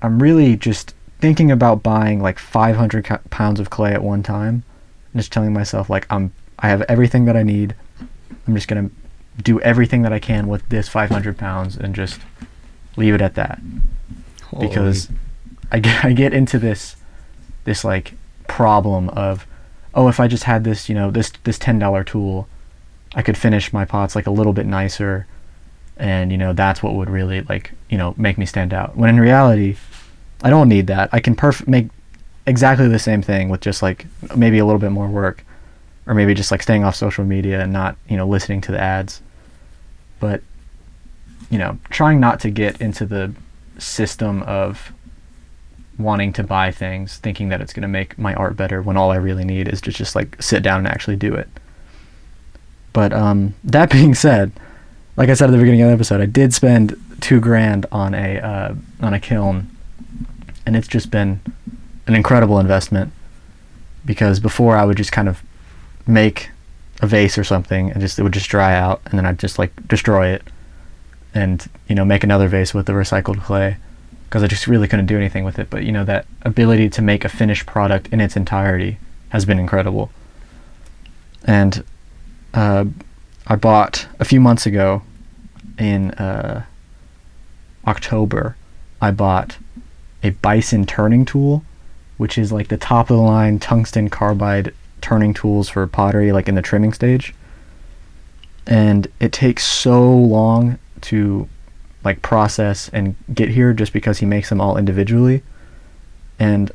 I'm 0.02 0.22
really 0.22 0.56
just 0.56 0.96
thinking 1.20 1.52
about 1.52 1.84
buying 1.84 2.22
like 2.22 2.40
500 2.40 3.06
ca- 3.06 3.20
pounds 3.30 3.60
of 3.60 3.70
clay 3.70 3.94
at 3.94 4.04
one 4.04 4.24
time, 4.24 4.64
and 5.14 5.22
just 5.22 5.32
telling 5.32 5.54
myself 5.54 5.90
like 5.90 6.06
I'm 6.10 6.34
I 6.60 6.70
have 6.70 6.82
everything 6.84 7.26
that 7.26 7.36
I 7.36 7.44
need. 7.44 7.76
I'm 8.48 8.56
just 8.56 8.68
gonna 8.68 8.90
do 9.42 9.60
everything 9.62 10.02
that 10.04 10.14
I 10.14 10.20
can 10.20 10.48
with 10.48 10.68
this 10.70 10.88
500 10.88 11.38
pounds 11.38 11.76
and 11.76 11.94
just 11.94 12.20
leave 12.96 13.14
it 13.14 13.22
at 13.22 13.36
that. 13.36 13.60
Because 14.60 15.10
I 15.72 15.80
get 15.80 16.06
I 16.06 16.14
get 16.14 16.34
into 16.34 16.60
this 16.60 16.96
this 17.66 17.84
like 17.84 18.14
problem 18.48 19.10
of 19.10 19.48
oh 19.94 20.08
if 20.08 20.20
I 20.20 20.28
just 20.28 20.44
had 20.44 20.64
this 20.64 20.88
you 20.88 20.96
know 20.96 21.12
this 21.12 21.32
this 21.44 21.58
ten 21.58 21.80
dollar 21.80 22.04
tool 22.04 22.48
I 23.16 23.22
could 23.22 23.38
finish 23.38 23.74
my 23.74 23.86
pots 23.86 24.16
like 24.16 24.28
a 24.28 24.32
little 24.32 24.54
bit 24.54 24.66
nicer. 24.66 25.26
And 25.98 26.32
you 26.32 26.38
know 26.38 26.54
that's 26.54 26.84
what 26.84 26.94
would 26.94 27.10
really 27.10 27.42
like 27.42 27.72
you 27.90 27.98
know 27.98 28.14
make 28.18 28.38
me 28.38 28.46
stand 28.46 28.74
out. 28.74 28.96
When 28.96 29.10
in 29.10 29.20
reality 29.20 29.78
I 30.46 30.52
don't 30.52 30.70
need 30.70 30.86
that 30.88 31.10
I 31.12 31.20
can 31.20 31.36
perf- 31.36 31.68
make 31.68 31.88
exactly 32.46 32.88
the 32.88 33.00
same 33.00 33.24
thing 33.24 33.50
with 33.50 33.62
just 33.62 33.82
like 33.82 34.06
maybe 34.36 34.60
a 34.60 34.66
little 34.66 34.80
bit 34.80 34.92
more 34.92 35.08
work 35.08 35.44
or 36.06 36.14
maybe 36.14 36.36
just 36.36 36.52
like 36.52 36.62
staying 36.62 36.84
off 36.84 36.96
social 36.96 37.26
media 37.26 37.62
and 37.62 37.74
not 37.74 37.98
you 38.08 38.16
know 38.16 38.28
listening 38.28 38.62
to 38.62 38.72
the 38.72 38.80
ads 38.80 39.24
but 40.20 40.44
you 41.50 41.58
know 41.58 41.80
trying 41.90 42.20
not 42.20 42.40
to 42.42 42.52
get 42.52 42.80
into 42.80 43.08
the 43.08 43.34
system 43.80 44.44
of 44.44 44.94
wanting 45.98 46.32
to 46.32 46.44
buy 46.44 46.70
things 46.70 47.18
thinking 47.18 47.50
that 47.50 47.60
it's 47.60 47.74
going 47.74 47.82
to 47.82 47.88
make 47.88 48.16
my 48.20 48.36
art 48.36 48.56
better 48.56 48.84
when 48.84 48.98
all 48.98 49.10
I 49.10 49.16
really 49.16 49.46
need 49.46 49.68
is 49.68 49.82
to 49.82 49.92
just 49.92 50.16
like 50.16 50.40
sit 50.40 50.62
down 50.62 50.78
and 50.80 50.88
actually 50.88 51.16
do 51.16 51.34
it. 51.34 51.50
But 52.94 53.14
um 53.14 53.56
that 53.64 53.90
being 53.98 54.14
said, 54.14 54.52
like 55.18 55.30
I 55.30 55.34
said 55.34 55.50
at 55.50 55.54
the 55.54 55.58
beginning 55.58 55.82
of 55.82 55.88
the 55.88 55.94
episode, 55.96 56.22
I 56.22 56.28
did 56.28 56.54
spend 56.54 57.02
2 57.22 57.40
grand 57.40 57.88
on 57.92 58.14
a 58.14 58.38
uh, 58.38 58.76
on 59.02 59.16
a 59.16 59.20
kiln 59.20 59.75
and 60.66 60.76
it's 60.76 60.88
just 60.88 61.12
been 61.12 61.40
an 62.08 62.16
incredible 62.16 62.60
investment 62.60 63.12
because 64.06 64.40
before 64.40 64.78
I 64.78 64.86
would 64.86 64.98
just 64.98 65.12
kind 65.12 65.28
of 65.28 65.42
make 66.06 66.50
a 67.02 67.08
vase 67.08 67.38
or 67.38 67.44
something 67.44 67.92
and 67.92 68.00
just 68.00 68.18
it 68.20 68.24
would 68.24 68.34
just 68.34 68.50
dry 68.50 68.76
out 68.76 69.02
and 69.06 69.18
then 69.18 69.26
I'd 69.26 69.40
just 69.40 69.60
like 69.60 69.88
destroy 69.88 70.28
it 70.28 70.44
and 71.34 71.68
you 71.88 71.96
know 71.96 72.06
make 72.06 72.24
another 72.24 72.48
vase 72.48 72.74
with 72.74 72.86
the 72.86 72.94
recycled 72.94 73.42
clay 73.44 73.78
because 74.26 74.44
I 74.44 74.48
just 74.48 74.68
really 74.68 74.88
couldn't 74.88 75.06
do 75.06 75.18
anything 75.18 75.44
with 75.44 75.60
it. 75.60 75.70
But 75.70 75.84
you 75.84 75.92
know 75.92 76.06
that 76.06 76.26
ability 76.44 76.90
to 76.90 77.02
make 77.02 77.26
a 77.26 77.30
finished 77.30 77.66
product 77.66 78.08
in 78.12 78.22
its 78.22 78.36
entirety 78.36 78.98
has 79.30 79.46
been 79.46 79.60
incredible. 79.60 80.12
And 81.44 81.84
uh, 82.54 82.86
I 83.48 83.56
bought 83.56 84.08
a 84.20 84.26
few 84.26 84.40
months 84.42 84.66
ago, 84.66 85.04
in 85.78 86.12
uh, 86.12 86.66
October, 87.86 88.56
I 89.02 89.12
bought 89.12 89.58
a 90.26 90.32
Bison 90.32 90.86
turning 90.88 91.24
tool, 91.24 91.64
which 92.18 92.38
is 92.38 92.52
like 92.52 92.70
the 92.70 92.78
top 92.78 93.12
of 93.12 93.18
the 93.18 93.22
line 93.22 93.60
tungsten 93.60 94.10
carbide 94.10 94.74
turning 95.02 95.36
tools 95.36 95.70
for 95.70 95.86
pottery, 95.86 96.32
like 96.32 96.50
in 96.50 96.56
the 96.56 96.64
trimming 96.64 96.94
stage. 96.94 97.34
And 98.66 99.08
it 99.20 99.32
takes 99.32 99.64
so 99.64 100.12
long 100.12 100.80
to 101.02 101.48
like 102.04 102.24
process 102.24 102.90
and 102.90 103.16
get 103.36 103.50
here 103.50 103.72
just 103.72 103.94
because 103.94 104.18
he 104.18 104.26
makes 104.26 104.50
them 104.50 104.60
all 104.60 104.78
individually. 104.78 105.44
And 106.40 106.72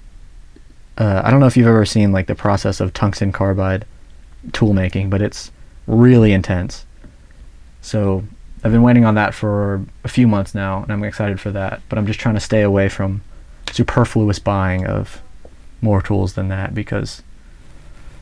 uh, 0.97 1.23
I 1.25 1.31
don't 1.33 1.41
know 1.41 1.47
if 1.47 1.57
you've 1.57 1.67
ever 1.67 1.85
seen 1.85 2.13
like 2.13 2.29
the 2.29 2.37
process 2.37 2.79
of 2.79 2.95
tungsten 2.95 3.33
carbide 3.33 3.85
tool 4.53 4.75
making, 4.75 5.11
but 5.11 5.21
it's 5.21 5.51
really 5.89 6.33
intense. 6.33 6.87
So 7.81 8.23
I've 8.63 8.71
been 8.71 8.83
waiting 8.83 9.05
on 9.05 9.17
that 9.17 9.35
for 9.35 9.85
a 10.05 10.09
few 10.09 10.29
months 10.29 10.55
now, 10.55 10.85
and 10.85 10.93
I'm 10.93 11.03
excited 11.03 11.41
for 11.41 11.51
that. 11.51 11.81
But 11.89 11.99
I'm 11.99 12.07
just 12.07 12.21
trying 12.21 12.37
to 12.37 12.41
stay 12.41 12.63
away 12.63 12.89
from 12.89 13.23
superfluous 13.73 14.39
buying 14.39 14.87
of 14.87 15.23
more 15.83 16.03
tools 16.03 16.35
than 16.35 16.49
that 16.49 16.75
because 16.75 17.23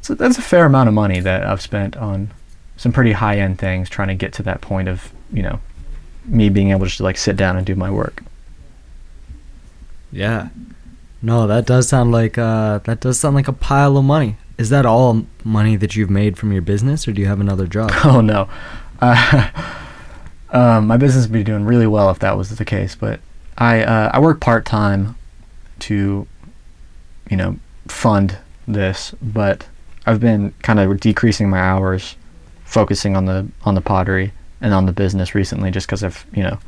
so 0.01 0.15
that's 0.15 0.39
a 0.39 0.43
fair 0.43 0.65
amount 0.65 0.89
of 0.89 0.95
money 0.95 1.21
that 1.21 1.45
I've 1.45 1.61
spent 1.61 1.97
on 1.97 2.31
some 2.77 2.93
pretty 2.93 3.13
high 3.13 3.39
end 3.39 3.59
things 3.59 3.91
trying 3.91 4.09
to 4.09 4.15
get 4.15 4.33
to 4.35 4.43
that 4.45 4.61
point 4.61 4.89
of 4.89 5.13
you 5.33 5.43
know 5.43 5.61
me 6.25 6.49
being 6.49 6.71
able 6.71 6.85
just 6.87 6.99
to 6.99 7.03
like 7.03 7.17
sit 7.17 7.37
down 7.37 7.57
and 7.57 7.67
do 7.67 7.75
my 7.75 7.91
work. 7.91 8.23
Yeah. 10.13 10.49
No, 11.21 11.47
that 11.47 11.67
does 11.67 11.89
sound 11.89 12.13
like 12.13 12.39
uh 12.39 12.79
that 12.85 13.01
does 13.01 13.19
sound 13.19 13.35
like 13.35 13.49
a 13.49 13.53
pile 13.53 13.97
of 13.97 14.05
money. 14.05 14.37
Is 14.57 14.71
that 14.71 14.87
all 14.87 15.27
money 15.45 15.77
that 15.77 15.97
you've 15.97 16.11
made 16.11 16.37
from 16.37 16.53
your 16.53 16.63
business 16.63 17.07
or 17.07 17.13
do 17.13 17.21
you 17.21 17.29
have 17.29 17.41
another 17.41 17.67
job? 17.67 17.91
Oh 18.05 18.21
no, 18.21 18.49
uh, 19.01 19.51
um, 20.51 20.87
my 20.87 20.97
business 20.97 21.27
would 21.27 21.33
be 21.33 21.45
doing 21.45 21.65
really 21.65 21.87
well 21.87 22.11
if 22.11 22.19
that 22.21 22.37
was 22.37 22.57
the 22.57 22.65
case. 22.65 22.95
But 22.95 23.21
I 23.57 23.83
uh, 23.83 24.11
I 24.15 24.21
work 24.21 24.41
part 24.41 24.65
time 24.65 25.17
to, 25.81 26.27
you 27.31 27.37
know, 27.37 27.57
fund 27.89 28.39
this. 28.67 29.15
But 29.23 29.67
I've 30.07 30.21
been 30.21 30.53
kind 30.63 30.79
of 30.81 31.01
decreasing 31.01 31.49
my 31.51 31.59
hours, 31.61 32.17
focusing 32.65 33.17
on 33.17 33.27
the 33.27 33.47
on 33.65 33.75
the 33.75 33.81
pottery 33.81 34.33
and 34.61 34.75
on 34.75 34.87
the 34.87 34.93
business 34.93 35.35
recently, 35.35 35.71
just 35.71 35.87
because 35.87 36.03
I've 36.03 36.25
you 36.33 36.43
know 36.43 36.59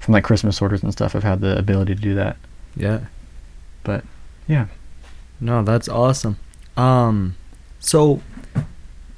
from 0.00 0.14
like 0.14 0.24
Christmas 0.24 0.60
orders 0.60 0.82
and 0.82 0.92
stuff. 0.92 1.14
I've 1.14 1.22
had 1.22 1.40
the 1.40 1.56
ability 1.56 1.94
to 1.94 2.00
do 2.00 2.14
that. 2.16 2.36
Yeah. 2.76 3.00
But 3.84 4.04
yeah, 4.46 4.66
No, 5.40 5.62
that's 5.62 5.88
awesome. 5.88 6.38
Um, 6.76 7.36
so 7.80 8.20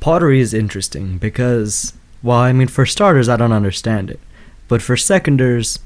pottery 0.00 0.40
is 0.40 0.52
interesting 0.52 1.18
because, 1.18 1.94
well, 2.22 2.38
I 2.38 2.52
mean, 2.52 2.68
for 2.68 2.85
starters, 2.85 3.28
I 3.28 3.37
don't 3.37 3.52
understand 3.52 4.11
it, 4.11 4.20
but 4.68 4.83
for 4.83 4.96
seconders, 4.96 5.78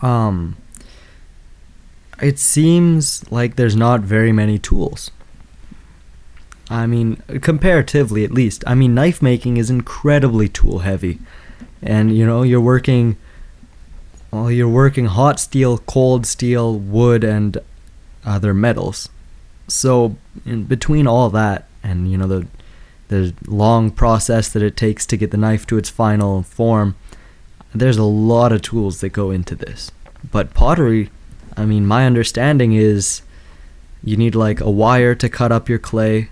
um, 0.00 0.56
it 2.22 2.38
seems 2.38 3.30
like 3.30 3.56
there's 3.56 3.76
not 3.76 4.00
very 4.00 4.32
many 4.32 4.58
tools. 4.58 5.10
I 6.70 6.86
mean, 6.86 7.16
comparatively 7.42 8.24
at 8.24 8.30
least. 8.30 8.64
I 8.66 8.74
mean, 8.74 8.94
knife 8.94 9.20
making 9.20 9.56
is 9.58 9.68
incredibly 9.68 10.48
tool 10.48 10.78
heavy, 10.78 11.18
and 11.82 12.16
you 12.16 12.24
know, 12.24 12.42
you're 12.42 12.60
working. 12.60 13.16
Well, 14.30 14.50
you're 14.50 14.68
working 14.68 15.06
hot 15.06 15.38
steel, 15.38 15.76
cold 15.78 16.24
steel, 16.24 16.78
wood, 16.78 17.22
and 17.22 17.58
other 18.24 18.54
metals. 18.54 19.10
So 19.68 20.16
in 20.46 20.64
between 20.64 21.06
all 21.06 21.28
that 21.30 21.68
and 21.82 22.10
you 22.10 22.16
know 22.16 22.26
the 22.26 22.46
the 23.08 23.34
long 23.46 23.90
process 23.90 24.48
that 24.48 24.62
it 24.62 24.76
takes 24.76 25.04
to 25.06 25.18
get 25.18 25.32
the 25.32 25.36
knife 25.36 25.66
to 25.66 25.76
its 25.76 25.90
final 25.90 26.42
form, 26.42 26.94
there's 27.74 27.98
a 27.98 28.04
lot 28.04 28.52
of 28.52 28.62
tools 28.62 29.00
that 29.00 29.10
go 29.10 29.30
into 29.30 29.54
this. 29.54 29.90
But 30.30 30.54
pottery, 30.54 31.10
I 31.56 31.66
mean, 31.66 31.86
my 31.86 32.06
understanding 32.06 32.72
is 32.72 33.22
you 34.02 34.16
need 34.16 34.34
like 34.34 34.60
a 34.60 34.70
wire 34.70 35.14
to 35.14 35.28
cut 35.28 35.52
up 35.52 35.68
your 35.68 35.78
clay. 35.78 36.30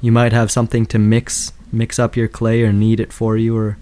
You 0.00 0.12
might 0.12 0.32
have 0.32 0.50
something 0.50 0.86
to 0.86 0.98
mix 0.98 1.52
mix 1.72 1.98
up 1.98 2.16
your 2.16 2.26
clay 2.26 2.62
or 2.62 2.72
knead 2.72 2.98
it 2.98 3.12
for 3.12 3.36
you 3.36 3.56
or 3.56 3.78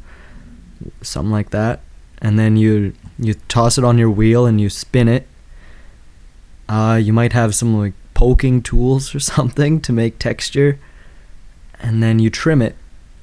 something 1.00 1.32
like 1.32 1.50
that. 1.50 1.80
And 2.20 2.38
then 2.38 2.56
you 2.56 2.94
you 3.18 3.34
toss 3.48 3.78
it 3.78 3.84
on 3.84 3.98
your 3.98 4.10
wheel 4.10 4.46
and 4.46 4.60
you 4.60 4.68
spin 4.68 5.08
it 5.08 5.26
uh, 6.68 7.00
you 7.02 7.12
might 7.12 7.32
have 7.32 7.54
some 7.54 7.76
like 7.76 7.94
poking 8.14 8.62
tools 8.62 9.14
or 9.14 9.20
something 9.34 9.80
to 9.80 9.92
make 9.92 10.18
texture, 10.18 10.78
and 11.80 12.02
then 12.02 12.18
you 12.18 12.30
trim 12.30 12.60
it 12.60 12.76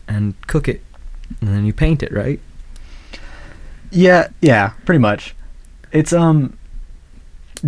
and 0.07 0.35
cook 0.47 0.67
it, 0.67 0.81
and 1.41 1.49
then 1.49 1.65
you 1.65 1.73
paint 1.73 2.01
it, 2.01 2.11
right? 2.11 2.39
yeah, 3.91 4.27
yeah, 4.41 4.73
pretty 4.85 4.99
much. 4.99 5.35
It's 5.91 6.11
um 6.11 6.57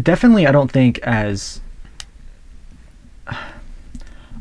definitely 0.01 0.47
I 0.47 0.51
don't 0.51 0.71
think 0.71 0.99
as 0.99 1.61
I 3.27 3.35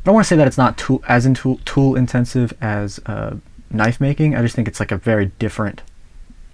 don't 0.04 0.14
want 0.14 0.24
to 0.24 0.28
say 0.28 0.36
that 0.36 0.46
it's 0.46 0.58
not 0.58 0.78
tool 0.78 1.02
as 1.08 1.26
in 1.26 1.34
tool 1.34 1.60
tool 1.64 1.96
intensive 1.96 2.52
as 2.60 3.00
uh, 3.06 3.36
knife 3.70 4.00
making. 4.00 4.36
I 4.36 4.42
just 4.42 4.54
think 4.54 4.68
it's 4.68 4.80
like 4.80 4.92
a 4.92 4.96
very 4.96 5.26
different 5.38 5.82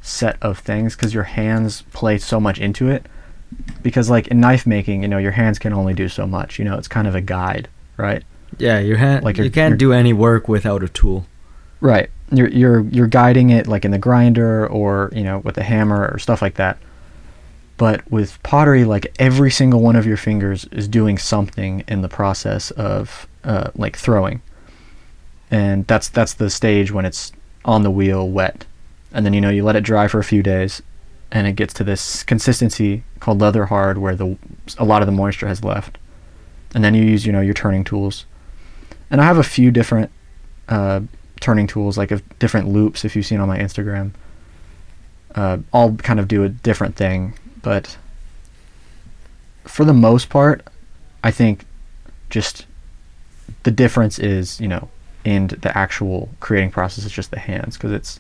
set 0.00 0.36
of 0.42 0.58
things 0.58 0.96
because 0.96 1.14
your 1.14 1.24
hands 1.24 1.82
play 1.92 2.18
so 2.18 2.40
much 2.40 2.58
into 2.58 2.88
it. 2.88 3.06
Because 3.82 4.08
like 4.08 4.28
in 4.28 4.40
knife 4.40 4.66
making, 4.66 5.02
you 5.02 5.08
know, 5.08 5.18
your 5.18 5.32
hands 5.32 5.58
can 5.58 5.72
only 5.74 5.92
do 5.92 6.08
so 6.08 6.26
much. 6.26 6.58
You 6.58 6.64
know, 6.64 6.78
it's 6.78 6.88
kind 6.88 7.06
of 7.06 7.14
a 7.14 7.20
guide, 7.20 7.68
right? 7.98 8.22
Yeah, 8.58 8.78
your 8.78 8.96
hand. 8.96 9.24
Like 9.24 9.36
you 9.36 9.50
can't 9.50 9.78
do 9.78 9.92
any 9.92 10.12
work 10.12 10.48
without 10.48 10.82
a 10.82 10.88
tool. 10.88 11.26
Right. 11.80 12.10
You're 12.30 12.48
you're 12.48 12.80
you're 12.84 13.06
guiding 13.06 13.50
it 13.50 13.66
like 13.66 13.84
in 13.84 13.90
the 13.90 13.98
grinder 13.98 14.66
or 14.66 15.10
you 15.12 15.22
know 15.22 15.38
with 15.40 15.58
a 15.58 15.62
hammer 15.62 16.08
or 16.08 16.18
stuff 16.18 16.40
like 16.40 16.54
that. 16.54 16.78
But 17.83 18.09
with 18.12 18.40
pottery, 18.45 18.85
like 18.85 19.12
every 19.18 19.51
single 19.51 19.81
one 19.81 19.97
of 19.97 20.07
your 20.07 20.16
fingers 20.16 20.66
is 20.66 20.87
doing 20.87 21.18
something 21.18 21.83
in 21.88 22.01
the 22.01 22.09
process 22.09 22.71
of 22.71 23.27
uh, 23.42 23.73
like 23.75 23.97
throwing, 23.97 24.40
and 25.51 25.85
that's 25.88 26.09
that's 26.09 26.35
the 26.35 26.49
stage 26.49 26.92
when 26.92 27.05
it's 27.05 27.33
on 27.64 27.83
the 27.83 27.90
wheel 27.90 28.29
wet, 28.29 28.66
and 29.12 29.27
then 29.27 29.33
you 29.33 29.40
know 29.40 29.51
you 29.51 29.64
let 29.64 29.75
it 29.75 29.81
dry 29.81 30.07
for 30.07 30.21
a 30.21 30.23
few 30.23 30.45
days, 30.45 30.81
and 31.33 31.49
it 31.49 31.57
gets 31.57 31.75
to 31.75 31.83
this 31.83 32.23
consistency 32.23 33.03
called 33.18 33.40
leather 33.40 33.66
hard 33.66 33.99
where 33.99 34.14
the 34.14 34.38
a 34.79 34.85
lot 34.85 35.03
of 35.03 35.07
the 35.07 35.11
moisture 35.12 35.49
has 35.49 35.64
left, 35.64 35.99
and 36.77 36.85
then 36.85 36.95
you 36.95 37.03
use 37.03 37.27
you 37.27 37.33
know 37.33 37.40
your 37.40 37.53
turning 37.53 37.83
tools, 37.83 38.27
and 39.11 39.21
I 39.21 39.25
have 39.25 39.38
a 39.38 39.42
few 39.42 39.73
different 39.73 40.12
uh, 40.68 41.01
turning 41.40 41.66
tools 41.66 41.99
like 41.99 42.12
of 42.12 42.23
different 42.38 42.68
loops 42.68 43.05
if 43.05 43.16
you've 43.16 43.27
seen 43.27 43.40
on 43.40 43.49
my 43.49 43.59
Instagram. 43.59 44.12
Uh, 45.35 45.59
all 45.73 45.97
kind 45.97 46.21
of 46.21 46.29
do 46.29 46.45
a 46.45 46.49
different 46.49 46.95
thing, 46.95 47.35
but 47.62 47.96
for 49.64 49.85
the 49.85 49.92
most 49.94 50.29
part, 50.29 50.66
I 51.25 51.31
think 51.31 51.64
just 52.31 52.66
the 53.64 53.70
difference 53.70 54.18
is 54.18 54.61
you 54.61 54.68
know 54.68 54.88
in 55.25 55.46
the 55.48 55.77
actual 55.77 56.29
creating 56.40 56.70
process 56.70 57.05
is 57.05 57.12
just 57.12 57.31
the 57.31 57.38
hands 57.38 57.77
because 57.77 57.92
it's 57.92 58.18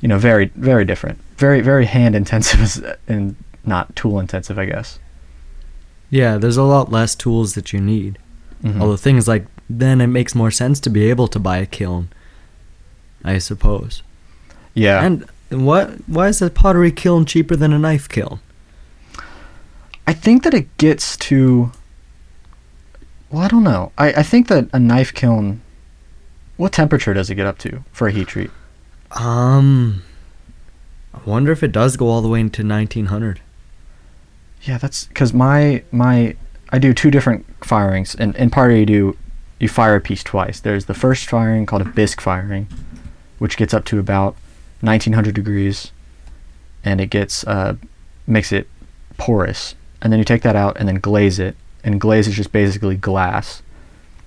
you 0.00 0.08
know 0.08 0.18
very 0.18 0.46
very 0.56 0.84
different, 0.84 1.18
very 1.36 1.60
very 1.60 1.86
hand 1.86 2.14
intensive 2.14 2.96
and 3.08 3.36
not 3.64 3.94
tool 3.96 4.18
intensive, 4.20 4.58
I 4.58 4.66
guess. 4.66 4.98
Yeah, 6.10 6.38
there's 6.38 6.56
a 6.56 6.62
lot 6.62 6.90
less 6.90 7.14
tools 7.14 7.54
that 7.54 7.72
you 7.72 7.80
need. 7.80 8.18
Mhm. 8.64 8.80
Although 8.80 8.96
things 8.96 9.28
like 9.28 9.46
then 9.70 10.00
it 10.00 10.06
makes 10.06 10.34
more 10.34 10.50
sense 10.50 10.80
to 10.80 10.90
be 10.90 11.10
able 11.10 11.28
to 11.28 11.38
buy 11.38 11.58
a 11.58 11.66
kiln. 11.66 12.08
I 13.24 13.38
suppose. 13.38 14.02
yeah, 14.74 15.04
And 15.04 15.24
what? 15.50 15.90
Why 16.06 16.28
is 16.28 16.42
a 16.42 16.50
pottery 16.50 16.92
kiln 16.92 17.24
cheaper 17.24 17.56
than 17.56 17.72
a 17.72 17.78
knife 17.78 18.08
kiln? 18.08 18.40
I 20.06 20.12
think 20.12 20.42
that 20.42 20.54
it 20.54 20.76
gets 20.78 21.16
to. 21.18 21.72
Well, 23.30 23.42
I 23.42 23.48
don't 23.48 23.64
know. 23.64 23.92
I, 23.98 24.12
I 24.14 24.22
think 24.22 24.48
that 24.48 24.68
a 24.72 24.78
knife 24.78 25.12
kiln. 25.12 25.60
What 26.56 26.72
temperature 26.72 27.14
does 27.14 27.30
it 27.30 27.36
get 27.36 27.46
up 27.46 27.58
to 27.58 27.84
for 27.92 28.08
a 28.08 28.12
heat 28.12 28.28
treat? 28.28 28.50
Um, 29.12 30.02
I 31.14 31.20
wonder 31.24 31.52
if 31.52 31.62
it 31.62 31.72
does 31.72 31.96
go 31.96 32.08
all 32.08 32.20
the 32.20 32.28
way 32.28 32.40
into 32.40 32.66
1900. 32.66 33.40
Yeah, 34.62 34.78
that's 34.78 35.04
because 35.06 35.32
my 35.32 35.82
my 35.92 36.36
I 36.70 36.78
do 36.78 36.92
two 36.92 37.10
different 37.10 37.46
firings, 37.64 38.14
and 38.14 38.34
in 38.36 38.50
part 38.50 38.74
you 38.74 38.86
do 38.86 39.16
you 39.58 39.68
fire 39.68 39.96
a 39.96 40.00
piece 40.00 40.22
twice. 40.22 40.60
There's 40.60 40.86
the 40.86 40.94
first 40.94 41.28
firing 41.28 41.66
called 41.66 41.82
a 41.82 41.86
bisque 41.86 42.20
firing, 42.20 42.68
which 43.38 43.56
gets 43.56 43.72
up 43.72 43.84
to 43.86 43.98
about 43.98 44.36
1900 44.80 45.34
degrees, 45.34 45.92
and 46.84 47.00
it 47.00 47.10
gets 47.10 47.44
uh, 47.46 47.76
makes 48.26 48.52
it 48.52 48.68
porous, 49.16 49.74
and 50.00 50.12
then 50.12 50.18
you 50.18 50.24
take 50.24 50.42
that 50.42 50.56
out 50.56 50.76
and 50.78 50.88
then 50.88 50.96
glaze 50.96 51.38
it, 51.38 51.56
and 51.84 52.00
glaze 52.00 52.28
is 52.28 52.34
just 52.34 52.52
basically 52.52 52.96
glass, 52.96 53.62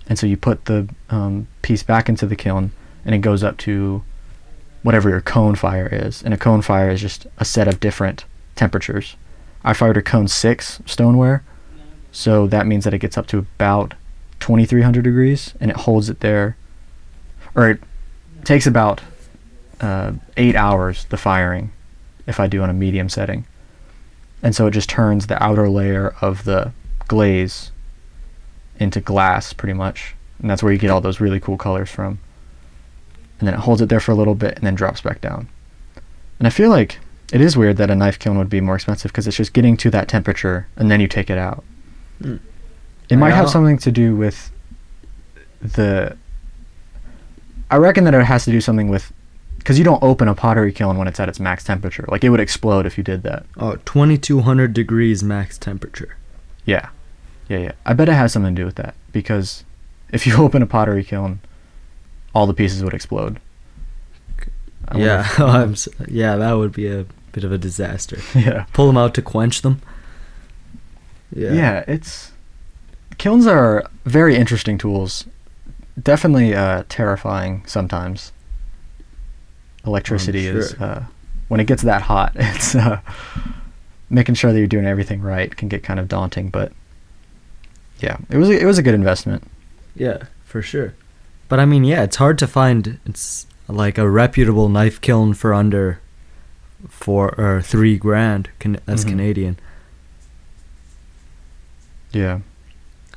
and 0.08 0.18
so 0.20 0.28
you 0.28 0.38
put 0.38 0.66
the 0.66 0.90
um, 1.10 1.48
piece 1.62 1.84
back 1.84 2.10
into 2.10 2.26
the 2.26 2.36
kiln, 2.36 2.72
and 3.06 3.16
it 3.16 3.20
goes 3.20 3.44
up 3.44 3.58
to 3.58 4.04
whatever 4.84 5.10
your 5.10 5.22
cone 5.22 5.56
fire 5.56 5.88
is, 5.92 6.24
and 6.24 6.34
a 6.34 6.38
cone 6.38 6.62
fire 6.62 6.90
is 6.90 7.02
just 7.02 7.28
a 7.38 7.46
set 7.46 7.68
of 7.68 7.80
different 7.80 8.26
temperatures. 8.56 9.16
I 9.64 9.74
fired 9.74 9.98
a 9.98 10.02
cone 10.02 10.28
six 10.28 10.82
stoneware, 10.86 11.44
so 12.12 12.48
that 12.48 12.68
means 12.68 12.84
that 12.84 12.94
it 12.94 13.00
gets 13.00 13.18
up 13.18 13.28
to 13.28 13.38
about 13.38 13.94
2300 14.40 15.04
degrees 15.04 15.54
and 15.60 15.72
it 15.72 15.78
holds 15.78 16.10
it 16.10 16.20
there, 16.20 16.58
or 17.56 17.70
it 17.70 17.80
takes 18.44 18.66
about 18.66 19.02
uh, 19.82 20.13
eight 20.38 20.56
hours 20.56 21.06
the 21.06 21.17
firing 21.17 21.72
if 22.28 22.39
I 22.39 22.48
do 22.48 22.62
on 22.62 22.70
a 22.70 22.74
medium 22.74 23.10
setting, 23.10 23.46
and 24.41 24.56
so 24.56 24.67
it 24.67 24.72
just 24.72 24.89
turns 24.89 25.28
the 25.28 25.41
outer 25.44 25.70
layer 25.70 26.15
of 26.22 26.46
the 26.46 26.72
glaze 27.08 27.72
into 28.80 29.00
glass 29.02 29.54
pretty 29.54 29.74
much, 29.74 30.15
and 30.39 30.50
that's 30.50 30.63
where 30.63 30.72
you 30.72 30.80
get 30.80 30.89
all 30.89 31.02
those 31.02 31.20
really 31.20 31.39
cool 31.39 31.58
colors 31.58 31.89
from. 31.89 32.20
And 33.39 33.48
then 33.48 33.56
it 33.56 33.62
holds 33.62 33.82
it 33.82 33.89
there 33.89 34.00
for 34.00 34.12
a 34.12 34.15
little 34.15 34.36
bit 34.36 34.56
and 34.56 34.63
then 34.63 34.76
drops 34.76 35.02
back 35.02 35.20
down. 35.20 35.50
And 36.38 36.48
I 36.48 36.52
feel 36.52 36.70
like 36.70 37.00
it 37.32 37.41
is 37.41 37.58
weird 37.58 37.78
that 37.78 37.89
a 37.89 37.96
knife 37.96 38.20
kiln 38.20 38.38
would 38.38 38.50
be 38.50 38.62
more 38.62 38.76
expensive 38.76 39.12
because 39.12 39.28
it's 39.28 39.38
just 39.38 39.54
getting 39.54 39.78
to 39.78 39.89
that 39.89 40.08
temperature 40.08 40.67
and 40.76 40.91
then 40.91 41.00
you 41.00 41.08
take 41.08 41.30
it 41.30 41.38
out. 41.38 41.63
Hmm. 42.22 42.38
It 43.10 43.17
might 43.17 43.34
have 43.34 43.50
something 43.50 43.78
to 43.80 43.91
do 43.91 44.15
with 44.15 44.52
the. 45.62 46.15
I 47.70 47.76
reckon 47.76 48.06
that 48.06 48.13
it 48.13 48.24
has 48.24 48.46
to 48.46 48.52
do 48.52 48.62
something 48.62 48.88
with. 48.88 49.12
Because 49.62 49.78
you 49.78 49.86
don't 49.86 50.02
open 50.02 50.28
a 50.28 50.34
pottery 50.34 50.71
kiln 50.74 50.97
when 50.97 51.08
it's 51.08 51.19
at 51.19 51.30
its 51.30 51.39
max 51.39 51.63
temperature. 51.63 52.04
Like 52.08 52.24
it 52.24 52.30
would 52.30 52.39
explode 52.39 52.86
if 52.88 52.97
you 52.97 53.04
did 53.04 53.21
that. 53.24 53.45
Oh, 53.58 53.76
2200 53.86 54.74
degrees 54.74 55.24
max 55.24 55.58
temperature. 55.58 56.15
Yeah. 56.65 56.89
Yeah, 57.47 57.58
yeah. 57.60 57.71
I 57.86 57.93
bet 57.93 58.10
it 58.10 58.13
has 58.13 58.34
something 58.34 58.56
to 58.56 58.62
do 58.62 58.65
with 58.65 58.76
that. 58.76 58.95
Because 59.12 59.63
if 60.12 60.26
you 60.26 60.36
open 60.43 60.62
a 60.63 60.65
pottery 60.65 61.04
kiln, 61.04 61.41
all 62.34 62.47
the 62.47 62.54
pieces 62.56 62.84
would 62.84 62.93
explode. 62.93 63.39
Yeah, 64.95 65.21
if- 65.21 65.39
I'm 65.39 65.71
s- 65.74 65.88
yeah, 66.08 66.36
that 66.38 66.54
would 66.54 66.71
be 66.74 66.88
a 66.88 67.06
bit 67.32 67.43
of 67.43 67.52
a 67.52 67.58
disaster. 67.58 68.17
yeah. 68.36 68.65
Pull 68.74 68.88
them 68.88 68.97
out 68.97 69.13
to 69.13 69.21
quench 69.21 69.62
them. 69.62 69.82
Yeah. 71.34 71.84
it's 71.88 72.32
kilns 73.17 73.47
are 73.47 73.89
very 74.06 74.36
interesting 74.36 74.78
tools. 74.78 75.26
Definitely 76.02 76.56
uh, 76.56 76.84
terrifying 76.89 77.63
sometimes. 77.67 78.32
Electricity 79.86 80.46
is 80.46 80.74
uh, 80.76 81.06
when 81.48 81.60
it 81.60 81.65
gets 81.67 81.82
that 81.84 82.04
hot. 82.04 82.34
It's 82.39 82.76
uh, 82.76 83.00
making 84.10 84.36
sure 84.36 84.52
that 84.52 84.58
you're 84.60 84.67
doing 84.67 84.86
everything 84.86 85.22
right 85.22 85.56
can 85.56 85.67
get 85.70 85.84
kind 85.84 86.00
of 86.00 86.08
daunting, 86.08 86.50
but 86.50 86.72
yeah, 88.00 88.17
it 88.30 88.38
was 88.38 88.50
a, 88.50 88.60
it 88.60 88.65
was 88.65 88.78
a 88.78 88.84
good 88.84 88.94
investment. 88.94 89.44
Yeah, 89.96 90.24
for 90.44 90.62
sure. 90.62 90.94
But 91.50 91.60
I 91.60 91.65
mean, 91.65 91.84
yeah, 91.84 92.04
it's 92.04 92.15
hard 92.17 92.38
to 92.39 92.48
find 92.48 93.00
it's 93.06 93.46
like 93.67 93.98
a 93.98 94.10
reputable 94.10 94.70
knife 94.70 95.00
kiln 95.02 95.34
for 95.34 95.54
under 95.54 96.00
four 96.89 97.34
or 97.39 97.62
three 97.62 97.98
grand. 97.98 98.50
Can, 98.60 98.80
that's 98.86 99.04
Mhm. 99.06 99.10
Canadian. 99.10 99.60
Yeah. 102.12 102.39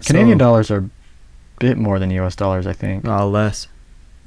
Canadian 0.05 0.38
dollars 0.38 0.70
are 0.70 0.79
a 0.79 0.90
bit 1.59 1.77
more 1.79 1.98
than 1.98 2.11
U.S. 2.11 2.37
dollars, 2.37 2.66
I 2.66 2.72
think. 2.72 3.05
Uh, 3.07 3.27
less. 3.27 3.68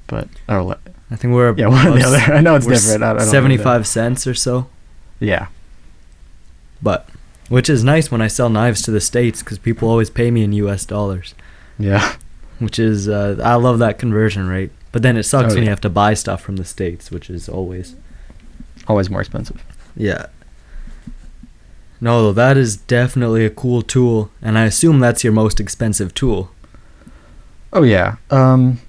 But 0.07 0.27
or 0.49 0.63
le- 0.63 0.79
I 1.09 1.15
think 1.15 1.33
we're 1.33 1.53
yeah, 1.57 1.67
one 1.67 1.87
or 1.87 1.91
the 1.97 2.03
other. 2.05 2.17
I 2.33 2.41
know 2.41 2.55
it's 2.55 2.65
different. 2.67 3.03
I, 3.03 3.13
don't 3.13 3.25
know 3.25 3.31
Seventy-five 3.31 3.87
cents 3.87 4.27
or 4.27 4.33
so. 4.33 4.67
Yeah. 5.19 5.47
But 6.81 7.09
which 7.49 7.69
is 7.69 7.83
nice 7.83 8.11
when 8.11 8.21
I 8.21 8.27
sell 8.27 8.49
knives 8.49 8.81
to 8.83 8.91
the 8.91 8.99
states 9.01 9.41
because 9.41 9.57
people 9.57 9.89
always 9.89 10.09
pay 10.09 10.31
me 10.31 10.43
in 10.43 10.51
U.S. 10.53 10.85
dollars. 10.85 11.33
Yeah. 11.79 12.15
Which 12.59 12.77
is 12.79 13.07
uh, 13.07 13.39
I 13.43 13.55
love 13.55 13.79
that 13.79 13.99
conversion 13.99 14.47
rate. 14.47 14.71
But 14.91 15.01
then 15.01 15.15
it 15.17 15.23
sucks 15.23 15.53
Oh, 15.53 15.55
when 15.55 15.63
you 15.63 15.69
have 15.69 15.81
to 15.81 15.89
buy 15.89 16.13
stuff 16.13 16.41
from 16.41 16.55
the 16.57 16.65
states, 16.65 17.11
which 17.11 17.29
is 17.29 17.47
always 17.47 17.95
Always 18.87 19.09
more 19.09 19.19
expensive. 19.21 19.63
yeah. 19.95 20.27
No, 21.99 22.31
that 22.31 22.57
is 22.57 22.77
definitely 22.77 23.43
a 23.43 23.49
cool 23.49 23.81
tool, 23.81 24.29
and 24.41 24.55
I 24.57 24.65
assume 24.65 24.99
that's 24.99 25.23
your 25.23 25.33
most 25.33 25.59
expensive 25.59 26.13
tool. 26.13 26.51
Oh 27.73 27.81
yeah. 27.83 28.17
Um, 28.29 28.79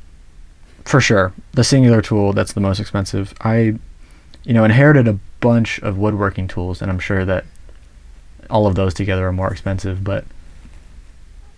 for 0.88 1.00
sure. 1.00 1.32
The 1.52 1.64
singular 1.64 2.00
tool 2.02 2.32
that's 2.32 2.52
the 2.52 2.60
most 2.60 2.80
expensive. 2.80 3.34
I, 3.40 3.78
you 4.44 4.54
know, 4.54 4.64
inherited 4.64 5.06
a 5.06 5.18
bunch 5.40 5.78
of 5.80 5.98
woodworking 5.98 6.48
tools, 6.48 6.80
and 6.82 6.90
I'm 6.90 6.98
sure 6.98 7.24
that 7.24 7.44
all 8.50 8.66
of 8.66 8.74
those 8.74 8.94
together 8.94 9.26
are 9.28 9.32
more 9.32 9.50
expensive. 9.52 10.02
But 10.02 10.24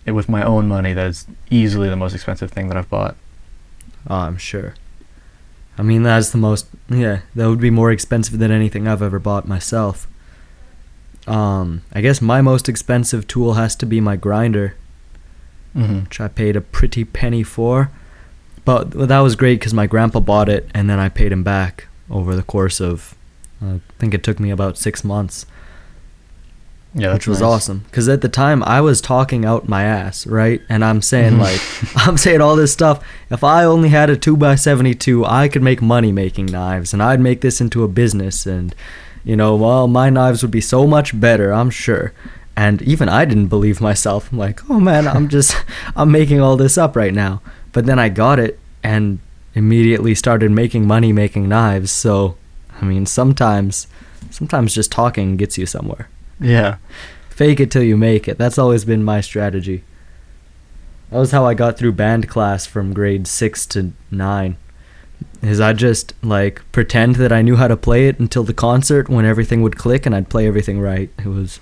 it, 0.04 0.12
with 0.12 0.28
my 0.28 0.42
own 0.42 0.68
money, 0.68 0.92
that 0.92 1.06
is 1.06 1.26
easily 1.50 1.88
the 1.88 1.96
most 1.96 2.14
expensive 2.14 2.50
thing 2.50 2.68
that 2.68 2.76
I've 2.76 2.90
bought. 2.90 3.16
Oh, 4.08 4.16
I'm 4.16 4.36
sure. 4.38 4.74
I 5.78 5.82
mean, 5.82 6.02
that's 6.02 6.30
the 6.30 6.38
most. 6.38 6.66
Yeah, 6.88 7.20
that 7.34 7.48
would 7.48 7.60
be 7.60 7.70
more 7.70 7.90
expensive 7.90 8.38
than 8.38 8.50
anything 8.50 8.88
I've 8.88 9.02
ever 9.02 9.18
bought 9.18 9.46
myself. 9.48 10.06
Um, 11.26 11.82
I 11.92 12.00
guess 12.00 12.20
my 12.20 12.40
most 12.40 12.68
expensive 12.68 13.26
tool 13.28 13.54
has 13.54 13.76
to 13.76 13.86
be 13.86 14.00
my 14.00 14.16
grinder, 14.16 14.74
Mm-hmm. 15.76 16.00
which 16.00 16.20
I 16.20 16.26
paid 16.26 16.56
a 16.56 16.60
pretty 16.60 17.04
penny 17.04 17.44
for. 17.44 17.92
But 18.78 19.08
that 19.08 19.20
was 19.20 19.36
great 19.36 19.58
because 19.58 19.74
my 19.74 19.86
grandpa 19.86 20.20
bought 20.20 20.48
it, 20.48 20.68
and 20.74 20.88
then 20.88 20.98
I 20.98 21.08
paid 21.08 21.32
him 21.32 21.42
back 21.42 21.88
over 22.10 22.34
the 22.34 22.42
course 22.42 22.80
of. 22.80 23.14
uh, 23.62 23.74
I 23.74 23.80
think 23.98 24.14
it 24.14 24.22
took 24.22 24.38
me 24.38 24.50
about 24.50 24.78
six 24.78 25.04
months. 25.04 25.46
Yeah, 26.92 27.12
which 27.12 27.28
was 27.28 27.40
nice. 27.40 27.46
awesome 27.46 27.78
because 27.86 28.08
at 28.08 28.20
the 28.20 28.28
time 28.28 28.64
I 28.64 28.80
was 28.80 29.00
talking 29.00 29.44
out 29.44 29.68
my 29.68 29.84
ass, 29.84 30.26
right? 30.26 30.60
And 30.68 30.84
I'm 30.84 31.02
saying 31.02 31.38
like 31.46 31.60
I'm 31.96 32.16
saying 32.16 32.40
all 32.40 32.56
this 32.56 32.72
stuff. 32.72 33.04
If 33.30 33.44
I 33.44 33.64
only 33.64 33.90
had 33.90 34.10
a 34.10 34.16
two 34.16 34.36
x 34.44 34.62
seventy 34.62 34.94
two, 34.94 35.24
I 35.24 35.48
could 35.48 35.62
make 35.62 35.80
money 35.80 36.10
making 36.10 36.46
knives, 36.46 36.92
and 36.92 37.02
I'd 37.02 37.20
make 37.20 37.42
this 37.42 37.60
into 37.60 37.84
a 37.84 37.88
business. 37.88 38.44
And 38.44 38.74
you 39.24 39.36
know, 39.36 39.54
well, 39.54 39.86
my 39.86 40.10
knives 40.10 40.42
would 40.42 40.50
be 40.50 40.60
so 40.60 40.86
much 40.86 41.18
better, 41.18 41.52
I'm 41.52 41.70
sure. 41.70 42.12
And 42.56 42.82
even 42.82 43.08
I 43.08 43.24
didn't 43.24 43.46
believe 43.48 43.80
myself. 43.80 44.32
I'm 44.32 44.38
like, 44.38 44.68
oh 44.68 44.80
man, 44.80 45.06
I'm 45.06 45.28
just 45.28 45.56
I'm 45.96 46.10
making 46.10 46.40
all 46.40 46.56
this 46.56 46.76
up 46.76 46.96
right 46.96 47.14
now. 47.14 47.40
But 47.72 47.86
then 47.86 48.00
I 48.00 48.08
got 48.08 48.40
it 48.40 48.58
and 48.82 49.18
immediately 49.54 50.14
started 50.14 50.50
making 50.50 50.86
money 50.86 51.12
making 51.12 51.48
knives. 51.48 51.90
So, 51.90 52.36
I 52.80 52.84
mean, 52.84 53.06
sometimes 53.06 53.86
sometimes 54.30 54.74
just 54.74 54.92
talking 54.92 55.36
gets 55.36 55.58
you 55.58 55.66
somewhere 55.66 56.08
Yeah. 56.38 56.76
fake 57.30 57.58
it 57.58 57.70
till 57.70 57.82
you 57.82 57.96
make 57.96 58.28
it. 58.28 58.38
That's 58.38 58.58
always 58.58 58.84
been 58.84 59.02
my 59.02 59.20
strategy. 59.20 59.82
That 61.10 61.18
was 61.18 61.32
how 61.32 61.44
I 61.46 61.54
got 61.54 61.76
through 61.76 61.92
band 61.92 62.28
class 62.28 62.66
from 62.66 62.92
grade 62.92 63.26
6 63.26 63.66
to 63.66 63.92
9. 64.10 64.56
Is 65.42 65.58
I 65.60 65.72
just 65.72 66.14
like 66.22 66.62
pretend 66.70 67.16
that 67.16 67.32
I 67.32 67.42
knew 67.42 67.56
how 67.56 67.66
to 67.66 67.76
play 67.76 68.06
it 68.08 68.20
until 68.20 68.44
the 68.44 68.54
concert 68.54 69.08
when 69.08 69.24
everything 69.24 69.62
would 69.62 69.76
click 69.76 70.06
and 70.06 70.14
I'd 70.14 70.28
play 70.28 70.46
everything 70.46 70.80
right. 70.80 71.10
It 71.18 71.26
was 71.28 71.58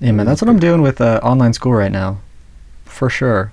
Yeah, 0.00 0.12
man, 0.12 0.26
that's 0.26 0.42
what 0.42 0.48
I'm 0.48 0.58
doing 0.58 0.82
with 0.82 1.00
uh, 1.00 1.20
online 1.22 1.52
school 1.52 1.72
right 1.74 1.92
now, 1.92 2.20
for 2.84 3.08
sure. 3.10 3.52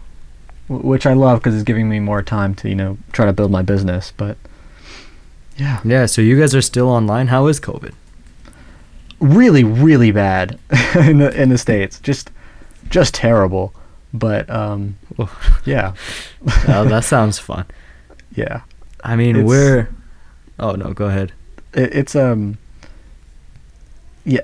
W- 0.69 0.87
which 0.87 1.05
I 1.05 1.13
love 1.13 1.39
because 1.39 1.53
it's 1.55 1.63
giving 1.63 1.87
me 1.89 1.99
more 1.99 2.21
time 2.21 2.55
to 2.55 2.69
you 2.69 2.75
know 2.75 2.97
try 3.11 3.25
to 3.25 3.33
build 3.33 3.51
my 3.51 3.61
business. 3.61 4.11
But 4.15 4.37
yeah, 5.57 5.79
Yeah, 5.85 6.05
so 6.05 6.21
you 6.21 6.39
guys 6.39 6.53
are 6.55 6.61
still 6.61 6.89
online. 6.89 7.27
How 7.27 7.47
is 7.47 7.59
COVID? 7.59 7.93
really, 9.21 9.63
really 9.63 10.11
bad 10.11 10.59
in 10.95 11.19
the 11.19 11.31
in 11.41 11.49
the 11.49 11.57
states. 11.57 11.99
Just 11.99 12.31
just 12.89 13.13
terrible. 13.13 13.73
But 14.13 14.49
um, 14.49 14.97
yeah, 15.65 15.93
oh, 16.67 16.85
that 16.85 17.03
sounds 17.03 17.37
fun. 17.39 17.65
yeah. 18.35 18.61
I 19.03 19.15
mean, 19.15 19.35
It's- 19.35 19.47
we're 19.47 19.89
Oh, 20.57 20.71
no, 20.71 20.93
go 20.93 21.05
ahead. 21.07 21.33
It, 21.73 21.93
it's 21.95 22.15
um, 22.15 22.57
yeah. 24.23 24.39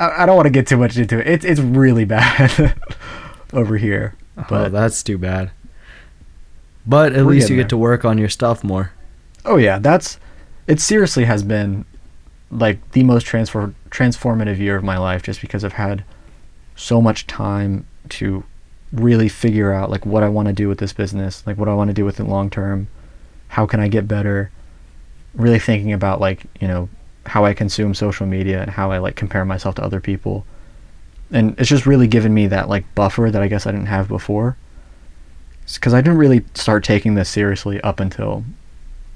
I, 0.00 0.22
I 0.22 0.26
don't 0.26 0.34
want 0.36 0.46
to 0.46 0.50
get 0.50 0.66
too 0.66 0.76
much 0.78 0.96
into 0.96 1.18
it. 1.20 1.26
It's 1.26 1.44
it's 1.44 1.60
really 1.60 2.04
bad 2.16 2.74
over 3.52 3.76
here. 3.76 4.14
Oh, 4.36 4.68
that's 4.68 5.02
too 5.02 5.18
bad. 5.18 5.50
But 6.86 7.12
at 7.14 7.26
least 7.26 7.48
you 7.48 7.56
get 7.56 7.62
there. 7.62 7.68
to 7.70 7.76
work 7.76 8.04
on 8.04 8.18
your 8.18 8.28
stuff 8.28 8.64
more. 8.64 8.92
Oh 9.44 9.56
yeah, 9.56 9.78
that's 9.78 10.18
it. 10.66 10.80
Seriously, 10.80 11.24
has 11.24 11.42
been 11.42 11.84
like 12.50 12.92
the 12.92 13.02
most 13.04 13.26
transfor- 13.26 13.74
transformative 13.90 14.58
year 14.58 14.76
of 14.76 14.84
my 14.84 14.98
life, 14.98 15.22
just 15.22 15.40
because 15.40 15.64
I've 15.64 15.74
had 15.74 16.04
so 16.74 17.00
much 17.00 17.26
time 17.26 17.86
to 18.10 18.44
really 18.92 19.28
figure 19.28 19.72
out 19.72 19.90
like 19.90 20.04
what 20.04 20.22
I 20.22 20.28
want 20.28 20.48
to 20.48 20.54
do 20.54 20.68
with 20.68 20.78
this 20.78 20.92
business, 20.92 21.46
like 21.46 21.56
what 21.56 21.68
I 21.68 21.74
want 21.74 21.88
to 21.88 21.94
do 21.94 22.04
with 22.04 22.20
it 22.20 22.24
long 22.24 22.50
term. 22.50 22.88
How 23.48 23.66
can 23.66 23.80
I 23.80 23.88
get 23.88 24.08
better? 24.08 24.50
Really 25.34 25.58
thinking 25.58 25.92
about 25.92 26.20
like 26.20 26.44
you 26.60 26.68
know 26.68 26.88
how 27.26 27.44
I 27.44 27.54
consume 27.54 27.94
social 27.94 28.26
media 28.26 28.60
and 28.60 28.70
how 28.70 28.90
I 28.90 28.98
like 28.98 29.14
compare 29.16 29.44
myself 29.44 29.76
to 29.76 29.84
other 29.84 30.00
people, 30.00 30.44
and 31.32 31.58
it's 31.58 31.68
just 31.68 31.86
really 31.86 32.06
given 32.06 32.32
me 32.34 32.46
that 32.48 32.68
like 32.68 32.84
buffer 32.94 33.30
that 33.30 33.42
I 33.42 33.48
guess 33.48 33.66
I 33.66 33.72
didn't 33.72 33.86
have 33.86 34.06
before. 34.08 34.56
Because 35.74 35.94
I 35.94 36.00
didn't 36.00 36.18
really 36.18 36.44
start 36.54 36.84
taking 36.84 37.14
this 37.14 37.28
seriously 37.30 37.80
up 37.80 37.98
until 38.00 38.44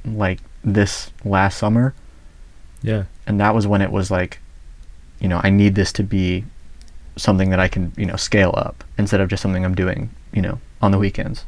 like 0.05 0.41
this 0.65 1.11
last 1.25 1.59
summer 1.59 1.93
Yeah. 2.83 3.05
and 3.27 3.39
that 3.41 3.55
was 3.55 3.67
when 3.67 3.83
it 3.83 3.91
was 3.93 4.11
like 4.11 4.39
you 5.21 5.29
know 5.29 5.41
i 5.45 5.51
need 5.51 5.75
this 5.75 5.93
to 5.95 6.03
be 6.03 6.45
something 7.17 7.51
that 7.51 7.59
i 7.61 7.67
can 7.69 7.93
you 7.97 8.05
know 8.07 8.17
scale 8.17 8.53
up 8.57 8.85
instead 8.99 9.21
of 9.21 9.29
just 9.29 9.43
something 9.43 9.65
i'm 9.65 9.75
doing 9.75 10.11
you 10.33 10.43
know 10.43 10.61
on 10.83 10.91
the 10.93 10.99
weekends 10.99 11.45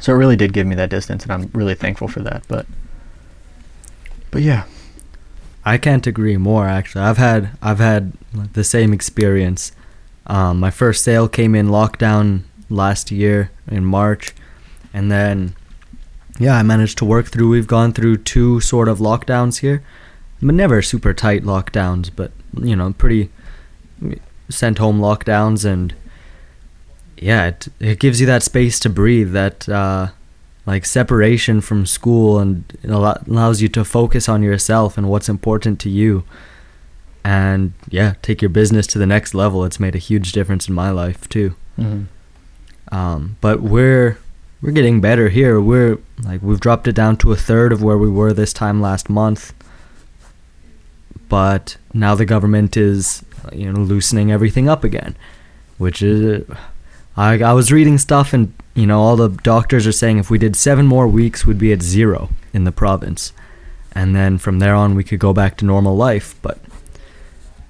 so 0.00 0.12
it 0.12 0.16
really 0.16 0.36
did 0.36 0.52
give 0.52 0.66
me 0.66 0.74
that 0.74 0.88
distance 0.90 1.22
and 1.24 1.32
i'm 1.32 1.50
really 1.52 1.74
thankful 1.74 2.08
for 2.08 2.20
that 2.20 2.42
but 2.48 2.66
but 4.30 4.40
yeah 4.42 4.64
I 5.64 5.78
can't 5.78 6.06
agree 6.06 6.36
more. 6.36 6.66
Actually, 6.66 7.04
I've 7.04 7.18
had 7.18 7.50
I've 7.62 7.78
had 7.78 8.12
the 8.52 8.64
same 8.64 8.92
experience. 8.92 9.72
Um, 10.26 10.60
my 10.60 10.70
first 10.70 11.04
sale 11.04 11.28
came 11.28 11.54
in 11.54 11.68
lockdown 11.68 12.42
last 12.68 13.10
year 13.10 13.50
in 13.68 13.84
March, 13.84 14.34
and 14.92 15.10
then 15.10 15.54
yeah, 16.38 16.56
I 16.56 16.62
managed 16.62 16.98
to 16.98 17.04
work 17.04 17.26
through. 17.26 17.48
We've 17.48 17.66
gone 17.66 17.92
through 17.92 18.18
two 18.18 18.60
sort 18.60 18.88
of 18.88 18.98
lockdowns 18.98 19.60
here, 19.60 19.82
but 20.42 20.54
never 20.54 20.82
super 20.82 21.14
tight 21.14 21.44
lockdowns, 21.44 22.10
but 22.14 22.32
you 22.60 22.76
know, 22.76 22.92
pretty 22.92 23.30
sent 24.48 24.78
home 24.78 25.00
lockdowns, 25.00 25.64
and 25.64 25.94
yeah, 27.16 27.46
it 27.46 27.68
it 27.80 28.00
gives 28.00 28.20
you 28.20 28.26
that 28.26 28.42
space 28.42 28.78
to 28.80 28.90
breathe. 28.90 29.32
That 29.32 29.68
uh, 29.68 30.08
like 30.66 30.84
separation 30.86 31.60
from 31.60 31.86
school 31.86 32.38
and 32.38 32.64
it 32.82 32.90
allo- 32.90 33.22
allows 33.26 33.60
you 33.60 33.68
to 33.68 33.84
focus 33.84 34.28
on 34.28 34.42
yourself 34.42 34.96
and 34.96 35.08
what's 35.08 35.28
important 35.28 35.78
to 35.80 35.90
you. 35.90 36.24
And 37.24 37.72
yeah 37.88 38.14
take 38.22 38.42
your 38.42 38.50
business 38.50 38.86
to 38.88 38.98
the 38.98 39.06
next 39.06 39.34
level. 39.34 39.64
It's 39.64 39.80
made 39.80 39.94
a 39.94 39.98
huge 39.98 40.32
difference 40.32 40.68
in 40.68 40.74
my 40.74 40.90
life 40.90 41.28
too. 41.28 41.54
Hmm 41.76 42.04
um, 42.92 43.36
but 43.40 43.60
we're 43.60 44.18
we're 44.62 44.72
getting 44.72 45.00
better 45.00 45.28
here. 45.28 45.60
We're 45.60 45.98
like 46.22 46.42
we've 46.42 46.60
dropped 46.60 46.86
it 46.86 46.92
down 46.94 47.16
to 47.18 47.32
a 47.32 47.36
third 47.36 47.72
of 47.72 47.82
where 47.82 47.98
we 47.98 48.08
were 48.08 48.32
this 48.32 48.52
time 48.52 48.80
last 48.80 49.10
month. 49.10 49.52
But 51.28 51.76
now 51.92 52.14
the 52.14 52.24
government 52.24 52.76
is 52.76 53.24
you 53.52 53.72
know 53.72 53.80
loosening 53.80 54.30
everything 54.30 54.68
up 54.68 54.84
again 54.84 55.16
which 55.76 56.00
is 56.00 56.44
I, 57.16 57.38
I 57.42 57.52
was 57.52 57.70
reading 57.72 57.98
stuff 57.98 58.32
and 58.32 58.52
you 58.74 58.86
know 58.86 59.00
all 59.00 59.16
the 59.16 59.28
doctors 59.28 59.86
are 59.86 59.92
saying 59.92 60.18
if 60.18 60.30
we 60.30 60.38
did 60.38 60.56
seven 60.56 60.86
more 60.86 61.06
weeks 61.06 61.46
we'd 61.46 61.58
be 61.58 61.72
at 61.72 61.82
zero 61.82 62.28
in 62.52 62.64
the 62.64 62.72
province 62.72 63.32
and 63.92 64.14
then 64.16 64.38
from 64.38 64.58
there 64.58 64.74
on 64.74 64.94
we 64.96 65.04
could 65.04 65.20
go 65.20 65.32
back 65.32 65.56
to 65.58 65.64
normal 65.64 65.96
life 65.96 66.34
but 66.42 66.58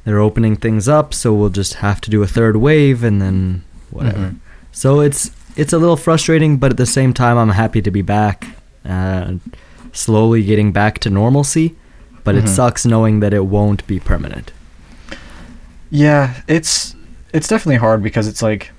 they're 0.04 0.20
opening 0.20 0.56
things 0.56 0.88
up 0.88 1.12
so 1.12 1.34
we'll 1.34 1.50
just 1.50 1.74
have 1.74 2.00
to 2.00 2.10
do 2.10 2.22
a 2.22 2.26
third 2.26 2.56
wave 2.56 3.02
and 3.04 3.20
then 3.20 3.62
whatever 3.90 4.18
Mhm. 4.18 4.36
so 4.72 5.00
it's 5.00 5.30
it's 5.56 5.72
a 5.74 5.78
little 5.78 5.96
frustrating 5.98 6.56
but 6.56 6.70
at 6.70 6.76
the 6.78 6.86
same 6.86 7.12
time 7.12 7.36
i'm 7.36 7.50
happy 7.50 7.82
to 7.82 7.90
be 7.90 8.02
back 8.02 8.46
uh, 8.88 9.34
slowly 9.92 10.42
getting 10.42 10.72
back 10.72 10.98
to 11.00 11.10
normalcy 11.10 11.74
but 12.24 12.34
it 12.34 12.44
Mhm. 12.44 12.48
sucks 12.48 12.86
knowing 12.86 13.20
that 13.20 13.34
it 13.34 13.44
won't 13.44 13.86
be 13.86 14.00
permanent 14.00 14.52
yeah 15.90 16.40
it's 16.48 16.96
it's 17.34 17.48
definitely 17.48 17.76
hard 17.76 18.02
because 18.02 18.26
it's 18.26 18.40
like 18.42 18.70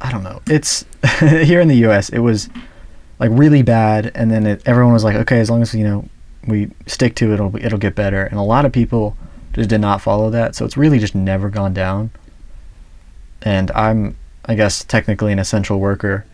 i 0.00 0.10
don't 0.12 0.22
know 0.22 0.40
it's 0.46 0.84
here 1.20 1.60
in 1.60 1.68
the 1.68 1.76
us 1.76 2.08
it 2.08 2.20
was 2.20 2.48
like 3.20 3.30
really 3.34 3.62
bad, 3.62 4.12
and 4.14 4.30
then 4.30 4.46
it, 4.46 4.62
everyone 4.64 4.92
was 4.92 5.02
like, 5.02 5.16
okay, 5.16 5.40
as 5.40 5.50
long 5.50 5.60
as 5.60 5.74
you 5.74 5.82
know 5.82 6.08
we 6.46 6.70
stick 6.86 7.16
to 7.16 7.32
it, 7.32 7.34
it'll 7.34 7.56
it'll 7.56 7.76
get 7.76 7.96
better. 7.96 8.22
And 8.22 8.38
a 8.38 8.42
lot 8.42 8.64
of 8.64 8.70
people 8.70 9.16
just 9.54 9.68
did 9.68 9.80
not 9.80 10.00
follow 10.00 10.30
that, 10.30 10.54
so 10.54 10.64
it's 10.64 10.76
really 10.76 11.00
just 11.00 11.16
never 11.16 11.48
gone 11.50 11.74
down. 11.74 12.10
And 13.42 13.72
I'm, 13.72 14.16
I 14.44 14.54
guess, 14.54 14.84
technically 14.84 15.32
an 15.32 15.40
essential 15.40 15.80
worker, 15.80 16.26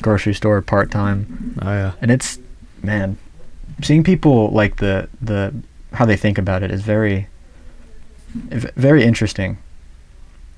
grocery 0.00 0.32
store 0.32 0.62
part 0.62 0.92
time, 0.92 1.58
Oh 1.60 1.72
yeah. 1.72 1.92
and 2.00 2.12
it's 2.12 2.38
man, 2.84 3.18
seeing 3.82 4.04
people 4.04 4.48
like 4.50 4.76
the 4.76 5.08
the 5.20 5.52
how 5.94 6.06
they 6.06 6.16
think 6.16 6.38
about 6.38 6.62
it 6.62 6.70
is 6.70 6.82
very 6.82 7.26
very 8.32 9.02
interesting. 9.02 9.58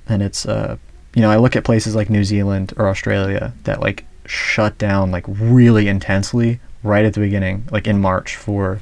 And 0.06 0.22
it's 0.22 0.44
uh 0.44 0.76
you 1.14 1.22
know, 1.22 1.30
I 1.30 1.36
look 1.36 1.56
at 1.56 1.64
places 1.64 1.94
like 1.94 2.10
New 2.10 2.24
Zealand 2.24 2.72
or 2.76 2.88
Australia 2.88 3.52
that 3.64 3.80
like 3.80 4.04
shut 4.26 4.76
down 4.78 5.10
like 5.10 5.24
really 5.28 5.88
intensely 5.88 6.60
right 6.82 7.04
at 7.04 7.14
the 7.14 7.20
beginning, 7.20 7.64
like 7.70 7.86
in 7.86 8.00
March 8.00 8.36
for 8.36 8.80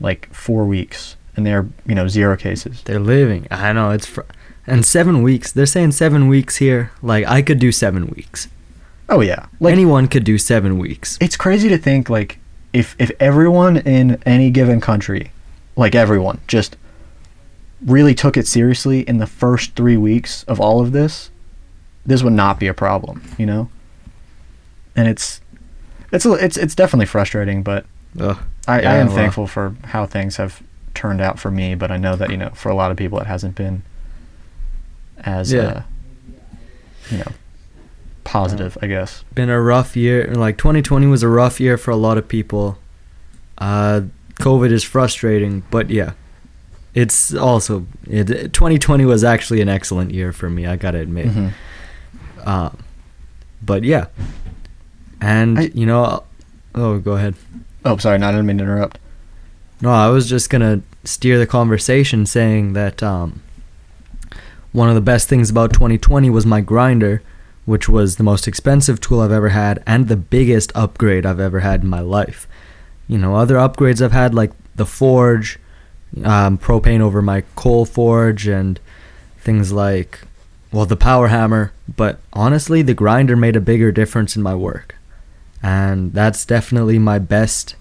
like 0.00 0.32
4 0.32 0.64
weeks 0.64 1.16
and 1.36 1.44
they're, 1.46 1.66
you 1.86 1.94
know, 1.94 2.08
zero 2.08 2.36
cases. 2.36 2.82
They're 2.82 2.98
living. 3.00 3.46
I 3.50 3.72
know 3.72 3.90
it's 3.90 4.06
fr- 4.06 4.22
and 4.66 4.84
seven 4.84 5.22
weeks. 5.22 5.50
They're 5.52 5.66
saying 5.66 5.92
seven 5.92 6.28
weeks 6.28 6.56
here. 6.56 6.90
Like 7.02 7.26
I 7.26 7.42
could 7.42 7.58
do 7.58 7.72
seven 7.72 8.06
weeks. 8.08 8.48
Oh 9.08 9.20
yeah. 9.20 9.46
Like 9.58 9.72
Anyone 9.72 10.06
could 10.08 10.24
do 10.24 10.36
seven 10.38 10.78
weeks. 10.78 11.16
it's 11.20 11.36
crazy 11.36 11.68
to 11.70 11.78
think 11.78 12.08
like 12.10 12.38
if 12.72 12.94
if 12.98 13.10
everyone 13.18 13.78
in 13.78 14.22
any 14.26 14.50
given 14.50 14.78
country 14.80 15.30
like 15.74 15.94
everyone 15.94 16.38
just 16.46 16.76
really 17.84 18.14
took 18.14 18.36
it 18.36 18.46
seriously 18.46 19.00
in 19.08 19.18
the 19.18 19.26
first 19.26 19.74
three 19.74 19.96
weeks 19.96 20.42
of 20.44 20.60
all 20.60 20.80
of 20.80 20.92
this 20.92 21.30
this 22.08 22.22
would 22.24 22.32
not 22.32 22.58
be 22.58 22.66
a 22.66 22.74
problem 22.74 23.22
you 23.38 23.46
know 23.46 23.68
and 24.96 25.06
it's 25.06 25.40
it's 26.10 26.24
a, 26.26 26.32
it's 26.32 26.56
it's 26.56 26.74
definitely 26.74 27.06
frustrating 27.06 27.62
but 27.62 27.86
Ugh. 28.18 28.36
I, 28.66 28.80
Yeah, 28.82 28.92
I 28.92 28.96
am 28.96 29.06
well. 29.06 29.16
thankful 29.16 29.46
for 29.46 29.74
how 29.84 30.06
things 30.06 30.36
have 30.36 30.60
turned 30.94 31.20
out 31.20 31.38
for 31.38 31.50
me 31.50 31.74
but 31.76 31.90
I 31.92 31.96
know 31.96 32.16
that 32.16 32.30
you 32.30 32.36
know 32.36 32.48
for 32.50 32.68
a 32.70 32.74
lot 32.74 32.90
of 32.90 32.96
people 32.96 33.20
it 33.20 33.26
hasn't 33.26 33.54
been 33.54 33.82
as 35.20 35.52
Yeah. 35.52 35.60
uh, 35.62 35.82
you 37.10 37.18
know 37.18 37.32
positive 38.24 38.76
I 38.82 38.86
guess 38.88 39.24
Been 39.34 39.48
a 39.50 39.60
rough 39.60 39.96
year. 39.96 40.26
Like 40.34 40.58
2020 40.58 41.06
was 41.06 41.22
a 41.22 41.28
rough 41.28 41.60
year 41.60 41.78
for 41.78 41.90
a 41.92 41.96
lot 41.96 42.18
of 42.18 42.28
people. 42.28 42.78
Uh, 43.56 44.02
COVID 44.40 44.70
is 44.70 44.84
frustrating, 44.84 45.62
but 45.70 45.88
yeah, 45.90 46.12
it's 46.94 47.32
also 47.34 47.86
it, 48.06 48.52
2020 48.52 49.04
was 49.06 49.24
actually 49.24 49.60
an 49.62 49.68
excellent 49.70 50.10
year 50.12 50.32
for 50.32 50.50
me. 50.50 50.66
I 50.66 50.76
gotta 50.76 50.98
admit. 50.98 51.28
Mhm. 51.28 51.52
Uh, 52.48 52.70
but 53.62 53.84
yeah, 53.84 54.06
and 55.20 55.58
I- 55.58 55.70
you 55.74 55.84
know, 55.86 56.24
oh, 56.74 56.98
go 56.98 57.12
ahead. 57.12 57.34
oh 57.84 57.96
sorry 57.98 58.18
no, 58.18 58.28
I 58.28 58.32
didn't 58.32 58.46
mean 58.46 58.58
to 58.58 58.64
interrupt 58.64 58.98
No, 59.82 59.90
I 59.90 60.08
was 60.08 60.28
just 60.28 60.48
gonna 60.50 60.80
steer 61.04 61.38
the 61.38 61.46
conversation 61.46 62.24
saying 62.26 62.72
that 62.72 63.02
um, 63.02 63.42
one 64.72 64.88
of 64.88 64.94
the 64.94 65.00
best 65.12 65.28
things 65.28 65.50
about 65.50 65.72
2020 65.72 66.30
was 66.30 66.44
my 66.46 66.60
grinder, 66.60 67.22
which 67.66 67.88
was 67.88 68.16
the 68.16 68.22
most 68.24 68.48
expensive 68.48 69.00
tool 69.00 69.20
I've 69.20 69.32
ever 69.32 69.50
had 69.50 69.82
and 69.86 70.08
the 70.08 70.16
biggest 70.16 70.72
upgrade 70.74 71.24
I've 71.26 71.40
ever 71.40 71.60
had 71.60 71.82
in 71.82 71.88
my 71.88 72.00
life. 72.00 72.46
You 73.08 73.18
know, 73.18 73.36
other 73.36 73.56
upgrades 73.56 74.00
I've 74.02 74.12
had 74.12 74.34
like 74.34 74.52
the 74.76 74.86
forge, 74.86 75.58
um, 76.24 76.56
propane 76.58 77.00
over 77.00 77.20
my 77.22 77.42
coal 77.56 77.84
forge, 77.84 78.46
and 78.46 78.78
things 79.38 79.72
like, 79.72 80.20
well, 80.72 80.86
the 80.86 80.96
power 80.96 81.28
hammer. 81.28 81.72
But 81.96 82.20
honestly, 82.32 82.82
the 82.82 82.94
grinder 82.94 83.36
made 83.36 83.56
a 83.56 83.60
bigger 83.60 83.90
difference 83.90 84.36
in 84.36 84.42
my 84.42 84.54
work, 84.54 84.96
and 85.62 86.12
that's 86.12 86.44
definitely 86.44 86.98
my 86.98 87.18
best 87.18 87.74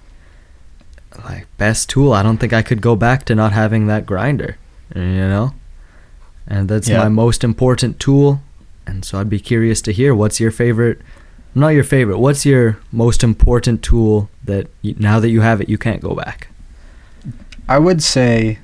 like 1.25 1.47
best 1.57 1.89
tool. 1.89 2.13
I 2.13 2.21
don't 2.23 2.37
think 2.37 2.53
I 2.53 2.61
could 2.61 2.81
go 2.81 2.95
back 2.95 3.25
to 3.25 3.35
not 3.35 3.51
having 3.51 3.87
that 3.87 4.05
grinder, 4.05 4.57
you 4.95 5.01
know? 5.01 5.53
And 6.47 6.69
that's 6.69 6.87
Yeah. 6.87 6.99
my 6.99 7.09
most 7.09 7.43
important 7.43 7.99
tool. 7.99 8.41
And 8.85 9.03
so 9.03 9.19
I'd 9.19 9.29
be 9.29 9.39
curious 9.39 9.81
to 9.83 9.91
hear 9.91 10.13
what's 10.15 10.39
your 10.39 10.51
favorite 10.51 11.01
not 11.55 11.69
your 11.69 11.83
favorite. 11.83 12.19
What's 12.19 12.45
your 12.45 12.77
most 12.91 13.23
important 13.23 13.81
tool 13.81 14.29
that 14.45 14.67
you, 14.83 14.93
now 14.99 15.19
that 15.19 15.29
you 15.29 15.41
have 15.41 15.59
it 15.59 15.67
you 15.67 15.77
can't 15.79 16.01
go 16.01 16.13
back? 16.13 16.49
I 17.67 17.79
would 17.79 18.03
say 18.03 18.59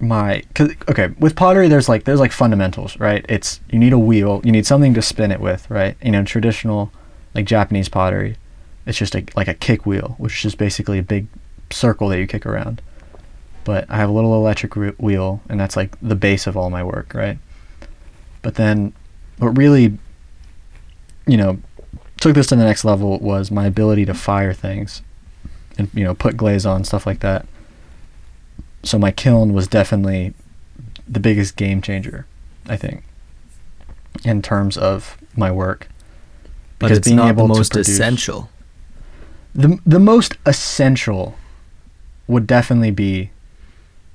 my 0.00 0.42
cause, 0.54 0.70
okay 0.88 1.08
with 1.18 1.34
pottery 1.34 1.66
there's 1.66 1.88
like 1.88 2.04
there's 2.04 2.20
like 2.20 2.32
fundamentals 2.32 2.98
right? 3.00 3.24
It's 3.28 3.60
you 3.70 3.78
need 3.78 3.92
a 3.92 3.98
wheel 3.98 4.40
you 4.44 4.52
need 4.52 4.66
something 4.66 4.94
to 4.94 5.02
spin 5.02 5.32
it 5.32 5.40
with 5.40 5.68
right? 5.70 5.96
You 6.02 6.12
know 6.12 6.24
traditional 6.24 6.92
like 7.34 7.46
Japanese 7.46 7.88
pottery 7.88 8.36
it's 8.86 8.98
just 8.98 9.14
a, 9.14 9.24
like 9.36 9.48
a 9.48 9.54
kick 9.54 9.86
wheel 9.86 10.14
which 10.18 10.34
is 10.34 10.42
just 10.42 10.58
basically 10.58 10.98
a 10.98 11.02
big 11.02 11.26
circle 11.70 12.08
that 12.08 12.18
you 12.18 12.26
kick 12.26 12.46
around. 12.46 12.80
But 13.64 13.86
I 13.90 13.96
have 13.96 14.08
a 14.08 14.12
little 14.12 14.34
electric 14.34 14.76
re- 14.76 14.92
wheel 14.98 15.42
and 15.48 15.58
that's 15.58 15.76
like 15.76 15.96
the 16.00 16.14
base 16.14 16.46
of 16.46 16.56
all 16.56 16.70
my 16.70 16.84
work 16.84 17.12
right? 17.14 17.38
But 18.42 18.54
then 18.54 18.92
what 19.38 19.58
really 19.58 19.98
you 21.26 21.36
know 21.36 21.58
took 22.20 22.34
this 22.34 22.48
to 22.48 22.56
the 22.56 22.64
next 22.64 22.84
level 22.84 23.18
was 23.18 23.50
my 23.50 23.66
ability 23.66 24.04
to 24.04 24.14
fire 24.14 24.52
things 24.52 25.02
and 25.76 25.88
you 25.92 26.04
know 26.04 26.14
put 26.14 26.36
glaze 26.36 26.64
on 26.64 26.84
stuff 26.84 27.06
like 27.06 27.20
that 27.20 27.46
so 28.82 28.98
my 28.98 29.10
kiln 29.10 29.52
was 29.52 29.66
definitely 29.68 30.34
the 31.08 31.20
biggest 31.20 31.56
game 31.56 31.80
changer, 31.82 32.26
I 32.68 32.76
think, 32.76 33.02
in 34.24 34.42
terms 34.42 34.76
of 34.76 35.16
my 35.36 35.50
work. 35.50 35.88
But 36.78 36.86
Because 36.88 36.98
it's 36.98 37.06
being 37.08 37.16
not 37.16 37.24
the 37.24 37.28
able 37.30 37.48
to 37.48 37.54
most 37.58 37.72
produce- 37.72 37.88
essential. 37.88 38.50
The 39.54 39.78
the 39.84 39.98
most 39.98 40.36
essential 40.46 41.34
would 42.28 42.46
definitely 42.46 42.90
be 42.92 43.30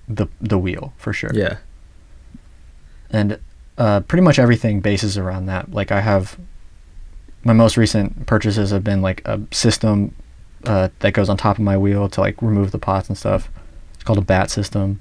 the 0.08 0.28
the 0.40 0.58
wheel 0.58 0.94
for 0.98 1.12
sure. 1.14 1.32
Yeah. 1.34 1.58
and 3.10 3.40
uh, 3.78 4.00
pretty 4.02 4.22
much 4.24 4.38
everything 4.40 4.80
bases 4.80 5.18
around 5.18 5.48
that. 5.48 5.72
Like 5.72 5.92
I 5.92 6.02
have 6.02 6.38
my 7.44 7.54
most 7.54 7.76
recent 7.76 8.26
purchases 8.28 8.70
have 8.72 8.84
been 8.84 9.02
like 9.02 9.22
a 9.26 9.42
system 9.52 10.14
uh, 10.66 10.90
that 11.00 11.14
goes 11.14 11.28
on 11.30 11.36
top 11.38 11.58
of 11.58 11.64
my 11.64 11.76
wheel 11.78 12.08
to 12.10 12.22
like 12.22 12.42
remove 12.42 12.72
the 12.72 12.80
pots 12.80 13.10
and 13.10 13.18
stuff. 13.18 13.50
It's 14.04 14.08
called 14.08 14.20
a 14.20 14.22
bat 14.22 14.52
system, 14.52 15.00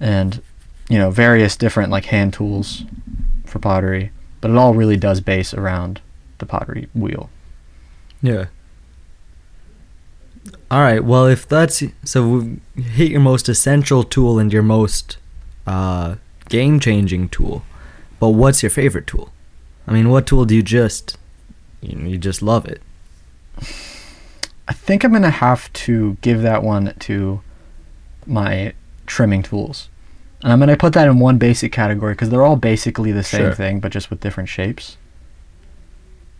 and 0.00 0.40
you 0.88 0.96
know 0.96 1.10
various 1.10 1.54
different 1.54 1.90
like 1.90 2.06
hand 2.06 2.32
tools 2.32 2.82
for 3.44 3.58
pottery. 3.58 4.10
But 4.40 4.50
it 4.50 4.56
all 4.56 4.72
really 4.72 4.96
does 4.96 5.20
base 5.20 5.52
around 5.52 6.00
the 6.38 6.46
pottery 6.46 6.88
wheel. 6.94 7.28
Yeah. 8.22 8.46
All 10.70 10.80
right. 10.80 11.04
Well, 11.04 11.26
if 11.26 11.46
that's 11.46 11.82
so, 12.04 12.56
hit 12.74 13.10
your 13.10 13.20
most 13.20 13.50
essential 13.50 14.02
tool 14.02 14.38
and 14.38 14.50
your 14.50 14.62
most 14.62 15.18
uh, 15.66 16.14
game-changing 16.48 17.28
tool. 17.28 17.66
But 18.18 18.30
what's 18.30 18.62
your 18.62 18.70
favorite 18.70 19.06
tool? 19.06 19.30
I 19.86 19.92
mean, 19.92 20.08
what 20.08 20.26
tool 20.26 20.46
do 20.46 20.56
you 20.56 20.62
just 20.62 21.18
you, 21.82 21.98
you 21.98 22.16
just 22.16 22.40
love 22.40 22.64
it? 22.64 22.80
I 24.66 24.72
think 24.72 25.04
I'm 25.04 25.12
gonna 25.12 25.28
have 25.28 25.70
to 25.84 26.16
give 26.22 26.40
that 26.40 26.62
one 26.62 26.94
to 27.00 27.42
my 28.26 28.74
trimming 29.06 29.42
tools, 29.42 29.88
and 30.42 30.52
I'm 30.52 30.58
gonna 30.58 30.76
put 30.76 30.92
that 30.94 31.08
in 31.08 31.18
one 31.18 31.38
basic 31.38 31.72
category 31.72 32.12
because 32.14 32.30
they're 32.30 32.42
all 32.44 32.56
basically 32.56 33.12
the 33.12 33.22
same 33.22 33.40
Sure. 33.42 33.54
thing, 33.54 33.80
but 33.80 33.92
just 33.92 34.10
with 34.10 34.20
different 34.20 34.48
shapes. 34.48 34.96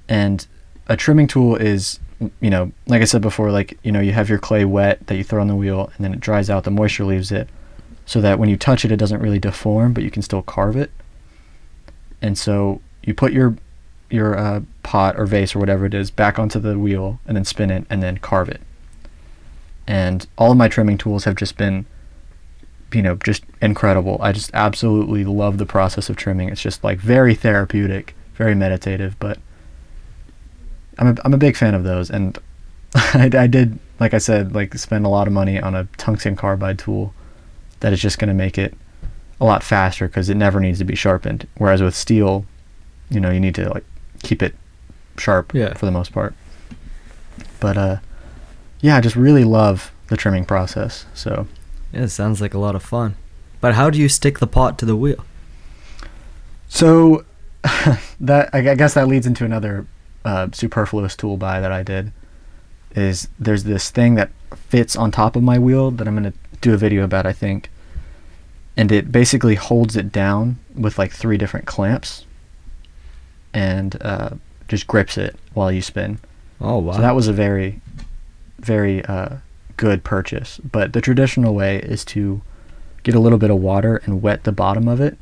And 0.08 0.46
a 0.88 0.96
trimming 0.96 1.26
tool 1.26 1.56
is, 1.56 1.98
you 2.40 2.50
know, 2.50 2.72
like 2.86 3.02
I 3.02 3.06
said 3.06 3.22
before, 3.22 3.50
like 3.50 3.78
you 3.82 3.90
know, 3.92 4.00
you 4.00 4.12
have 4.12 4.28
your 4.28 4.38
clay 4.38 4.64
wet 4.64 5.06
that 5.06 5.16
you 5.16 5.24
throw 5.24 5.40
on 5.40 5.48
the 5.48 5.56
wheel, 5.56 5.90
and 5.96 6.04
then 6.04 6.12
it 6.14 6.20
dries 6.20 6.48
out. 6.50 6.64
The 6.64 6.70
moisture 6.70 7.04
leaves 7.04 7.32
it, 7.32 7.48
so 8.04 8.20
that 8.20 8.38
when 8.38 8.48
you 8.48 8.56
touch 8.56 8.84
it, 8.84 8.92
it 8.92 8.96
doesn't 8.96 9.20
really 9.20 9.38
deform, 9.38 9.92
but 9.92 10.02
you 10.04 10.10
can 10.10 10.22
still 10.22 10.42
carve 10.42 10.76
it. 10.76 10.90
And 12.22 12.38
so 12.38 12.80
you 13.02 13.14
put 13.14 13.32
your 13.32 13.56
your 14.08 14.38
uh, 14.38 14.60
pot 14.84 15.18
or 15.18 15.26
vase 15.26 15.56
or 15.56 15.58
whatever 15.58 15.84
it 15.84 15.92
is 15.92 16.12
back 16.12 16.38
onto 16.38 16.60
the 16.60 16.78
wheel 16.78 17.18
and 17.26 17.36
then 17.36 17.44
spin 17.44 17.70
it 17.72 17.84
and 17.90 18.02
then 18.02 18.16
carve 18.18 18.48
it. 18.48 18.60
And 19.86 20.26
all 20.36 20.50
of 20.52 20.56
my 20.58 20.68
trimming 20.68 20.98
tools 20.98 21.24
have 21.24 21.36
just 21.36 21.56
been, 21.56 21.86
you 22.92 23.02
know, 23.02 23.16
just 23.16 23.44
incredible. 23.62 24.18
I 24.20 24.32
just 24.32 24.50
absolutely 24.54 25.24
love 25.24 25.58
the 25.58 25.66
process 25.66 26.08
of 26.10 26.16
trimming. 26.16 26.48
It's 26.48 26.60
just 26.62 26.82
like 26.82 26.98
very 26.98 27.34
therapeutic, 27.34 28.14
very 28.34 28.54
meditative. 28.54 29.16
But 29.18 29.38
I'm 30.98 31.08
a, 31.08 31.16
I'm 31.24 31.34
a 31.34 31.38
big 31.38 31.56
fan 31.56 31.74
of 31.74 31.84
those. 31.84 32.10
And 32.10 32.38
I, 32.94 33.30
I 33.32 33.46
did, 33.46 33.78
like 34.00 34.12
I 34.14 34.18
said, 34.18 34.54
like 34.54 34.74
spend 34.74 35.06
a 35.06 35.08
lot 35.08 35.26
of 35.26 35.32
money 35.32 35.60
on 35.60 35.74
a 35.74 35.84
tungsten 35.98 36.34
carbide 36.36 36.78
tool 36.78 37.14
that 37.80 37.92
is 37.92 38.00
just 38.00 38.18
going 38.18 38.28
to 38.28 38.34
make 38.34 38.58
it 38.58 38.74
a 39.40 39.44
lot 39.44 39.62
faster 39.62 40.08
because 40.08 40.28
it 40.30 40.36
never 40.36 40.58
needs 40.60 40.78
to 40.78 40.84
be 40.84 40.94
sharpened. 40.94 41.46
Whereas 41.58 41.82
with 41.82 41.94
steel, 41.94 42.46
you 43.10 43.20
know, 43.20 43.30
you 43.30 43.38
need 43.40 43.54
to 43.56 43.68
like 43.68 43.84
keep 44.22 44.42
it 44.42 44.54
sharp 45.18 45.52
Yeah. 45.54 45.74
for 45.74 45.86
the 45.86 45.92
most 45.92 46.12
part. 46.12 46.34
But 47.60 47.76
uh, 47.76 47.96
yeah, 48.86 48.96
I 48.96 49.00
just 49.00 49.16
really 49.16 49.42
love 49.42 49.90
the 50.06 50.16
trimming 50.16 50.44
process. 50.44 51.06
So 51.12 51.48
Yeah, 51.92 52.02
it 52.02 52.10
sounds 52.10 52.40
like 52.40 52.54
a 52.54 52.58
lot 52.58 52.76
of 52.76 52.84
fun. 52.84 53.16
But 53.60 53.74
how 53.74 53.90
do 53.90 53.98
you 53.98 54.08
stick 54.08 54.38
the 54.38 54.46
pot 54.46 54.78
to 54.78 54.84
the 54.86 54.94
wheel? 54.96 55.24
so 56.68 57.24
that 58.20 58.48
I 58.52 58.60
guess 58.60 58.94
that 58.94 59.08
leads 59.08 59.26
into 59.26 59.44
another 59.44 59.86
uh, 60.24 60.48
superfluous 60.52 61.16
tool 61.16 61.36
buy 61.36 61.58
that 61.58 61.72
I 61.72 61.82
did 61.82 62.12
is 62.94 63.28
there's 63.40 63.64
this 63.64 63.90
thing 63.90 64.14
that 64.14 64.30
fits 64.54 64.94
on 64.94 65.10
top 65.10 65.34
of 65.34 65.42
my 65.42 65.58
wheel 65.58 65.90
that 65.90 66.06
I'm 66.06 66.14
gonna 66.14 66.32
do 66.60 66.72
a 66.72 66.76
video 66.76 67.02
about 67.02 67.26
I 67.26 67.32
think, 67.32 67.70
and 68.76 68.92
it 68.92 69.10
basically 69.10 69.56
holds 69.56 69.96
it 69.96 70.12
down 70.12 70.58
with 70.76 70.96
like 70.96 71.10
three 71.12 71.36
different 71.36 71.66
clamps, 71.66 72.24
and 73.52 74.00
uh, 74.00 74.30
just 74.68 74.86
grips 74.86 75.18
it 75.18 75.34
while 75.54 75.72
you 75.72 75.82
spin. 75.82 76.20
Oh 76.60 76.78
wow. 76.78 76.92
So 76.94 77.00
that 77.00 77.16
was 77.16 77.26
a 77.26 77.32
very, 77.32 77.80
very 78.58 79.04
uh, 79.04 79.36
good 79.76 80.04
purchase. 80.04 80.58
But 80.58 80.92
the 80.92 81.00
traditional 81.00 81.54
way 81.54 81.78
is 81.78 82.04
to 82.06 82.42
get 83.02 83.14
a 83.14 83.20
little 83.20 83.38
bit 83.38 83.50
of 83.50 83.58
water 83.58 84.00
and 84.04 84.22
wet 84.22 84.44
the 84.44 84.52
bottom 84.52 84.88
of 84.88 85.00
it, 85.00 85.16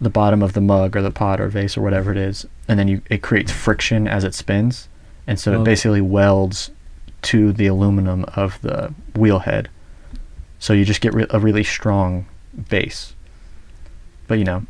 the 0.00 0.10
bottom 0.10 0.42
of 0.42 0.52
the 0.52 0.60
mug 0.60 0.96
or 0.96 1.02
the 1.02 1.10
pot 1.10 1.40
or 1.40 1.48
vase 1.48 1.76
or 1.76 1.82
whatever 1.82 2.10
it 2.10 2.18
is, 2.18 2.46
and 2.68 2.78
then 2.78 2.88
you 2.88 3.02
it 3.08 3.22
creates 3.22 3.52
friction 3.52 4.08
as 4.08 4.24
it 4.24 4.34
spins, 4.34 4.88
and 5.26 5.38
so 5.38 5.60
it 5.60 5.64
basically 5.64 6.00
welds 6.00 6.70
to 7.22 7.52
the 7.52 7.66
aluminum 7.66 8.24
of 8.34 8.60
the 8.62 8.92
wheel 9.14 9.40
head. 9.40 9.68
So 10.58 10.72
you 10.72 10.84
just 10.84 11.00
get 11.00 11.14
re- 11.14 11.26
a 11.30 11.38
really 11.38 11.64
strong 11.64 12.26
base. 12.68 13.14
But 14.26 14.38
you 14.38 14.44
know, 14.44 14.66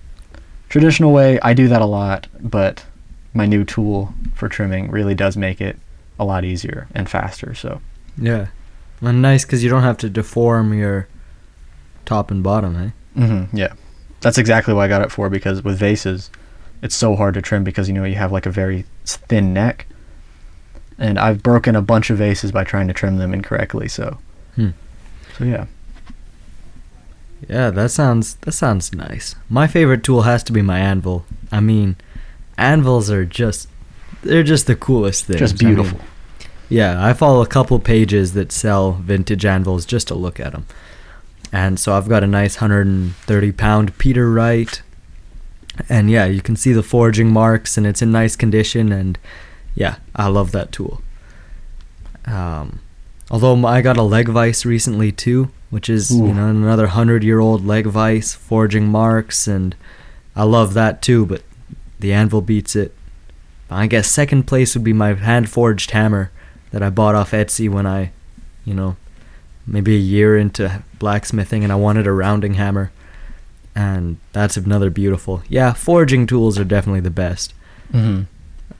traditional 0.68 1.12
way, 1.12 1.40
I 1.40 1.54
do 1.54 1.68
that 1.68 1.80
a 1.80 1.86
lot, 1.86 2.26
but 2.40 2.84
my 3.32 3.46
new 3.46 3.64
tool 3.64 4.14
for 4.34 4.48
trimming 4.48 4.90
really 4.90 5.14
does 5.14 5.36
make 5.36 5.60
it 5.60 5.78
a 6.18 6.24
lot 6.24 6.44
easier 6.44 6.88
and 6.94 7.08
faster. 7.08 7.54
So 7.54 7.80
yeah. 8.18 8.46
And 9.00 9.20
nice 9.20 9.44
because 9.44 9.62
you 9.62 9.68
don't 9.70 9.82
have 9.82 9.98
to 9.98 10.08
deform 10.08 10.72
your 10.72 11.06
top 12.06 12.30
and 12.30 12.42
bottom, 12.42 12.76
eh? 12.76 12.90
hmm 13.20 13.56
yeah, 13.56 13.72
that's 14.20 14.38
exactly 14.38 14.72
what 14.74 14.82
I 14.82 14.88
got 14.88 15.02
it 15.02 15.10
for 15.12 15.28
because 15.28 15.62
with 15.62 15.78
vases, 15.78 16.30
it's 16.82 16.94
so 16.94 17.14
hard 17.16 17.34
to 17.34 17.42
trim 17.42 17.62
because 17.64 17.88
you 17.88 17.94
know 17.94 18.04
you 18.04 18.14
have 18.14 18.32
like 18.32 18.46
a 18.46 18.50
very 18.50 18.84
thin 19.04 19.52
neck, 19.52 19.86
and 20.98 21.18
I've 21.18 21.42
broken 21.42 21.76
a 21.76 21.82
bunch 21.82 22.08
of 22.10 22.18
vases 22.18 22.52
by 22.52 22.64
trying 22.64 22.88
to 22.88 22.94
trim 22.94 23.16
them 23.18 23.34
incorrectly. 23.34 23.88
So, 23.88 24.18
Hmm. 24.54 24.70
so 25.36 25.44
yeah, 25.44 25.66
Yeah, 27.48 27.70
that 27.70 27.90
sounds 27.90 28.34
that 28.36 28.52
sounds 28.52 28.94
nice. 28.94 29.34
My 29.50 29.66
favorite 29.66 30.02
tool 30.02 30.22
has 30.22 30.42
to 30.44 30.52
be 30.52 30.62
my 30.62 30.78
anvil. 30.78 31.26
I 31.52 31.60
mean, 31.60 31.96
anvils 32.56 33.10
are 33.10 33.24
just 33.26 33.68
they're 34.26 34.42
just 34.42 34.66
the 34.66 34.76
coolest 34.76 35.24
thing. 35.26 35.38
just 35.38 35.58
beautiful. 35.58 36.00
yeah, 36.68 37.04
I 37.04 37.12
follow 37.12 37.42
a 37.42 37.46
couple 37.46 37.78
pages 37.78 38.32
that 38.34 38.52
sell 38.52 38.92
vintage 38.92 39.44
anvils 39.44 39.86
just 39.86 40.08
to 40.08 40.14
look 40.14 40.40
at 40.40 40.52
them. 40.52 40.66
And 41.52 41.78
so 41.78 41.94
I've 41.94 42.08
got 42.08 42.24
a 42.24 42.26
nice 42.26 42.56
130 42.56 43.52
pound 43.52 43.96
Peter 43.98 44.30
Wright. 44.30 44.82
And 45.88 46.10
yeah, 46.10 46.24
you 46.24 46.40
can 46.40 46.56
see 46.56 46.72
the 46.72 46.82
forging 46.82 47.32
marks 47.32 47.76
and 47.76 47.86
it's 47.86 48.02
in 48.02 48.10
nice 48.10 48.36
condition 48.36 48.92
and 48.92 49.18
yeah, 49.74 49.96
I 50.14 50.28
love 50.28 50.52
that 50.52 50.72
tool. 50.72 51.02
Um, 52.24 52.80
although 53.30 53.64
I 53.66 53.82
got 53.82 53.98
a 53.98 54.02
leg 54.02 54.28
vise 54.28 54.66
recently 54.66 55.12
too, 55.12 55.50
which 55.70 55.88
is 55.88 56.10
Ooh. 56.10 56.26
you 56.26 56.32
know 56.32 56.48
another 56.48 56.88
hundred 56.88 57.22
year 57.22 57.38
old 57.38 57.64
leg 57.64 57.86
vise, 57.86 58.34
forging 58.34 58.88
marks, 58.88 59.46
and 59.46 59.76
I 60.34 60.44
love 60.44 60.74
that 60.74 61.02
too. 61.02 61.26
But 61.26 61.42
the 62.00 62.12
anvil 62.12 62.40
beats 62.40 62.74
it. 62.74 62.95
I 63.70 63.86
guess 63.86 64.08
second 64.08 64.44
place 64.44 64.74
would 64.74 64.84
be 64.84 64.92
my 64.92 65.14
hand 65.14 65.48
forged 65.48 65.90
hammer 65.90 66.30
that 66.70 66.82
I 66.82 66.90
bought 66.90 67.14
off 67.14 67.32
Etsy 67.32 67.68
when 67.68 67.86
I, 67.86 68.12
you 68.64 68.74
know, 68.74 68.96
maybe 69.66 69.96
a 69.96 69.98
year 69.98 70.36
into 70.36 70.82
blacksmithing 70.98 71.64
and 71.64 71.72
I 71.72 71.76
wanted 71.76 72.06
a 72.06 72.12
rounding 72.12 72.54
hammer. 72.54 72.92
And 73.74 74.18
that's 74.32 74.56
another 74.56 74.88
beautiful. 74.90 75.42
Yeah, 75.48 75.72
forging 75.72 76.26
tools 76.26 76.58
are 76.58 76.64
definitely 76.64 77.00
the 77.00 77.10
best. 77.10 77.54
hmm 77.90 78.22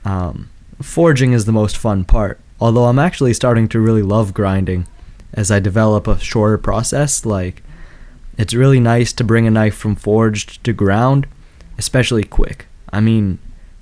Um, 0.05 0.49
forging 0.81 1.33
is 1.33 1.45
the 1.45 1.51
most 1.51 1.77
fun 1.77 2.03
part. 2.05 2.39
Although 2.59 2.85
I'm 2.85 2.99
actually 2.99 3.33
starting 3.33 3.67
to 3.69 3.79
really 3.79 4.01
love 4.01 4.33
grinding 4.33 4.87
as 5.33 5.51
I 5.51 5.59
develop 5.59 6.07
a 6.07 6.19
shorter 6.19 6.57
process. 6.57 7.25
Like, 7.25 7.61
it's 8.37 8.53
really 8.53 8.79
nice 8.79 9.13
to 9.13 9.23
bring 9.23 9.45
a 9.45 9.51
knife 9.51 9.75
from 9.75 9.95
forged 9.95 10.63
to 10.63 10.73
ground, 10.73 11.27
especially 11.77 12.23
quick. 12.23 12.65
I 12.91 12.99
mean, 12.99 13.37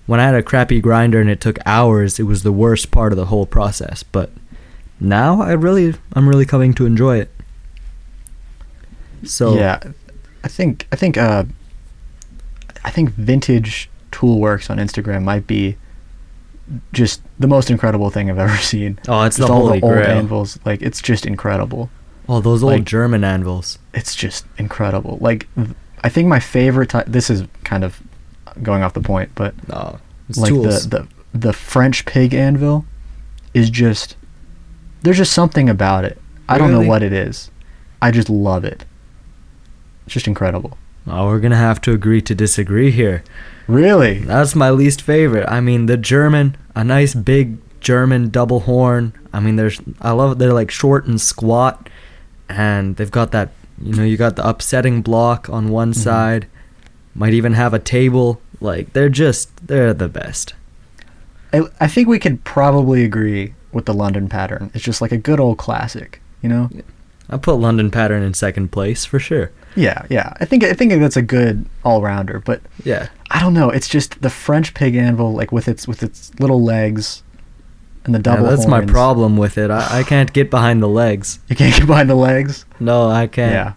when 0.05 0.19
I 0.19 0.23
had 0.25 0.35
a 0.35 0.43
crappy 0.43 0.79
grinder 0.81 1.19
and 1.21 1.29
it 1.29 1.41
took 1.41 1.57
hours, 1.65 2.19
it 2.19 2.23
was 2.23 2.43
the 2.43 2.51
worst 2.51 2.91
part 2.91 3.11
of 3.11 3.17
the 3.17 3.25
whole 3.25 3.45
process. 3.45 4.03
But 4.03 4.29
now 4.99 5.41
I 5.41 5.51
really, 5.53 5.95
I'm 6.13 6.27
really 6.29 6.45
coming 6.45 6.73
to 6.75 6.85
enjoy 6.85 7.17
it. 7.19 7.29
So 9.23 9.55
yeah, 9.55 9.79
I 10.43 10.47
think 10.47 10.87
I 10.91 10.95
think 10.95 11.17
uh, 11.17 11.45
I 12.83 12.91
think 12.91 13.09
vintage 13.11 13.89
toolworks 14.11 14.69
on 14.69 14.77
Instagram 14.77 15.23
might 15.23 15.47
be 15.47 15.77
just 16.93 17.21
the 17.39 17.47
most 17.47 17.69
incredible 17.71 18.09
thing 18.09 18.29
I've 18.29 18.37
ever 18.47 18.57
seen. 18.57 18.99
Oh, 19.07 19.23
it's 19.23 19.37
Just 19.37 19.47
the 19.47 19.53
all 19.53 19.65
the 19.67 19.73
old 19.81 19.81
grail. 19.93 20.07
anvils, 20.07 20.59
like 20.65 20.81
it's 20.81 21.01
just 21.01 21.25
incredible. 21.25 21.89
Oh, 22.29 22.41
those 22.41 22.63
old 22.63 22.73
like- 22.73 22.83
German 22.85 23.23
anvils. 23.23 23.79
It's 23.93 24.15
just 24.15 24.45
incredible. 24.57 25.17
Like 25.21 25.47
th- 25.55 25.69
I 26.03 26.09
think 26.09 26.27
my 26.27 26.39
favorite 26.39 26.89
type. 26.89 27.05
This 27.07 27.29
is 27.31 27.45
kind 27.63 27.83
of 27.83 27.99
going 28.63 28.83
off 28.83 28.93
the 28.93 29.01
point, 29.01 29.31
but 29.35 29.53
it's 30.29 30.37
like 30.37 30.49
tools. 30.49 30.89
the 30.89 30.99
the 31.33 31.39
the 31.49 31.53
French 31.53 32.05
pig 32.05 32.33
anvil 32.33 32.85
is 33.53 33.69
just 33.69 34.15
there's 35.01 35.17
just 35.17 35.33
something 35.33 35.69
about 35.69 36.05
it. 36.05 36.19
I 36.47 36.57
don't 36.57 36.71
know 36.71 36.81
what 36.81 37.03
it 37.03 37.13
is. 37.13 37.49
I 38.01 38.11
just 38.11 38.29
love 38.29 38.63
it. 38.65 38.85
It's 40.05 40.13
just 40.13 40.27
incredible. 40.27 40.77
oh, 41.07 41.27
we're 41.27 41.39
gonna 41.39 41.55
have 41.55 41.81
to 41.81 41.91
agree 41.91 42.21
to 42.21 42.35
disagree 42.35 42.91
here. 42.91 43.23
Really? 43.67 44.19
That's 44.19 44.55
my 44.55 44.69
least 44.69 45.01
favorite. 45.01 45.45
I 45.47 45.59
mean, 45.59 45.87
the 45.87 45.97
German, 45.97 46.55
a 46.75 46.83
nice 46.83 47.15
big 47.15 47.57
German 47.81 48.29
double 48.29 48.61
horn. 48.61 49.13
I 49.33 49.39
mean, 49.39 49.55
there's 49.55 49.81
I 50.01 50.11
love 50.11 50.33
it. 50.33 50.37
They're 50.37 50.53
like 50.53 50.69
short 50.71 51.05
and 51.07 51.19
squat, 51.19 51.89
and 52.49 52.95
they've 52.95 53.11
got 53.11 53.31
that. 53.31 53.49
You 53.81 53.93
know, 53.95 54.03
you 54.03 54.17
got 54.17 54.35
the 54.37 54.47
upsetting 54.47 55.01
block 55.01 55.49
on 55.49 55.69
one 55.69 55.91
Mhm. 55.91 55.95
side. 55.97 56.47
Might 57.13 57.33
even 57.33 57.53
have 57.53 57.73
a 57.73 57.79
table. 57.79 58.41
Like 58.65 58.93
they're 58.93 59.09
just 59.09 59.67
they're 59.67 59.93
the 59.93 60.09
best. 60.09 60.53
I, 61.53 61.61
I 61.79 61.87
think 61.87 62.07
we 62.07 62.19
could 62.19 62.43
probably 62.43 63.03
agree 63.05 63.53
with 63.71 63.85
the 63.85 63.93
London 63.93 64.27
pattern. 64.27 64.71
It's 64.73 64.83
just 64.83 65.01
like 65.01 65.11
a 65.11 65.17
good 65.17 65.39
old 65.39 65.57
classic, 65.57 66.21
you 66.41 66.49
know? 66.49 66.69
I 67.29 67.37
put 67.37 67.55
London 67.55 67.91
pattern 67.91 68.23
in 68.23 68.33
second 68.33 68.71
place 68.71 69.05
for 69.05 69.19
sure. 69.19 69.51
Yeah, 69.75 70.05
yeah. 70.09 70.33
I 70.39 70.45
think 70.45 70.63
I 70.63 70.73
think 70.73 70.91
that's 70.93 71.17
a 71.17 71.21
good 71.21 71.65
all 71.83 72.01
rounder, 72.01 72.39
but 72.39 72.61
Yeah. 72.83 73.07
I 73.31 73.39
don't 73.41 73.53
know. 73.53 73.69
It's 73.69 73.87
just 73.87 74.21
the 74.21 74.29
French 74.29 74.73
pig 74.73 74.95
anvil, 74.95 75.33
like 75.33 75.51
with 75.51 75.67
its 75.67 75.87
with 75.87 76.03
its 76.03 76.31
little 76.39 76.63
legs 76.63 77.23
and 78.05 78.13
the 78.13 78.19
double. 78.19 78.43
Yeah, 78.43 78.49
that's 78.51 78.67
my 78.67 78.85
problem 78.85 79.35
with 79.37 79.57
it. 79.57 79.71
I, 79.71 79.99
I 79.99 80.03
can't 80.03 80.31
get 80.31 80.49
behind 80.49 80.81
the 80.83 80.87
legs. 80.87 81.39
You 81.49 81.55
can't 81.55 81.75
get 81.75 81.87
behind 81.87 82.09
the 82.09 82.15
legs. 82.15 82.65
No, 82.79 83.09
I 83.09 83.27
can't. 83.27 83.51
Yeah, 83.51 83.73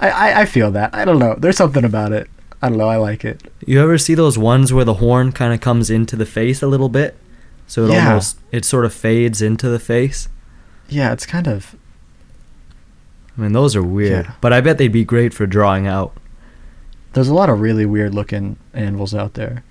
I, 0.00 0.10
I 0.10 0.40
I 0.40 0.44
feel 0.46 0.70
that. 0.72 0.94
I 0.94 1.04
don't 1.04 1.18
know. 1.18 1.34
There's 1.38 1.56
something 1.56 1.84
about 1.84 2.12
it. 2.12 2.28
I 2.60 2.68
don't 2.68 2.78
know. 2.78 2.88
I 2.88 2.96
like 2.96 3.24
it. 3.24 3.42
You 3.66 3.80
ever 3.82 3.98
see 3.98 4.14
those 4.14 4.38
ones 4.38 4.72
where 4.72 4.84
the 4.84 4.94
horn 4.94 5.32
kind 5.32 5.52
of 5.52 5.60
comes 5.60 5.90
into 5.90 6.16
the 6.16 6.24
face 6.26 6.62
a 6.62 6.66
little 6.68 6.88
bit? 6.88 7.16
So 7.66 7.84
it 7.86 7.92
Yeah. 7.92 8.06
almost 8.08 8.38
it 8.52 8.64
sort 8.64 8.84
of 8.84 8.94
fades 8.94 9.42
into 9.42 9.68
the 9.68 9.80
face. 9.80 10.28
Yeah, 10.88 11.12
it's 11.12 11.26
kind 11.26 11.46
of 11.48 11.74
I 13.36 13.42
mean, 13.42 13.52
those 13.52 13.76
are 13.76 13.82
weird, 13.82 14.24
Yeah. 14.26 14.32
but 14.40 14.54
I 14.54 14.62
bet 14.62 14.78
they'd 14.78 14.88
be 14.88 15.04
great 15.04 15.34
for 15.34 15.46
drawing 15.46 15.86
out. 15.86 16.12
there's 17.12 17.28
a 17.28 17.34
lot 17.34 17.48
of 17.48 17.60
really 17.60 17.86
weird 17.86 18.14
looking 18.14 18.56
anvils 18.74 19.14
out 19.14 19.34
there. 19.34 19.62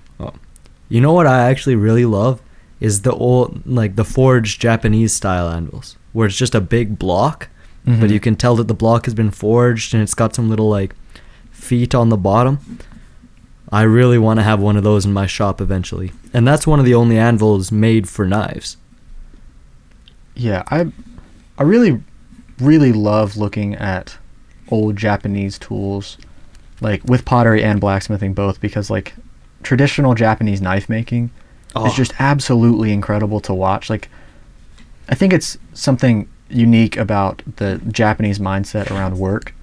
You 0.90 1.00
know 1.00 1.14
what 1.14 1.28
I 1.28 1.48
actually 1.50 1.76
really 1.76 2.06
love 2.06 2.42
is 2.80 3.02
the 3.02 3.12
old 3.12 3.62
like 3.68 3.96
the 3.98 4.04
forged 4.04 4.60
Japanese 4.60 5.14
style 5.14 5.48
anvils, 5.50 5.96
where 6.12 6.26
it's 6.28 6.36
just 6.38 6.56
a 6.56 6.62
big 6.62 6.98
block, 7.00 7.50
but 7.86 8.10
Mhm. 8.10 8.14
you 8.14 8.20
can 8.20 8.36
tell 8.36 8.56
that 8.56 8.68
the 8.68 8.74
block 8.74 9.06
has 9.06 9.14
been 9.14 9.30
forged 9.30 9.94
and 9.94 10.02
it's 10.02 10.16
got 10.16 10.36
some 10.36 10.50
little 10.50 10.68
like 10.70 10.96
feet 11.52 11.94
on 11.94 12.10
the 12.10 12.18
bottom. 12.18 12.58
I 13.72 13.82
really 13.84 14.18
want 14.18 14.40
to 14.40 14.44
have 14.44 14.60
one 14.60 14.78
of 14.78 14.84
those 14.84 15.06
in 15.06 15.14
my 15.14 15.26
shop 15.26 15.60
eventually, 15.60 16.12
and 16.34 16.48
that's 16.48 16.68
one 16.68 16.80
of 16.80 16.86
the 16.86 16.94
only 16.96 17.18
anvils 17.18 17.72
made 17.72 18.08
for 18.08 18.26
knives. 18.26 18.78
Yeah, 20.36 20.64
I 20.70 20.92
I 21.58 21.64
really 21.64 22.02
really 22.60 22.94
love 22.94 23.38
looking 23.38 23.76
at 23.76 24.18
old 24.70 24.96
Japanese 24.96 25.58
tools 25.60 26.18
like 26.82 27.04
with 27.06 27.26
pottery 27.26 27.64
and 27.64 27.80
blacksmithing 27.82 28.34
both 28.34 28.60
because 28.62 28.90
like 28.90 29.14
traditional 29.64 30.14
Japanese 30.14 30.62
knife 30.62 30.90
making 30.90 31.32
Oh. 31.78 31.86
is 31.88 31.94
just 31.94 32.14
absolutely 32.20 32.94
incredible 32.94 33.40
to 33.42 33.54
watch. 33.54 33.90
Like 33.90 34.10
I 35.10 35.16
think 35.16 35.34
it's 35.34 35.58
something 35.74 36.28
unique 36.50 36.96
about 36.96 37.42
the 37.58 37.82
Japanese 37.92 38.40
mindset 38.40 38.90
around 38.92 39.18
work 39.18 39.54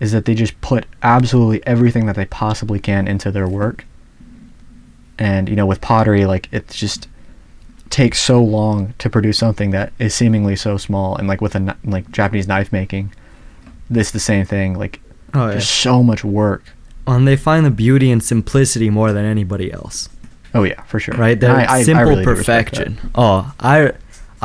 is 0.00 0.12
that 0.12 0.24
they 0.26 0.34
just 0.34 0.60
put 0.60 0.86
absolutely 1.02 1.64
everything 1.66 2.06
that 2.06 2.16
they 2.16 2.26
possibly 2.26 2.78
can 2.78 3.08
into 3.08 3.30
their 3.30 3.48
work. 3.48 3.84
And 5.18 5.48
you 5.48 5.56
know, 5.56 5.66
with 5.66 5.80
pottery 5.80 6.26
like 6.26 6.48
it 6.52 6.68
just 6.68 7.08
takes 7.88 8.18
so 8.20 8.42
long 8.42 8.92
to 8.98 9.08
produce 9.08 9.38
something 9.38 9.70
that 9.70 9.92
is 9.98 10.14
seemingly 10.14 10.56
so 10.56 10.76
small 10.76 11.16
and 11.16 11.28
like 11.28 11.40
with 11.40 11.54
a 11.54 11.76
like 11.84 12.10
Japanese 12.10 12.48
knife 12.48 12.72
making 12.72 13.12
this 13.88 14.10
the 14.10 14.18
same 14.20 14.44
thing 14.44 14.76
like 14.76 15.00
Oh, 15.34 15.46
yeah. 15.46 15.50
there's 15.52 15.68
so 15.68 16.02
much 16.02 16.24
work 16.24 16.64
and 17.06 17.26
they 17.28 17.36
find 17.36 17.64
the 17.64 17.70
beauty 17.70 18.10
and 18.10 18.22
simplicity 18.22 18.90
more 18.90 19.12
than 19.12 19.24
anybody 19.24 19.72
else. 19.72 20.08
Oh 20.54 20.64
yeah, 20.64 20.82
for 20.82 20.98
sure. 20.98 21.14
right? 21.14 21.32
And 21.32 21.40
They're 21.42 21.54
I- 21.56 21.66
I- 21.78 21.82
simple 21.82 22.04
really 22.06 22.24
that. 22.24 22.36
perfection. 22.36 22.98
Oh, 23.14 23.54
I 23.60 23.92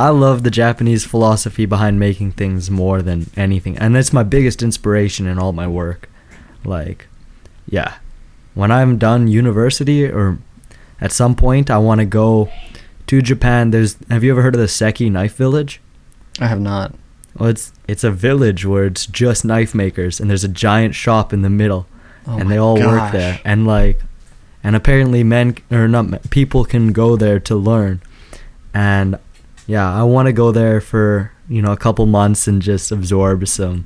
I 0.01 0.09
love 0.09 0.41
the 0.41 0.49
Japanese 0.49 1.05
philosophy 1.05 1.67
behind 1.67 1.99
making 1.99 2.31
things 2.31 2.71
more 2.71 3.03
than 3.03 3.29
anything, 3.37 3.77
and 3.77 3.95
that's 3.95 4.11
my 4.11 4.23
biggest 4.23 4.63
inspiration 4.63 5.27
in 5.27 5.37
all 5.37 5.53
my 5.53 5.67
work. 5.67 6.09
Like, 6.65 7.07
yeah, 7.67 7.97
when 8.55 8.71
I'm 8.71 8.97
done 8.97 9.27
university 9.27 10.05
or 10.05 10.39
at 10.99 11.11
some 11.11 11.35
point 11.35 11.69
I 11.69 11.77
want 11.77 11.99
to 11.99 12.05
go 12.05 12.49
to 13.05 13.21
Japan. 13.21 13.69
There's 13.69 13.97
have 14.09 14.23
you 14.23 14.31
ever 14.31 14.41
heard 14.41 14.55
of 14.55 14.61
the 14.61 14.67
Seki 14.67 15.09
Knife 15.09 15.35
Village? 15.35 15.79
I 16.39 16.47
have 16.47 16.59
not. 16.59 16.95
Well, 17.37 17.49
it's 17.49 17.71
it's 17.87 18.03
a 18.03 18.09
village 18.09 18.65
where 18.65 18.85
it's 18.85 19.05
just 19.05 19.45
knife 19.45 19.75
makers, 19.75 20.19
and 20.19 20.29
there's 20.29 20.43
a 20.43 20.55
giant 20.65 20.95
shop 20.95 21.31
in 21.31 21.43
the 21.43 21.49
middle, 21.49 21.85
Oh 22.25 22.37
and 22.39 22.49
they 22.49 22.57
all 22.57 22.79
work 22.79 23.11
there. 23.11 23.39
And 23.45 23.67
like, 23.67 24.01
and 24.63 24.75
apparently 24.75 25.23
men 25.23 25.57
or 25.69 25.87
not 25.87 26.31
people 26.31 26.65
can 26.65 26.91
go 26.91 27.15
there 27.15 27.39
to 27.41 27.55
learn. 27.55 28.01
And 28.73 29.19
yeah, 29.71 29.87
I 30.01 30.03
want 30.03 30.25
to 30.27 30.33
go 30.33 30.51
there 30.51 30.81
for 30.81 31.31
you 31.47 31.61
know 31.61 31.71
a 31.71 31.77
couple 31.77 32.05
months 32.05 32.47
and 32.47 32.61
just 32.61 32.91
absorb 32.91 33.47
some, 33.47 33.85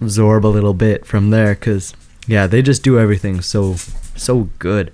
absorb 0.00 0.44
a 0.44 0.52
little 0.56 0.74
bit 0.74 1.06
from 1.06 1.30
there, 1.30 1.54
cause 1.54 1.94
yeah, 2.26 2.46
they 2.46 2.60
just 2.62 2.82
do 2.82 2.98
everything 2.98 3.40
so 3.40 3.74
so 4.14 4.48
good. 4.58 4.92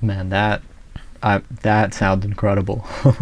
Man, 0.00 0.28
that 0.30 0.62
I 1.22 1.42
that 1.62 1.94
sounds 1.94 2.24
incredible. 2.24 2.84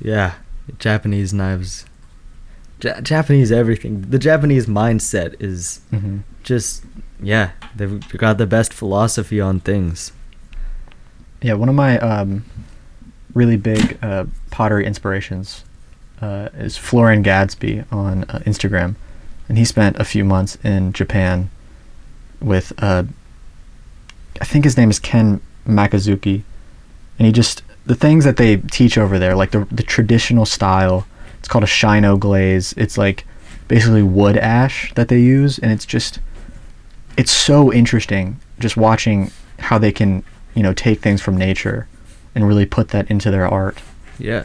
Yeah, 0.00 0.34
Japanese 0.78 1.32
knives. 1.32 1.86
Ja- 2.82 3.00
Japanese 3.00 3.50
everything. 3.50 4.02
The 4.02 4.18
Japanese 4.18 4.66
mindset 4.66 5.34
is 5.40 5.80
hmm 5.90 6.18
just 6.42 6.84
yeah 7.20 7.50
they've 7.74 8.06
got 8.18 8.38
the 8.38 8.46
best 8.46 8.72
philosophy 8.72 9.40
on 9.40 9.58
things 9.58 10.12
Yeah, 11.42 11.54
one 11.54 11.68
of 11.68 11.74
my 11.74 11.98
um, 11.98 12.44
really 13.36 13.58
big 13.58 13.98
uh, 14.02 14.24
pottery 14.50 14.86
inspirations 14.86 15.62
uh, 16.22 16.48
is 16.54 16.78
Florian 16.78 17.22
Gadsby 17.22 17.84
on 17.92 18.24
uh, 18.24 18.40
Instagram, 18.46 18.94
and 19.48 19.58
he 19.58 19.64
spent 19.64 19.98
a 19.98 20.04
few 20.04 20.24
months 20.24 20.56
in 20.64 20.92
Japan 20.94 21.50
with 22.40 22.72
uh, 22.82 23.04
I 24.40 24.44
think 24.44 24.64
his 24.64 24.76
name 24.76 24.90
is 24.90 24.98
Ken 24.98 25.40
Matsuzaki, 25.66 26.42
and 27.18 27.26
he 27.26 27.32
just 27.32 27.62
the 27.84 27.94
things 27.94 28.24
that 28.24 28.38
they 28.38 28.56
teach 28.56 28.96
over 28.96 29.18
there, 29.18 29.36
like 29.36 29.50
the 29.50 29.66
the 29.70 29.82
traditional 29.82 30.46
style. 30.46 31.06
It's 31.38 31.48
called 31.48 31.64
a 31.64 31.68
shino 31.68 32.18
glaze. 32.18 32.72
It's 32.76 32.96
like 32.98 33.24
basically 33.68 34.02
wood 34.02 34.36
ash 34.38 34.92
that 34.94 35.08
they 35.08 35.20
use, 35.20 35.58
and 35.58 35.70
it's 35.70 35.86
just 35.86 36.18
it's 37.18 37.30
so 37.30 37.72
interesting 37.72 38.40
just 38.58 38.76
watching 38.76 39.30
how 39.58 39.76
they 39.76 39.92
can 39.92 40.24
you 40.54 40.62
know 40.62 40.72
take 40.72 41.00
things 41.00 41.20
from 41.20 41.36
nature 41.36 41.86
and 42.36 42.46
really 42.46 42.66
put 42.66 42.90
that 42.90 43.10
into 43.10 43.32
their 43.32 43.48
art. 43.48 43.78
Yeah. 44.18 44.44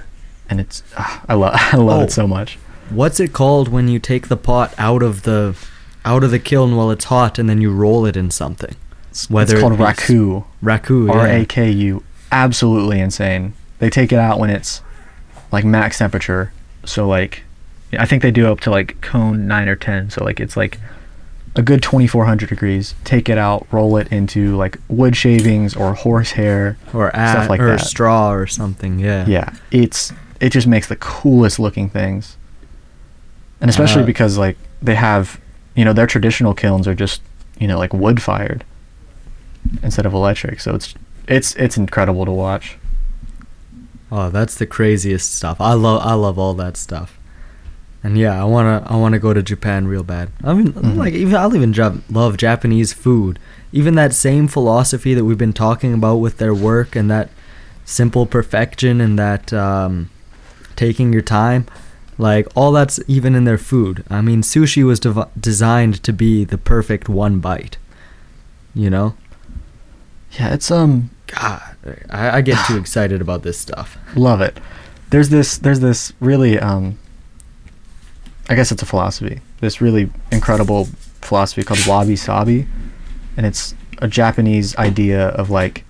And 0.49 0.59
it's 0.59 0.81
ah, 0.97 1.23
i 1.29 1.33
love 1.35 1.53
i 1.73 1.77
love 1.77 2.01
Oh. 2.01 2.03
it 2.05 2.11
so 2.11 2.27
much. 2.27 2.57
What's 2.89 3.19
it 3.19 3.31
called 3.33 3.67
when 3.67 3.87
you 3.87 3.99
take 3.99 4.27
the 4.29 4.35
pot 4.37 4.73
out 4.79 5.03
of 5.03 5.21
the 5.23 5.55
out 6.03 6.23
of 6.23 6.31
the 6.31 6.39
kiln 6.39 6.75
while 6.75 6.89
it's 6.89 7.05
hot 7.05 7.37
and 7.37 7.47
then 7.47 7.61
you 7.61 7.71
roll 7.71 8.05
it 8.07 8.17
in 8.17 8.31
something? 8.31 8.75
Whether 9.29 9.55
it's 9.55 9.59
it 9.59 9.67
called 9.67 9.79
s- 9.79 9.99
raku. 10.09 10.45
Raku 10.63 11.07
yeah. 11.07 11.13
r-a-k-u 11.13 12.03
absolutely 12.31 12.99
insane. 12.99 13.53
They 13.79 13.89
take 13.89 14.11
it 14.11 14.19
out 14.19 14.39
when 14.39 14.49
it's 14.49 14.81
like 15.51 15.63
max 15.65 15.97
temperature. 15.99 16.51
So 16.85 17.07
like 17.07 17.43
i 17.99 18.05
think 18.05 18.21
they 18.23 18.31
do 18.31 18.49
up 18.49 18.61
to 18.61 18.71
like 18.71 18.99
cone 19.01 19.47
9 19.47 19.67
or 19.67 19.75
10 19.75 20.11
so 20.11 20.23
like 20.23 20.39
it's 20.39 20.55
like 20.55 20.79
a 21.55 21.61
good 21.61 21.83
2400 21.83 22.47
degrees 22.47 22.95
take 23.03 23.27
it 23.27 23.37
out 23.37 23.67
roll 23.71 23.97
it 23.97 24.07
into 24.11 24.55
like 24.55 24.77
wood 24.87 25.15
shavings 25.17 25.75
or 25.75 25.93
horsehair 25.93 26.77
or 26.93 27.09
stuff 27.11 27.47
a- 27.47 27.49
like 27.49 27.59
or 27.59 27.71
that. 27.75 27.81
straw 27.81 28.31
or 28.31 28.47
something 28.47 28.99
yeah. 28.99 29.25
Yeah 29.27 29.53
it's 29.71 30.13
it 30.39 30.51
just 30.51 30.65
makes 30.67 30.87
the 30.87 30.95
coolest 30.95 31.59
looking 31.59 31.87
things. 31.89 32.35
And 33.59 33.69
especially 33.69 34.01
Uh, 34.03 34.07
because 34.07 34.37
like 34.37 34.57
they 34.81 34.95
have 34.95 35.39
you 35.75 35.85
know 35.85 35.93
their 35.93 36.07
traditional 36.07 36.53
kilns 36.55 36.87
are 36.87 36.95
just 36.95 37.21
you 37.59 37.67
know 37.67 37.77
like 37.77 37.93
wood 37.93 38.21
fired 38.21 38.63
instead 39.83 40.05
of 40.07 40.13
electric. 40.13 40.59
So 40.61 40.73
it's 40.73 40.95
it's 41.27 41.53
it's 41.57 41.77
incredible 41.77 42.25
to 42.25 42.31
watch. 42.31 42.77
Oh 44.11 44.29
that's 44.29 44.55
the 44.55 44.65
craziest 44.65 45.35
stuff. 45.35 45.59
I 45.61 45.73
love 45.73 46.01
i 46.05 46.13
love 46.13 46.39
all 46.39 46.53
that 46.55 46.75
stuff 46.77 47.19
and 48.03 48.17
yeah 48.17 48.39
i 48.41 48.43
want 48.45 48.83
to 48.85 48.91
i 48.91 48.95
want 48.95 49.13
to 49.13 49.19
go 49.19 49.33
to 49.33 49.43
japan 49.43 49.87
real 49.87 50.03
bad. 50.03 50.29
I 50.43 50.53
mean 50.53 50.73
Mhm. 50.73 50.97
like 50.97 51.13
even 51.13 51.35
i'll 51.35 51.55
even 51.55 51.73
love 52.09 52.37
japanese 52.37 52.93
food. 52.93 53.37
Even 53.73 53.95
that 53.95 54.13
same 54.13 54.47
philosophy 54.49 55.13
that 55.13 55.23
we've 55.23 55.37
been 55.37 55.53
talking 55.53 55.93
about 55.93 56.17
with 56.17 56.37
their 56.39 56.53
work 56.53 56.95
and 56.95 57.09
that 57.09 57.29
simple 57.85 58.25
perfection 58.25 58.99
and 58.99 59.17
that 59.17 59.53
um, 59.53 60.09
taking 60.75 61.13
your 61.13 61.21
time 61.21 61.65
like 62.17 62.47
all 62.55 62.71
that's 62.73 62.99
even 63.07 63.33
in 63.33 63.45
their 63.45 63.57
food. 63.57 64.03
I 64.09 64.21
mean 64.21 64.41
sushi 64.41 64.83
was 64.83 64.99
dev- 64.99 65.29
designed 65.39 66.03
to 66.03 66.11
be 66.13 66.43
the 66.43 66.57
perfect 66.57 67.07
one 67.09 67.39
bite 67.39 67.77
you 68.73 68.89
know? 68.89 69.15
Yeah 70.39 70.53
it's 70.53 70.71
um 70.71 71.09
god 71.27 71.61
i, 72.09 72.37
I 72.37 72.41
get 72.41 72.57
too 72.67 72.77
excited 72.83 73.21
about 73.21 73.43
this 73.43 73.57
stuff. 73.57 73.97
Love 74.15 74.41
it. 74.41 74.59
There's 75.11 75.29
this 75.29 75.57
there's 75.57 75.79
this 75.81 76.13
really 76.19 76.59
um 76.59 76.97
i 78.49 78.55
guess 78.55 78.71
it's 78.71 78.81
a 78.81 78.85
philosophy. 78.85 79.39
This 79.59 79.79
really 79.81 80.09
incredible 80.31 80.85
philosophy 81.21 81.63
called 81.63 81.85
wabi 81.85 82.15
sabi 82.15 82.67
and 83.37 83.45
it's 83.45 83.75
a 83.99 84.07
japanese 84.07 84.75
idea 84.77 85.27
of 85.29 85.49
like 85.51 85.85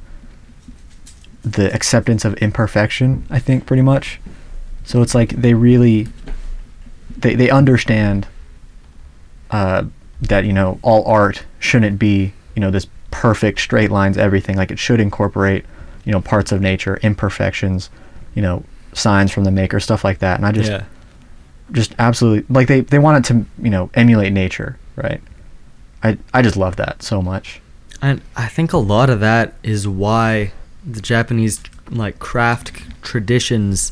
the 1.44 1.74
acceptance 1.74 2.26
of 2.26 2.34
imperfection 2.36 3.26
i 3.30 3.40
think 3.40 3.66
pretty 3.66 3.82
much. 3.82 4.20
So 4.84 5.02
it's 5.02 5.16
like 5.16 5.30
they 5.30 5.54
really 5.54 6.08
they 7.18 7.36
they 7.36 7.50
understand 7.50 8.28
uh 9.52 9.84
that 10.22 10.46
you 10.46 10.54
know 10.54 10.80
all 10.82 11.04
art 11.06 11.46
shouldn't 11.60 11.98
be 11.98 12.34
you 12.56 12.60
know 12.62 12.72
this 12.72 12.88
perfect 13.12 13.60
straight 13.60 13.92
lines 13.92 14.18
everything. 14.18 14.56
Like 14.58 14.72
it 14.72 14.80
should 14.80 15.00
incorporate 15.00 15.66
you 16.06 16.12
know 16.12 16.22
parts 16.22 16.52
of 16.52 16.62
nature 16.62 16.98
imperfections 17.04 17.90
you 18.36 18.42
know 18.42 18.64
signs 18.94 19.32
from 19.32 19.44
the 19.46 19.52
maker 19.52 19.80
stuff 19.80 20.04
like 20.04 20.20
that. 20.20 20.38
And 20.38 20.46
i 20.46 20.52
just 20.52 20.70
yeah 20.70 20.84
just 21.72 21.96
absolutely 22.00 22.46
like 22.54 22.68
they 22.68 22.82
they 22.82 23.00
want 23.00 23.26
it 23.26 23.28
to 23.34 23.46
you 23.62 23.70
know 23.70 23.90
emulate 23.94 24.34
nature 24.34 24.78
right? 24.96 25.22
I 26.04 26.18
i 26.34 26.42
just 26.42 26.58
love 26.58 26.76
that 26.78 27.04
so 27.04 27.22
much. 27.22 27.62
And 28.02 28.22
I 28.36 28.48
think 28.48 28.74
a 28.74 28.78
lot 28.78 29.10
of 29.10 29.20
that 29.20 29.54
is 29.62 29.88
why 29.88 30.54
the 30.86 31.02
Japanese 31.02 31.62
like 31.90 32.20
craft 32.20 32.72
traditions 33.02 33.92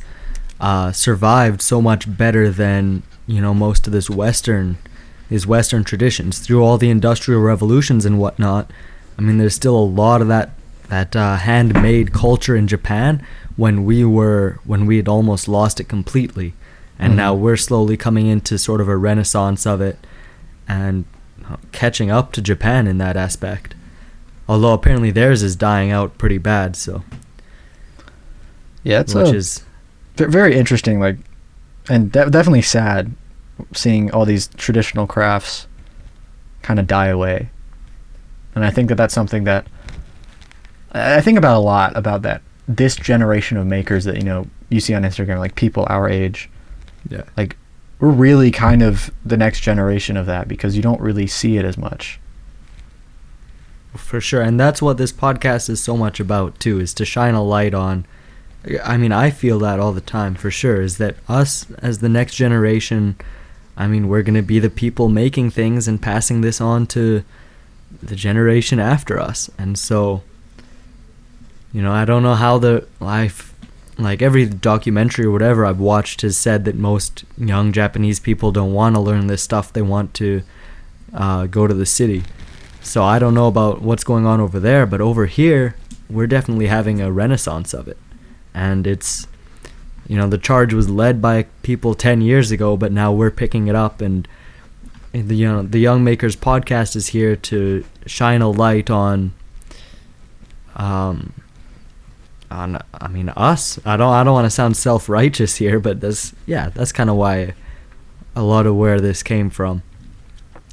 uh, 0.59 0.91
survived 0.91 1.61
so 1.61 1.81
much 1.81 2.17
better 2.17 2.49
than 2.49 3.03
you 3.27 3.41
know 3.41 3.53
most 3.53 3.87
of 3.87 3.93
this 3.93 4.09
Western 4.09 4.77
these 5.29 5.45
Western 5.45 5.83
traditions. 5.83 6.39
Through 6.39 6.63
all 6.63 6.77
the 6.77 6.89
industrial 6.89 7.41
revolutions 7.41 8.05
and 8.05 8.19
whatnot. 8.19 8.71
I 9.17 9.21
mean, 9.21 9.37
there's 9.37 9.53
still 9.55 9.77
a 9.77 9.83
lot 9.83 10.21
of 10.21 10.27
that 10.29 10.51
that 10.87 11.15
uh, 11.15 11.35
handmade 11.35 12.13
culture 12.13 12.55
in 12.55 12.67
Japan 12.67 13.23
when 13.57 13.85
we 13.85 14.03
were 14.03 14.59
when 14.63 14.87
we 14.87 14.97
had 14.97 15.07
almost 15.07 15.47
lost 15.47 15.79
it 15.79 15.83
completely, 15.83 16.53
and 16.99 17.13
Mhm. 17.13 17.17
now 17.17 17.33
we're 17.33 17.57
slowly 17.57 17.95
coming 17.97 18.27
into 18.27 18.57
sort 18.57 18.81
of 18.81 18.87
a 18.89 18.97
renaissance 18.97 19.65
of 19.65 19.81
it, 19.81 19.97
and 20.67 21.05
uh, 21.49 21.55
catching 21.71 22.11
up 22.11 22.31
to 22.33 22.41
Japan 22.41 22.85
in 22.87 22.97
that 22.99 23.15
aspect. 23.17 23.73
Although 24.47 24.73
apparently 24.73 25.11
theirs 25.11 25.41
is 25.43 25.55
dying 25.55 25.91
out 25.91 26.17
pretty 26.17 26.37
bad, 26.37 26.75
so 26.75 27.03
yeah 28.83 28.99
it's 29.01 29.13
which 29.13 29.27
a, 29.29 29.35
is 29.35 29.63
ve- 30.15 30.25
very 30.25 30.55
interesting 30.57 30.99
like 30.99 31.17
and 31.89 32.11
de- 32.11 32.29
definitely 32.29 32.61
sad 32.61 33.11
seeing 33.73 34.09
all 34.11 34.25
these 34.25 34.47
traditional 34.55 35.05
crafts 35.05 35.67
kind 36.61 36.79
of 36.79 36.87
die 36.87 37.07
away 37.07 37.49
and 38.55 38.63
i 38.63 38.69
think 38.69 38.87
that 38.89 38.95
that's 38.95 39.13
something 39.13 39.43
that 39.43 39.67
i 40.93 41.15
I 41.17 41.21
think 41.21 41.37
about 41.37 41.57
a 41.57 41.59
lot 41.59 41.95
about 41.95 42.21
that 42.23 42.41
this 42.69 42.95
generation 42.95 43.57
of 43.57 43.67
makers 43.67 44.05
that 44.05 44.15
you 44.15 44.23
know 44.23 44.47
you 44.69 44.79
see 44.79 44.93
on 44.93 45.03
instagram 45.03 45.39
like 45.39 45.55
people 45.55 45.85
our 45.89 46.07
age 46.09 46.49
yeah. 47.07 47.23
like 47.37 47.55
we're 47.99 48.09
really 48.09 48.49
kind 48.51 48.81
of 48.81 49.11
the 49.25 49.37
next 49.37 49.59
generation 49.59 50.15
of 50.17 50.25
that 50.25 50.47
because 50.47 50.75
you 50.75 50.81
don't 50.81 51.01
really 51.01 51.27
see 51.27 51.57
it 51.57 51.65
as 51.65 51.77
much 51.77 52.19
For 53.95 54.21
sure. 54.21 54.41
And 54.41 54.59
that's 54.59 54.81
what 54.81 54.97
this 54.97 55.11
podcast 55.11 55.69
is 55.69 55.81
so 55.81 55.97
much 55.97 56.19
about 56.19 56.59
too, 56.59 56.79
is 56.79 56.93
to 56.95 57.05
shine 57.05 57.33
a 57.33 57.43
light 57.43 57.73
on 57.73 58.05
I 58.85 58.97
mean, 58.97 59.11
I 59.11 59.29
feel 59.29 59.57
that 59.59 59.79
all 59.79 59.93
the 59.93 60.01
time 60.01 60.35
for 60.35 60.51
sure, 60.51 60.81
is 60.81 60.97
that 60.97 61.15
us 61.29 61.65
as 61.79 61.99
the 61.99 62.09
next 62.09 62.35
generation, 62.35 63.15
I 63.77 63.87
mean, 63.87 64.09
we're 64.09 64.21
gonna 64.21 64.43
be 64.43 64.59
the 64.59 64.69
people 64.69 65.07
making 65.09 65.51
things 65.51 65.87
and 65.87 66.01
passing 66.01 66.41
this 66.41 66.59
on 66.61 66.85
to 66.87 67.23
the 68.03 68.15
generation 68.15 68.79
after 68.79 69.19
us. 69.19 69.49
And 69.57 69.77
so 69.77 70.23
you 71.71 71.81
know, 71.81 71.91
I 71.91 72.05
don't 72.05 72.23
know 72.23 72.35
how 72.35 72.57
the 72.57 72.87
life 72.99 73.48
like 73.99 74.21
every 74.21 74.45
documentary 74.45 75.25
or 75.25 75.31
whatever 75.31 75.65
I've 75.65 75.79
watched 75.79 76.21
has 76.21 76.37
said 76.37 76.65
that 76.65 76.75
most 76.75 77.25
young 77.37 77.71
Japanese 77.71 78.19
people 78.19 78.51
don't 78.51 78.73
want 78.73 78.95
to 78.95 79.01
learn 79.01 79.27
this 79.27 79.43
stuff. 79.43 79.73
They 79.73 79.81
want 79.81 80.13
to 80.15 80.41
uh, 81.13 81.47
go 81.47 81.67
to 81.67 81.73
the 81.73 81.85
city. 81.85 82.23
So 82.81 83.03
I 83.03 83.19
don't 83.19 83.33
know 83.33 83.47
about 83.47 83.81
what's 83.81 84.03
going 84.03 84.25
on 84.25 84.39
over 84.39 84.59
there, 84.59 84.85
but 84.85 85.01
over 85.01 85.25
here, 85.25 85.75
we're 86.09 86.27
definitely 86.27 86.67
having 86.67 87.01
a 87.01 87.11
renaissance 87.11 87.73
of 87.73 87.87
it, 87.87 87.97
and 88.53 88.87
it's 88.87 89.27
you 90.07 90.17
know 90.17 90.27
the 90.27 90.37
charge 90.37 90.73
was 90.73 90.89
led 90.89 91.21
by 91.21 91.43
people 91.61 91.93
10 91.93 92.19
years 92.19 92.51
ago 92.51 92.75
but 92.75 92.91
now 92.91 93.13
we're 93.13 93.31
picking 93.31 93.67
it 93.67 93.75
up 93.75 94.01
and, 94.01 94.27
the 95.11 95.35
you 95.35 95.47
know 95.47 95.63
the 95.63 95.79
young 95.79 96.03
makers 96.03 96.35
podcast 96.35 96.95
is 96.95 97.07
here 97.07 97.35
to 97.35 97.83
shine 98.05 98.43
a 98.43 98.49
light 98.49 98.91
on 98.91 99.33
um 100.75 101.33
on 102.51 102.81
I 102.93 103.07
mean 103.07 103.29
us. 103.29 103.79
I 103.85 103.97
don't 103.97 104.13
I 104.13 104.23
don't 104.23 104.33
want 104.33 104.45
to 104.45 104.49
sound 104.51 104.77
self-righteous 104.77 105.57
here 105.57 105.79
but 105.79 106.01
that's 106.01 106.33
yeah 106.45 106.69
that's 106.69 106.91
kind 106.91 107.09
of 107.09 107.15
why 107.15 107.53
a 108.35 108.43
lot 108.43 108.65
of 108.65 108.75
where 108.75 108.99
this 108.99 109.23
came 109.23 109.49
from 109.49 109.83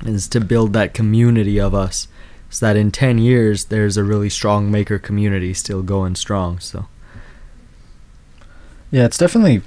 is 0.05 0.29
to 0.29 0.41
build 0.41 0.73
that 0.75 0.95
community 0.95 1.59
of 1.61 1.75
us. 1.75 2.09
So 2.49 2.67
that 2.67 2.77
in 2.77 2.91
10 2.93 3.19
years 3.19 3.67
there's 3.67 3.97
a 3.97 4.05
really 4.05 4.31
strong 4.31 4.71
maker 4.71 4.99
community 4.99 5.53
still 5.53 5.83
going 5.83 6.15
strong 6.15 6.59
so. 6.61 6.87
Yeah, 8.91 9.05
it's 9.05 9.19
definitely 9.19 9.63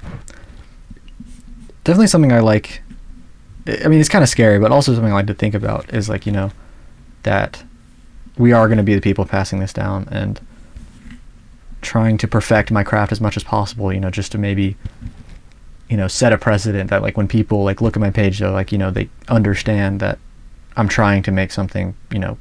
definitely 1.84 2.06
something 2.06 2.32
I 2.32 2.40
like. 2.40 2.82
I 3.84 3.88
mean, 3.88 4.00
it's 4.00 4.08
kind 4.08 4.22
of 4.22 4.28
scary, 4.28 4.58
but 4.58 4.72
also 4.72 4.94
something 4.94 5.12
I 5.12 5.16
like 5.16 5.26
to 5.26 5.34
think 5.34 5.54
about 5.54 5.92
is 5.92 6.08
like 6.08 6.26
you 6.26 6.32
know 6.32 6.50
that 7.22 7.62
we 8.38 8.52
are 8.52 8.66
going 8.68 8.78
to 8.78 8.82
be 8.84 8.94
the 8.94 9.00
people 9.00 9.26
passing 9.26 9.60
this 9.60 9.72
down 9.72 10.08
and 10.10 10.40
trying 11.80 12.18
to 12.18 12.28
perfect 12.28 12.70
my 12.70 12.84
craft 12.84 13.12
as 13.12 13.20
much 13.20 13.36
as 13.36 13.44
possible. 13.44 13.92
You 13.92 14.00
know, 14.00 14.10
just 14.10 14.32
to 14.32 14.38
maybe 14.38 14.76
you 15.88 15.96
know 15.96 16.08
set 16.08 16.32
a 16.32 16.38
precedent 16.38 16.90
that 16.90 17.02
like 17.02 17.16
when 17.16 17.28
people 17.28 17.64
like 17.64 17.80
look 17.80 17.96
at 17.96 18.00
my 18.00 18.10
page, 18.10 18.38
they're 18.38 18.50
like 18.50 18.72
you 18.72 18.78
know 18.78 18.90
they 18.90 19.08
understand 19.28 20.00
that 20.00 20.18
I'm 20.76 20.88
trying 20.88 21.22
to 21.24 21.32
make 21.32 21.50
something 21.52 21.94
you 22.10 22.18
know 22.18 22.38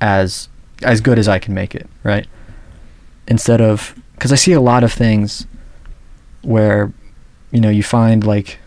as 0.00 0.48
as 0.82 1.00
good 1.00 1.18
as 1.18 1.28
I 1.28 1.38
can 1.38 1.54
make 1.54 1.74
it, 1.74 1.88
right? 2.02 2.26
Instead 3.28 3.60
of 3.60 3.94
because 4.14 4.32
I 4.32 4.36
see 4.36 4.52
a 4.52 4.60
lot 4.60 4.84
of 4.84 4.92
things 4.92 5.46
where 6.42 6.92
you 7.50 7.60
know 7.60 7.70
you 7.70 7.82
find 7.82 8.26
like 8.26 8.58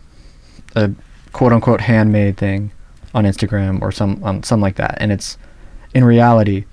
a 0.76 0.92
quote 1.34 1.54
unquote 1.54 1.82
handmade 1.82 2.38
thing 2.38 2.72
on 3.14 3.26
Instagram 3.26 3.82
or 3.82 3.92
some 3.92 4.24
um, 4.24 4.44
something 4.44 4.62
like 4.62 4.76
that, 4.76 4.98
and 5.00 5.12
it's 5.12 5.38
in 5.94 6.04
reality 6.04 6.66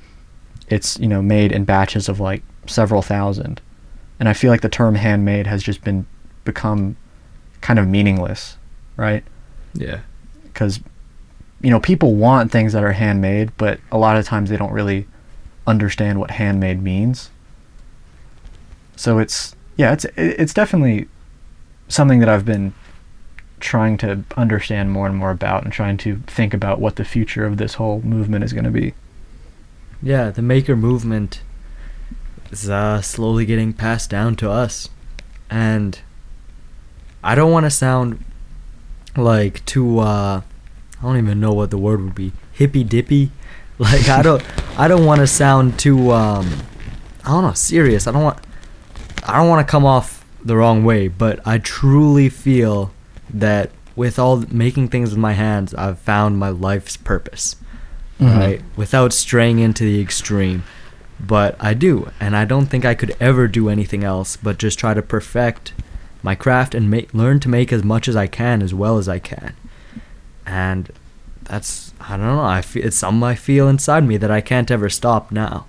it's 0.69 0.99
you 0.99 1.07
know 1.07 1.21
made 1.21 1.53
in 1.53 1.65
batches 1.65 2.09
of 2.09 2.19
like 2.19 2.43
several 2.67 3.03
thousand, 3.03 3.61
and 4.21 4.29
I 4.29 4.33
feel 4.33 4.51
like 4.51 4.61
the 4.61 4.69
term 4.69 4.95
handmade 4.95 5.47
has 5.47 5.63
just 5.63 5.83
been 5.83 6.07
become 6.45 6.97
kind 7.61 7.79
of 7.79 7.87
meaningless, 7.89 8.57
right? 8.97 9.25
yeah. 9.75 10.01
Because 10.45 10.81
you 11.61 11.71
know 11.71 11.81
people 11.81 12.15
want 12.15 12.51
things 12.51 12.73
that 12.73 12.83
are 12.83 12.93
handmade 12.93 13.53
but 13.57 13.79
a 13.93 13.97
lot 13.97 14.17
of 14.17 14.27
times 14.27 14.51
they 14.51 14.57
don't 14.57 14.73
really 14.73 15.07
understand 15.67 16.19
what 16.21 16.33
handmade 16.33 16.83
means. 16.83 17.31
So 18.97 19.19
it's 19.19 19.55
yeah 19.77 19.93
it's 19.93 20.05
it's 20.17 20.53
definitely 20.53 21.09
something 21.89 22.21
that 22.21 22.29
i've 22.29 22.45
been 22.45 22.73
trying 23.61 23.97
to 23.97 24.25
understand 24.37 24.91
more 24.91 25.07
and 25.07 25.17
more 25.17 25.31
about 25.31 25.63
and 25.65 25.73
trying 25.73 25.97
to 25.97 26.17
think 26.27 26.53
about 26.53 26.81
what 26.81 26.97
the 26.97 27.05
future 27.05 27.47
of 27.47 27.57
this 27.57 27.75
whole 27.75 28.03
movement 28.03 28.45
is 28.45 28.53
going 28.53 28.65
to 28.65 28.71
be. 28.71 28.93
Yeah, 30.03 30.31
the 30.31 30.43
maker 30.43 30.75
movement 30.75 31.43
is 32.53 32.69
uh, 32.71 33.01
slowly 33.03 33.45
getting 33.47 33.73
passed 33.73 34.11
down 34.11 34.37
to 34.37 34.51
us. 34.51 34.89
And 35.51 35.99
I 37.25 37.35
don't 37.35 37.51
want 37.51 37.65
to 37.65 37.71
sound 37.71 38.25
like 39.17 39.65
too 39.67 39.99
uh 39.99 40.41
I 40.99 41.03
don't 41.03 41.19
even 41.19 41.41
know 41.41 41.53
what 41.53 41.71
the 41.71 41.79
word 41.79 42.01
would 42.03 42.15
be. 42.15 42.33
Hippy 42.53 42.85
dippy. 42.85 43.31
Like 43.79 44.09
I 44.09 44.23
don't 44.23 44.45
I 44.79 44.87
don't 44.87 45.05
want 45.07 45.21
to 45.21 45.27
sound 45.27 45.79
too 45.79 46.13
um 46.13 46.49
I 47.25 47.29
don't 47.31 47.43
know, 47.43 47.53
serious. 47.55 48.07
I 48.07 48.13
don't 48.13 48.23
want 48.23 48.39
I 49.27 49.39
don't 49.39 49.49
want 49.49 49.67
to 49.67 49.71
come 49.71 49.85
off 49.85 50.25
the 50.45 50.57
wrong 50.57 50.85
way, 50.85 51.09
but 51.09 51.41
I 51.47 51.59
truly 51.59 52.29
feel 52.29 52.93
that 53.31 53.71
with 53.97 54.19
all 54.19 54.45
making 54.51 54.89
things 54.89 55.11
with 55.11 55.19
my 55.19 55.33
hands, 55.33 55.75
I've 55.75 55.99
found 55.99 56.39
my 56.39 56.51
life's 56.51 56.97
purpose 56.97 57.57
Mhm. 58.21 58.39
right? 58.39 58.63
Without 58.77 59.13
straying 59.13 59.59
into 59.59 59.85
the 59.85 60.01
extreme. 60.01 60.63
But 61.23 61.57
I 61.61 61.75
do, 61.75 62.11
and 62.19 62.37
I 62.37 62.45
don't 62.45 62.67
think 62.67 62.85
I 62.85 62.95
could 62.95 63.17
ever 63.21 63.47
do 63.47 63.69
anything 63.69 64.03
else 64.03 64.37
but 64.37 64.59
just 64.59 64.79
try 64.79 64.93
to 64.93 65.03
perfect 65.03 65.73
my 66.23 66.35
craft 66.35 66.75
and 66.75 66.91
learn 67.15 67.41
to 67.41 67.49
make 67.49 67.73
as 67.73 67.85
much 67.85 68.09
as 68.09 68.17
I 68.17 68.27
can 68.27 68.63
as 68.63 68.75
well 68.75 68.99
as 68.99 69.09
I 69.09 69.19
can. 69.19 69.55
And 70.47 70.91
that's 71.45 71.95
I 72.01 72.17
don't 72.17 72.27
know, 72.27 72.43
I 72.43 72.63
feel 72.63 72.85
it's 72.85 72.97
something 72.97 73.23
I 73.23 73.35
feel 73.35 73.69
inside 73.69 74.05
me 74.05 74.17
that 74.17 74.31
I 74.31 74.41
can't 74.41 74.71
ever 74.71 74.89
stop 74.89 75.31
now. 75.31 75.67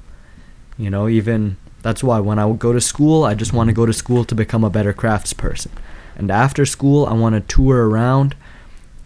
You 0.78 0.90
know, 0.90 1.08
even 1.08 1.58
that's 1.84 2.04
why 2.04 2.20
when 2.20 2.40
I 2.40 2.52
go 2.54 2.74
to 2.74 2.82
school, 2.82 3.24
I 3.24 3.36
just 3.36 3.54
want 3.54 3.68
to 3.68 3.74
go 3.74 3.86
to 3.86 3.94
school 3.94 4.26
to 4.26 4.36
become 4.36 4.64
a 4.64 4.70
better 4.70 4.94
crafts 4.94 5.34
person. 5.34 5.72
And 6.16 6.32
after 6.32 6.66
school, 6.66 7.06
I 7.06 7.14
want 7.14 7.36
to 7.36 7.56
tour 7.56 7.88
around 7.90 8.36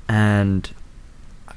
and 0.07 0.69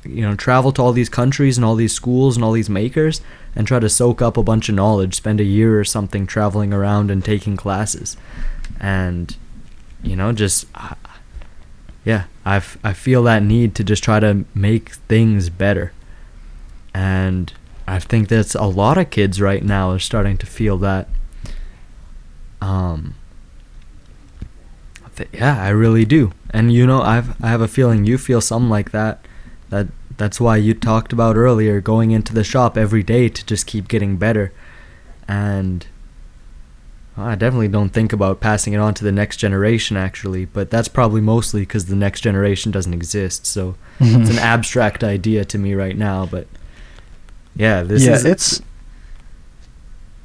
you 0.04 0.22
know 0.22 0.34
travel 0.34 0.72
to 0.72 0.82
all 0.82 0.92
these 0.92 1.08
countries 1.08 1.58
and 1.58 1.64
all 1.64 1.74
these 1.74 1.92
schools 1.92 2.36
and 2.36 2.44
all 2.44 2.52
these 2.52 2.70
makers 2.70 3.20
and 3.54 3.66
try 3.66 3.78
to 3.78 3.88
soak 3.88 4.22
up 4.22 4.36
a 4.36 4.42
bunch 4.42 4.68
of 4.68 4.74
knowledge 4.74 5.14
spend 5.14 5.40
a 5.40 5.44
year 5.44 5.78
or 5.78 5.84
something 5.84 6.26
traveling 6.26 6.72
around 6.72 7.10
and 7.10 7.24
taking 7.24 7.56
classes. 7.56 8.16
And 8.80 9.36
you 10.02 10.16
know 10.16 10.32
just 10.32 10.66
yeah 12.04 12.24
I 12.44 12.58
feel 12.60 13.22
that 13.24 13.42
need 13.42 13.74
to 13.76 13.84
just 13.84 14.02
try 14.02 14.18
to 14.20 14.44
make 14.54 14.90
things 14.90 15.50
better. 15.50 15.92
And 16.94 17.52
i 17.86 17.98
think 17.98 18.28
that's 18.28 18.54
a 18.54 18.64
lot 18.64 18.96
of 18.98 19.10
kids 19.10 19.40
right 19.40 19.64
now 19.64 19.90
are 19.90 19.98
starting 19.98 20.36
to 20.36 20.46
feel 20.46 20.78
that 20.78 21.08
um 22.60 23.14
yeah 25.32 25.60
i 25.62 25.68
really 25.70 26.04
do. 26.04 26.32
And 26.50 26.72
you 26.72 26.86
know 26.86 27.02
i've 27.02 27.40
i 27.42 27.48
have 27.48 27.60
a 27.60 27.68
feeling 27.68 28.04
you 28.04 28.18
feel 28.18 28.40
something 28.40 28.70
like 28.70 28.90
that 28.92 29.24
that 29.70 29.88
that's 30.20 30.38
why 30.38 30.58
you 30.58 30.74
talked 30.74 31.14
about 31.14 31.34
earlier 31.34 31.80
going 31.80 32.10
into 32.10 32.34
the 32.34 32.44
shop 32.44 32.76
every 32.76 33.02
day 33.02 33.30
to 33.30 33.46
just 33.46 33.66
keep 33.66 33.88
getting 33.88 34.18
better. 34.18 34.52
And 35.26 35.86
I 37.16 37.36
definitely 37.36 37.68
don't 37.68 37.88
think 37.88 38.12
about 38.12 38.38
passing 38.38 38.74
it 38.74 38.76
on 38.76 38.92
to 38.94 39.04
the 39.04 39.12
next 39.12 39.38
generation 39.38 39.96
actually 39.96 40.44
but 40.44 40.70
that's 40.70 40.88
probably 40.88 41.22
mostly 41.22 41.62
because 41.62 41.86
the 41.86 41.96
next 41.96 42.20
generation 42.20 42.70
doesn't 42.70 42.92
exist. 42.92 43.46
So 43.46 43.76
it's 43.98 44.28
an 44.30 44.38
abstract 44.54 45.02
idea 45.02 45.46
to 45.46 45.56
me 45.56 45.72
right 45.72 45.96
now 45.96 46.26
but 46.26 46.46
yeah 47.56 47.82
this 47.82 48.04
yeah 48.04 48.12
is 48.12 48.24
it's 48.24 48.62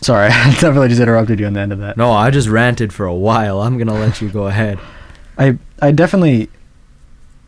sorry 0.01 0.27
i 0.31 0.51
definitely 0.51 0.89
just 0.89 1.01
interrupted 1.01 1.39
you 1.39 1.47
on 1.47 1.53
the 1.53 1.61
end 1.61 1.71
of 1.71 1.79
that. 1.79 1.95
No 1.95 2.11
i 2.11 2.29
just 2.29 2.49
ranted 2.49 2.91
for 2.91 3.05
a 3.05 3.15
while. 3.15 3.61
I'm 3.61 3.77
gonna 3.77 3.97
let 3.97 4.21
you 4.21 4.27
go 4.27 4.47
ahead. 4.47 4.77
I 5.37 5.57
I 5.81 5.91
definitely 5.91 6.49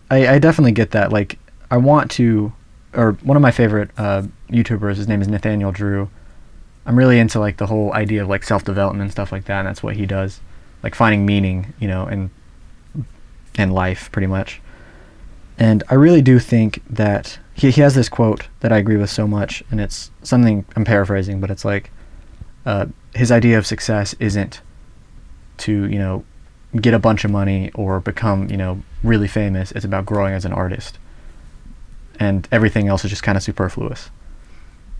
I, 0.09 0.35
I 0.35 0.39
definitely 0.39 0.71
get 0.71 0.91
that. 0.91 1.11
Like 1.11 1.37
I 1.69 1.77
want 1.77 2.11
to 2.11 2.53
or 2.93 3.13
one 3.23 3.37
of 3.37 3.41
my 3.41 3.51
favorite 3.51 3.91
uh, 3.97 4.23
YouTubers, 4.49 4.95
his 4.95 5.07
name 5.07 5.21
is 5.21 5.27
Nathaniel 5.27 5.71
Drew. 5.71 6.09
I'm 6.85 6.97
really 6.97 7.19
into 7.19 7.39
like 7.39 7.57
the 7.57 7.67
whole 7.67 7.93
idea 7.93 8.23
of 8.23 8.29
like 8.29 8.43
self 8.43 8.63
development 8.63 9.03
and 9.03 9.11
stuff 9.11 9.31
like 9.31 9.45
that, 9.45 9.59
and 9.59 9.67
that's 9.67 9.83
what 9.83 9.95
he 9.95 10.05
does. 10.05 10.41
Like 10.83 10.95
finding 10.95 11.25
meaning, 11.25 11.73
you 11.79 11.87
know, 11.87 12.07
in 12.07 12.31
in 13.57 13.71
life 13.71 14.11
pretty 14.11 14.27
much. 14.27 14.61
And 15.59 15.83
I 15.89 15.95
really 15.95 16.21
do 16.21 16.39
think 16.39 16.83
that 16.89 17.39
he, 17.53 17.71
he 17.71 17.81
has 17.81 17.95
this 17.95 18.09
quote 18.09 18.47
that 18.59 18.71
I 18.71 18.77
agree 18.77 18.97
with 18.97 19.09
so 19.09 19.27
much, 19.27 19.63
and 19.69 19.81
it's 19.81 20.11
something 20.23 20.65
I'm 20.75 20.85
paraphrasing, 20.85 21.41
but 21.41 21.51
it's 21.51 21.65
like 21.65 21.91
uh, 22.65 22.85
his 23.15 23.31
idea 23.31 23.57
of 23.57 23.65
success 23.65 24.13
isn't 24.19 24.61
to, 25.57 25.85
you 25.87 25.97
know, 25.97 26.23
get 26.79 26.93
a 26.93 26.99
bunch 26.99 27.25
of 27.25 27.31
money 27.31 27.71
or 27.73 27.99
become, 27.99 28.49
you 28.49 28.57
know, 28.57 28.81
really 29.03 29.27
famous. 29.27 29.71
It's 29.71 29.85
about 29.85 30.05
growing 30.05 30.33
as 30.33 30.45
an 30.45 30.53
artist. 30.53 30.99
And 32.19 32.47
everything 32.51 32.87
else 32.87 33.05
is 33.05 33.11
just 33.11 33.23
kind 33.23 33.37
of 33.37 33.43
superfluous. 33.43 34.09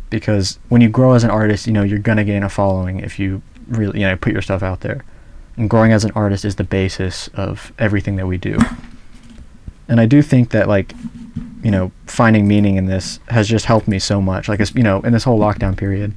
Because 0.10 0.60
when 0.70 0.82
you 0.82 0.90
grow 0.90 1.14
as 1.14 1.24
an 1.24 1.30
artist, 1.30 1.68
you 1.68 1.74
know, 1.74 1.84
you're 1.84 2.00
going 2.00 2.18
to 2.18 2.24
gain 2.24 2.44
a 2.44 2.50
following 2.50 3.00
if 3.00 3.20
you 3.20 3.42
really, 3.68 4.00
you 4.00 4.08
know, 4.08 4.16
put 4.16 4.34
your 4.34 4.42
stuff 4.42 4.64
out 4.64 4.82
there. 4.82 5.04
And 5.58 5.70
growing 5.70 5.92
as 5.92 6.04
an 6.04 6.12
artist 6.12 6.46
is 6.46 6.56
the 6.56 6.64
basis 6.64 7.28
of 7.30 7.74
everything 7.80 8.16
that 8.18 8.28
we 8.28 8.38
do. 8.38 8.60
And 9.90 10.00
I 10.00 10.06
do 10.06 10.22
think 10.22 10.52
that 10.52 10.68
like, 10.68 10.94
you 11.64 11.72
know, 11.72 11.92
finding 12.06 12.48
meaning 12.48 12.76
in 12.76 12.86
this 12.86 13.20
has 13.30 13.48
just 13.48 13.66
helped 13.66 13.88
me 13.88 14.00
so 14.00 14.22
much. 14.22 14.48
Like, 14.48 14.60
you 14.76 14.84
know, 14.84 15.02
in 15.02 15.14
this 15.14 15.24
whole 15.24 15.40
lockdown 15.40 15.76
period 15.76 16.14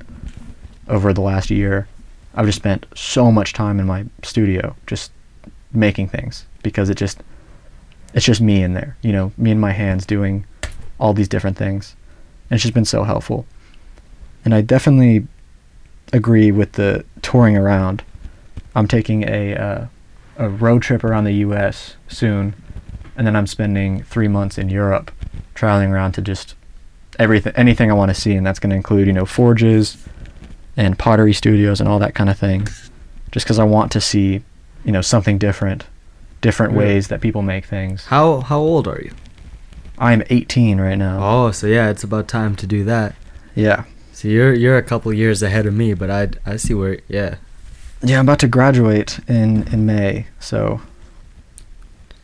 over 0.88 1.12
the 1.12 1.22
last 1.22 1.50
year, 1.50 1.88
I've 2.34 2.46
just 2.46 2.58
spent 2.58 2.86
so 2.94 3.32
much 3.32 3.52
time 3.52 3.80
in 3.80 3.86
my 3.86 4.04
studio 4.22 4.76
just 4.86 5.10
making 5.72 6.08
things 6.08 6.46
because 6.62 6.90
it 6.90 6.96
just 6.96 7.22
it's 8.14 8.24
just 8.24 8.40
me 8.40 8.62
in 8.62 8.74
there 8.74 8.96
you 9.02 9.12
know 9.12 9.32
me 9.36 9.50
and 9.50 9.60
my 9.60 9.72
hands 9.72 10.04
doing 10.04 10.44
all 11.00 11.12
these 11.12 11.28
different 11.28 11.56
things 11.56 11.96
and 12.50 12.60
she's 12.60 12.70
been 12.70 12.84
so 12.84 13.02
helpful 13.04 13.46
and 14.44 14.54
i 14.54 14.60
definitely 14.60 15.26
agree 16.12 16.50
with 16.52 16.72
the 16.72 17.04
touring 17.22 17.56
around 17.56 18.02
i'm 18.74 18.86
taking 18.86 19.24
a 19.28 19.54
uh, 19.56 19.86
a 20.36 20.48
road 20.48 20.82
trip 20.82 21.02
around 21.02 21.24
the 21.24 21.32
us 21.32 21.96
soon 22.08 22.54
and 23.16 23.26
then 23.26 23.34
i'm 23.34 23.46
spending 23.46 24.02
three 24.04 24.28
months 24.28 24.58
in 24.58 24.68
europe 24.68 25.10
traveling 25.54 25.90
around 25.92 26.12
to 26.12 26.22
just 26.22 26.54
everything 27.18 27.52
anything 27.56 27.90
i 27.90 27.94
want 27.94 28.08
to 28.14 28.14
see 28.14 28.34
and 28.34 28.46
that's 28.46 28.58
going 28.58 28.70
to 28.70 28.76
include 28.76 29.06
you 29.06 29.12
know 29.12 29.26
forges 29.26 29.96
and 30.76 30.98
pottery 30.98 31.32
studios 31.32 31.80
and 31.80 31.88
all 31.88 31.98
that 31.98 32.14
kind 32.14 32.30
of 32.30 32.38
thing, 32.38 32.66
just 33.32 33.44
because 33.44 33.58
I 33.58 33.64
want 33.64 33.90
to 33.92 34.00
see, 34.00 34.42
you 34.84 34.92
know, 34.92 35.02
something 35.02 35.36
different, 35.36 35.84
different 36.40 36.72
Really? 36.72 36.86
ways 36.86 37.08
that 37.08 37.20
people 37.20 37.42
make 37.42 37.66
things. 37.66 38.06
How 38.06 38.40
how 38.40 38.60
old 38.60 38.86
are 38.88 39.00
you? 39.02 39.10
I'm 40.00 40.22
18 40.30 40.80
right 40.80 40.96
now. 40.96 41.18
Oh, 41.20 41.50
so 41.50 41.66
yeah, 41.66 41.90
it's 41.90 42.02
about 42.02 42.26
time 42.26 42.56
to 42.56 42.66
do 42.66 42.82
that. 42.84 43.14
Yeah. 43.54 43.84
So 44.12 44.28
you're 44.28 44.54
you're 44.54 44.78
a 44.78 44.82
couple 44.82 45.12
years 45.12 45.42
ahead 45.42 45.66
of 45.66 45.74
me, 45.74 45.94
but 45.94 46.10
I 46.10 46.30
I 46.46 46.56
see 46.56 46.74
where 46.74 47.00
yeah. 47.06 47.36
Yeah, 48.02 48.18
I'm 48.18 48.24
about 48.24 48.38
to 48.40 48.48
graduate 48.48 49.20
in 49.28 49.68
in 49.72 49.84
May, 49.84 50.26
so 50.38 50.80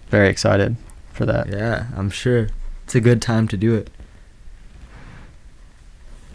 very 0.09 0.29
excited 0.29 0.77
for 1.13 1.27
that. 1.27 1.49
Yeah, 1.49 1.87
I'm 1.97 2.09
sure 2.11 2.49
it's 2.85 2.95
a 2.95 3.01
good 3.01 3.21
time 3.21 3.47
to 3.49 3.57
do 3.59 3.75
it. 3.75 3.91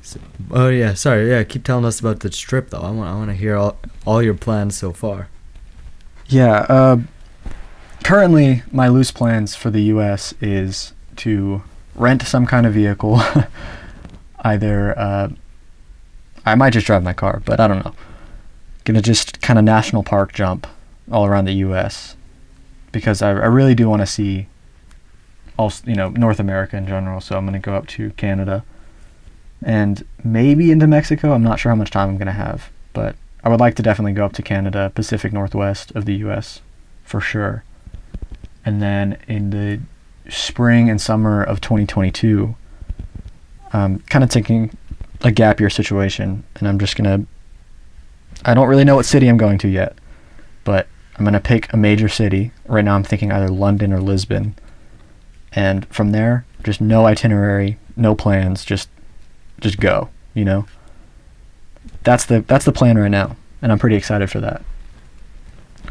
So, 0.04 0.20
oh 0.52 0.70
yeah, 0.70 0.94
sorry. 0.94 1.30
Yeah, 1.30 1.44
keep 1.44 1.64
telling 1.64 1.86
us 1.86 2.00
about 2.00 2.20
the 2.20 2.30
trip 2.30 2.70
though. 2.70 2.82
I 2.82 2.92
want 2.92 3.10
I 3.10 3.16
want 3.16 3.30
to 3.30 3.36
hear 3.36 3.56
all 3.56 3.78
all 4.06 4.22
your 4.22 4.36
plans 4.36 4.76
so 4.76 4.94
far. 4.94 5.28
Yeah. 6.28 6.66
Uh, 6.70 6.98
currently, 8.04 8.62
my 8.72 8.88
loose 8.88 9.12
plans 9.12 9.56
for 9.56 9.70
the 9.72 9.82
U.S. 9.84 10.34
is 10.40 10.94
to 11.18 11.64
rent 11.96 12.24
some 12.24 12.46
kind 12.46 12.66
of 12.66 12.74
vehicle. 12.74 13.22
Either 14.44 14.98
uh, 14.98 15.30
I 16.46 16.56
might 16.56 16.72
just 16.72 16.88
drive 16.88 17.04
my 17.04 17.14
car, 17.14 17.42
but 17.46 17.60
I 17.60 17.68
don't 17.68 17.86
know. 17.86 17.94
Gonna 18.84 19.02
just 19.02 19.42
kind 19.42 19.60
of 19.60 19.66
national 19.66 20.04
park 20.04 20.34
jump 20.34 20.66
all 21.12 21.26
around 21.26 21.46
the 21.46 21.54
U.S. 21.54 22.16
because 22.92 23.22
I, 23.22 23.30
I 23.30 23.46
really 23.46 23.76
do 23.76 23.88
want 23.88 24.02
to 24.02 24.08
see 24.08 24.48
all 25.58 25.72
you 25.86 25.96
know 25.96 26.10
North 26.10 26.40
America 26.40 26.78
in 26.78 26.88
general. 26.88 27.22
So 27.22 27.38
I'm 27.38 27.46
gonna 27.46 27.60
go 27.60 27.76
up 27.76 27.88
to 27.90 28.12
Canada 28.12 28.64
and 29.62 30.04
maybe 30.24 30.72
into 30.72 30.88
Mexico. 30.88 31.34
I'm 31.34 31.44
not 31.44 31.60
sure 31.60 31.72
how 31.72 31.76
much 31.76 31.92
time 31.92 32.10
I'm 32.10 32.18
gonna 32.18 32.32
have, 32.32 32.72
but 32.94 33.16
I 33.44 33.50
would 33.50 33.60
like 33.60 33.76
to 33.76 33.84
definitely 33.84 34.14
go 34.14 34.26
up 34.26 34.34
to 34.34 34.42
Canada, 34.42 34.92
Pacific 34.94 35.32
Northwest 35.32 35.92
of 35.92 36.06
the 36.06 36.16
U.S. 36.16 36.62
for 37.04 37.22
sure. 37.22 37.64
And 38.66 38.82
then 38.82 39.18
in 39.28 39.52
the 39.52 39.82
spring 40.32 40.90
and 40.90 41.00
summer 41.00 41.44
of 41.44 41.62
2022, 41.62 42.56
I'm 43.74 43.96
um, 43.96 44.00
kind 44.10 44.24
of 44.24 44.30
taking 44.30 44.76
a 45.22 45.32
gap 45.32 45.60
year 45.60 45.70
situation, 45.70 46.44
and 46.56 46.68
I'm 46.68 46.80
just 46.80 46.96
gonna. 46.96 47.26
I 48.44 48.54
don't 48.54 48.68
really 48.68 48.84
know 48.84 48.96
what 48.96 49.06
city 49.06 49.28
I'm 49.28 49.38
going 49.38 49.58
to 49.60 49.68
yet, 49.68 49.98
but 50.64 50.88
I'm 51.18 51.24
gonna 51.24 51.40
pick 51.40 51.72
a 51.72 51.78
major 51.78 52.10
city. 52.10 52.52
Right 52.68 52.84
now, 52.84 52.96
I'm 52.96 53.04
thinking 53.04 53.32
either 53.32 53.50
London 53.50 53.94
or 53.94 54.02
Lisbon, 54.02 54.56
and 55.54 55.88
from 55.88 56.12
there, 56.12 56.46
just 56.64 56.82
no 56.82 57.06
itinerary, 57.06 57.78
no 57.96 58.16
plans, 58.16 58.66
just, 58.66 58.90
just 59.60 59.80
go. 59.80 60.10
You 60.34 60.46
know 60.46 60.66
that's 62.04 62.26
the 62.26 62.42
that's 62.42 62.66
the 62.66 62.72
plan 62.72 62.98
right 62.98 63.12
now, 63.12 63.36
and 63.62 63.72
I'm 63.72 63.80
pretty 63.80 63.96
excited 63.96 64.30
for 64.30 64.40
that. 64.40 64.62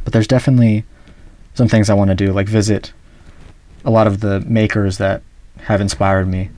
But 0.05 0.13
there's 0.13 0.27
definitely 0.27 0.85
some 1.55 1.69
things 1.69 1.91
I 1.91 1.95
want 1.95 2.11
to 2.11 2.15
do, 2.15 2.33
like 2.33 2.49
visit 2.49 2.93
a 3.85 3.91
lot 3.91 4.07
of 4.07 4.21
the 4.21 4.41
makers 4.41 4.99
that 4.99 5.23
have 5.63 5.81
inspired 5.81 6.29
me, 6.29 6.51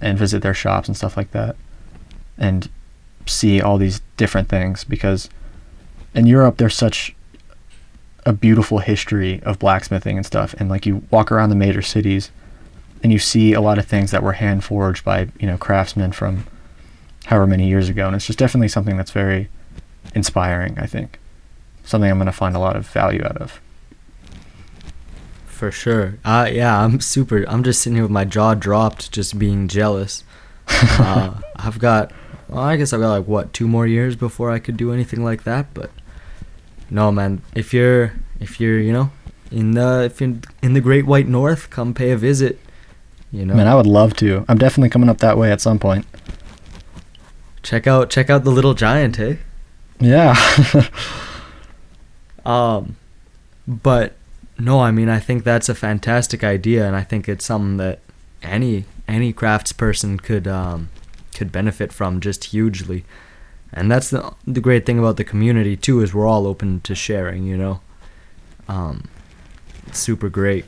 and 0.00 0.18
visit 0.18 0.42
their 0.42 0.54
shops 0.54 0.88
and 0.88 0.96
stuff 0.96 1.16
like 1.16 1.30
that, 1.32 1.56
and 2.38 2.68
see 3.26 3.60
all 3.60 3.78
these 3.78 4.00
different 4.16 4.48
things 4.48 4.82
because 4.84 5.28
in 6.14 6.26
Europe 6.26 6.56
there's 6.56 6.74
such 6.74 7.14
a 8.26 8.32
beautiful 8.32 8.78
history 8.78 9.42
of 9.42 9.58
blacksmithing 9.58 10.16
and 10.16 10.26
stuff, 10.26 10.54
and 10.58 10.68
like 10.68 10.86
you 10.86 11.02
walk 11.10 11.30
around 11.32 11.50
the 11.50 11.56
major 11.56 11.82
cities, 11.82 12.30
and 13.02 13.12
you 13.12 13.18
see 13.18 13.52
a 13.52 13.60
lot 13.60 13.78
of 13.78 13.86
things 13.86 14.10
that 14.10 14.22
were 14.22 14.32
hand 14.32 14.64
forged 14.64 15.04
by 15.04 15.28
you 15.38 15.46
know 15.46 15.56
craftsmen 15.56 16.12
from 16.12 16.46
however 17.26 17.46
many 17.46 17.68
years 17.68 17.88
ago, 17.88 18.06
and 18.06 18.16
it's 18.16 18.26
just 18.26 18.38
definitely 18.38 18.68
something 18.68 18.96
that's 18.96 19.10
very 19.10 19.48
inspiring. 20.14 20.78
I 20.78 20.86
think 20.86 21.18
something 21.84 22.10
I'm 22.10 22.18
going 22.18 22.26
to 22.26 22.32
find 22.32 22.56
a 22.56 22.60
lot 22.60 22.76
of 22.76 22.86
value 22.86 23.22
out 23.24 23.36
of. 23.38 23.60
For 25.60 25.70
sure. 25.70 26.14
Uh, 26.24 26.48
yeah, 26.50 26.82
I'm 26.82 27.00
super. 27.00 27.44
I'm 27.46 27.62
just 27.62 27.82
sitting 27.82 27.96
here 27.96 28.04
with 28.04 28.10
my 28.10 28.24
jaw 28.24 28.54
dropped, 28.54 29.12
just 29.12 29.38
being 29.38 29.68
jealous. 29.68 30.24
uh, 30.68 31.38
I've 31.54 31.78
got, 31.78 32.12
well, 32.48 32.62
I 32.62 32.78
guess 32.78 32.94
I've 32.94 33.00
got 33.00 33.10
like 33.10 33.28
what 33.28 33.52
two 33.52 33.68
more 33.68 33.86
years 33.86 34.16
before 34.16 34.50
I 34.50 34.58
could 34.58 34.78
do 34.78 34.90
anything 34.90 35.22
like 35.22 35.44
that. 35.44 35.74
But 35.74 35.90
no, 36.88 37.12
man, 37.12 37.42
if 37.54 37.74
you're 37.74 38.14
if 38.40 38.58
you're 38.58 38.78
you 38.78 38.90
know 38.90 39.10
in 39.50 39.72
the 39.72 40.04
if 40.04 40.22
you're 40.22 40.38
in 40.62 40.72
the 40.72 40.80
Great 40.80 41.04
White 41.04 41.28
North, 41.28 41.68
come 41.68 41.92
pay 41.92 42.10
a 42.10 42.16
visit. 42.16 42.58
You 43.30 43.44
know, 43.44 43.52
Man, 43.52 43.68
I 43.68 43.74
would 43.74 43.86
love 43.86 44.14
to. 44.16 44.46
I'm 44.48 44.56
definitely 44.56 44.88
coming 44.88 45.10
up 45.10 45.18
that 45.18 45.36
way 45.36 45.52
at 45.52 45.60
some 45.60 45.78
point. 45.78 46.06
check 47.62 47.86
out 47.86 48.08
check 48.08 48.30
out 48.30 48.44
the 48.44 48.50
Little 48.50 48.72
Giant, 48.72 49.16
hey. 49.16 49.40
Yeah. 49.98 50.34
Um, 52.46 52.96
but 53.68 54.14
no, 54.60 54.80
I 54.80 54.90
mean 54.90 55.08
I 55.08 55.18
think 55.18 55.44
that's 55.44 55.68
a 55.68 55.74
fantastic 55.74 56.44
idea, 56.44 56.86
and 56.86 56.94
I 56.96 57.02
think 57.02 57.28
it's 57.28 57.44
something 57.44 57.76
that 57.78 58.00
any 58.42 58.84
any 59.08 59.32
crafts 59.32 59.72
person 59.72 60.18
could 60.18 60.46
um 60.46 60.88
could 61.34 61.50
benefit 61.52 61.92
from 61.92 62.20
just 62.20 62.44
hugely. 62.44 63.04
And 63.72 63.90
that's 63.90 64.10
the 64.10 64.32
the 64.46 64.60
great 64.60 64.84
thing 64.86 64.98
about 64.98 65.16
the 65.16 65.24
community 65.24 65.76
too 65.76 66.00
is 66.02 66.12
we're 66.14 66.26
all 66.26 66.46
open 66.46 66.80
to 66.82 66.94
sharing, 66.94 67.44
you 67.44 67.56
know. 67.56 67.80
Um, 68.68 69.08
super 69.92 70.28
great. 70.28 70.64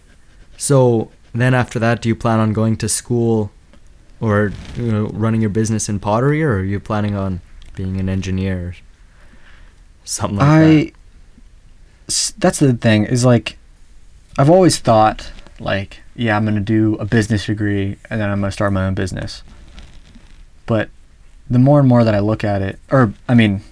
So 0.57 1.11
then 1.35 1.55
after 1.55 1.79
that, 1.79 2.03
do 2.03 2.09
you 2.09 2.17
plan 2.17 2.41
on 2.41 2.53
going 2.53 2.77
to 2.79 2.89
school, 2.89 3.51
or 4.21 4.53
you 4.77 4.93
know, 4.93 5.07
running 5.09 5.41
your 5.41 5.51
business 5.51 5.89
in 5.89 5.99
pottery, 5.99 6.43
or 6.43 6.57
are 6.59 6.65
you 6.65 6.81
planning 6.81 7.15
on 7.15 7.41
being 7.75 7.99
an 7.99 8.09
engineer, 8.09 8.59
or 8.69 8.75
something 10.05 10.39
like 10.39 10.47
that? 10.49 10.53
I 10.55 10.93
s- 12.09 12.35
that's 12.39 12.59
the 12.59 12.73
thing 12.75 13.05
is 13.05 13.25
like 13.25 13.57
I've 14.39 14.51
always 14.51 14.79
thought 14.79 15.31
like 15.61 16.01
yeah 16.15 16.37
I'm 16.37 16.45
gonna 16.45 16.61
do 16.61 16.97
a 16.97 17.05
business 17.05 17.47
degree 17.47 17.99
and 18.09 18.21
then 18.21 18.31
I'm 18.31 18.41
gonna 18.41 18.53
start 18.53 18.73
my 18.73 18.87
own 18.87 18.95
business. 18.95 19.43
But 20.67 20.89
the 21.51 21.59
more 21.59 21.79
and 21.81 21.89
more 21.89 22.03
that 22.05 22.15
I 22.15 22.21
look 22.21 22.43
at 22.45 22.63
it 22.63 22.79
or 22.91 23.13
I 23.29 23.35
mean 23.35 23.63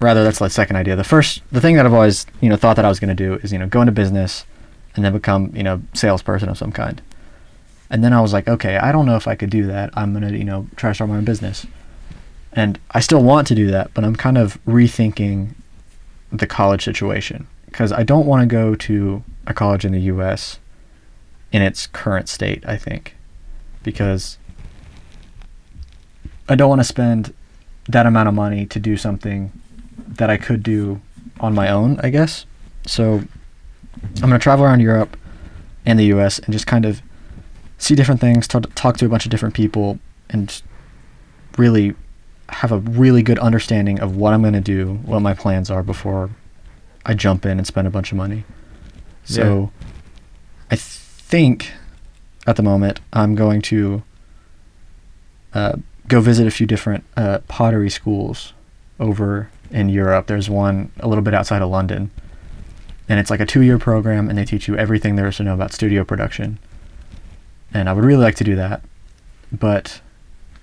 rather 0.00 0.22
that's 0.22 0.38
the 0.38 0.48
second 0.48 0.76
idea. 0.76 0.94
The 0.96 1.04
first 1.04 1.42
the 1.50 1.60
thing 1.60 1.74
that 1.76 1.86
I've 1.86 1.92
always 1.92 2.26
you 2.40 2.48
know 2.48 2.56
thought 2.56 2.76
that 2.76 2.84
I 2.84 2.88
was 2.88 3.00
gonna 3.00 3.14
do 3.14 3.34
is 3.34 3.52
you 3.52 3.58
know 3.58 3.66
go 3.66 3.80
into 3.80 3.92
business 3.92 4.44
and 4.94 5.04
then 5.04 5.12
become 5.12 5.52
you 5.54 5.64
know 5.64 5.82
salesperson 5.92 6.48
of 6.48 6.58
some 6.58 6.72
kind. 6.72 7.02
And 7.90 8.02
then 8.02 8.12
I 8.12 8.20
was 8.20 8.32
like 8.32 8.46
okay 8.46 8.76
I 8.76 8.92
don't 8.92 9.06
know 9.06 9.16
if 9.16 9.26
I 9.26 9.34
could 9.34 9.50
do 9.50 9.66
that. 9.66 9.90
I'm 9.94 10.12
gonna 10.12 10.30
you 10.30 10.44
know 10.44 10.68
try 10.76 10.90
to 10.90 10.94
start 10.94 11.10
my 11.10 11.16
own 11.16 11.24
business. 11.24 11.66
And 12.52 12.78
I 12.92 13.00
still 13.00 13.24
want 13.24 13.48
to 13.48 13.56
do 13.56 13.72
that 13.72 13.92
but 13.92 14.04
I'm 14.04 14.14
kind 14.14 14.38
of 14.38 14.62
rethinking 14.66 15.54
the 16.30 16.46
college 16.46 16.84
situation 16.84 17.48
because 17.66 17.90
I 17.90 18.04
don't 18.04 18.26
want 18.26 18.42
to 18.42 18.46
go 18.46 18.76
to 18.76 19.24
a 19.46 19.54
college 19.54 19.84
in 19.84 19.92
the 19.92 20.00
U.S. 20.00 20.58
in 21.52 21.62
its 21.62 21.86
current 21.86 22.28
state. 22.28 22.64
I 22.66 22.76
think 22.76 23.14
because 23.82 24.38
I 26.48 26.54
don't 26.54 26.68
want 26.68 26.80
to 26.80 26.84
spend 26.84 27.34
that 27.88 28.06
amount 28.06 28.28
of 28.28 28.34
money 28.34 28.66
to 28.66 28.80
do 28.80 28.96
something 28.96 29.52
that 30.08 30.30
I 30.30 30.36
could 30.36 30.62
do 30.62 31.00
on 31.40 31.54
my 31.54 31.68
own. 31.68 31.98
I 32.00 32.10
guess 32.10 32.46
so. 32.86 33.22
I'm 34.16 34.20
gonna 34.20 34.38
travel 34.38 34.64
around 34.64 34.80
Europe 34.80 35.16
and 35.86 35.98
the 35.98 36.04
U.S. 36.06 36.38
and 36.38 36.52
just 36.52 36.66
kind 36.66 36.84
of 36.84 37.02
see 37.78 37.94
different 37.94 38.20
things, 38.20 38.48
talk 38.48 38.96
to 38.96 39.06
a 39.06 39.08
bunch 39.08 39.26
of 39.26 39.30
different 39.30 39.54
people, 39.54 39.98
and 40.30 40.62
really 41.58 41.94
have 42.48 42.72
a 42.72 42.78
really 42.78 43.22
good 43.22 43.38
understanding 43.38 44.00
of 44.00 44.16
what 44.16 44.32
I'm 44.32 44.42
going 44.42 44.54
to 44.54 44.60
do, 44.60 44.94
what 45.04 45.20
my 45.20 45.34
plans 45.34 45.70
are 45.70 45.82
before 45.82 46.30
I 47.04 47.14
jump 47.14 47.44
in 47.44 47.58
and 47.58 47.66
spend 47.66 47.86
a 47.86 47.90
bunch 47.90 48.12
of 48.12 48.18
money. 48.18 48.44
So 49.24 49.70
I 50.70 50.76
think 50.76 51.72
at 52.46 52.56
the 52.56 52.62
moment 52.62 53.00
I'm 53.12 53.34
going 53.34 53.62
to 53.62 54.02
uh, 55.52 55.76
go 56.08 56.20
visit 56.20 56.46
a 56.46 56.50
few 56.50 56.66
different 56.66 57.04
uh, 57.16 57.38
pottery 57.48 57.90
schools 57.90 58.52
over 59.00 59.50
in 59.70 59.88
Europe. 59.88 60.26
There's 60.26 60.50
one 60.50 60.90
a 61.00 61.08
little 61.08 61.22
bit 61.22 61.34
outside 61.34 61.62
of 61.62 61.70
London. 61.70 62.10
And 63.08 63.20
it's 63.20 63.30
like 63.30 63.40
a 63.40 63.46
two 63.46 63.60
year 63.60 63.78
program, 63.78 64.28
and 64.28 64.38
they 64.38 64.44
teach 64.44 64.66
you 64.66 64.76
everything 64.76 65.16
there 65.16 65.28
is 65.28 65.36
to 65.36 65.42
know 65.42 65.54
about 65.54 65.72
studio 65.72 66.04
production. 66.04 66.58
And 67.72 67.88
I 67.88 67.92
would 67.92 68.04
really 68.04 68.22
like 68.22 68.36
to 68.36 68.44
do 68.44 68.56
that. 68.56 68.82
But 69.52 70.00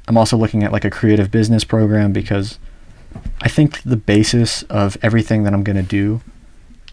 I'm 0.07 0.17
also 0.17 0.37
looking 0.37 0.63
at 0.63 0.71
like 0.71 0.85
a 0.85 0.89
creative 0.89 1.29
business 1.29 1.63
program 1.63 2.11
because 2.11 2.57
I 3.41 3.47
think 3.47 3.83
the 3.83 3.97
basis 3.97 4.63
of 4.63 4.97
everything 5.01 5.43
that 5.43 5.53
I'm 5.53 5.63
going 5.63 5.75
to 5.75 5.83
do 5.83 6.21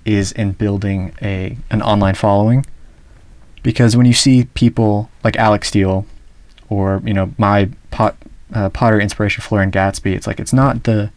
is 0.09 0.33
in 0.33 0.53
building 0.53 1.15
a 1.21 1.57
an 1.71 1.83
online 1.83 2.15
following. 2.15 2.65
Because 3.63 3.97
when 3.97 4.07
you 4.07 4.15
see 4.15 4.45
people 4.55 5.11
like 5.23 5.37
Alec 5.37 5.65
Steele 5.65 6.07
or 6.69 7.03
you 7.05 7.13
know 7.13 7.35
my 7.37 7.69
pot 7.91 8.17
uh, 8.53 8.71
pottery 8.71 9.03
inspiration 9.03 9.43
Florian 9.43 9.71
Gadsby, 9.71 10.15
it's 10.15 10.27
like 10.27 10.41
it's 10.41 10.53
not 10.53 10.85
the 10.85 11.11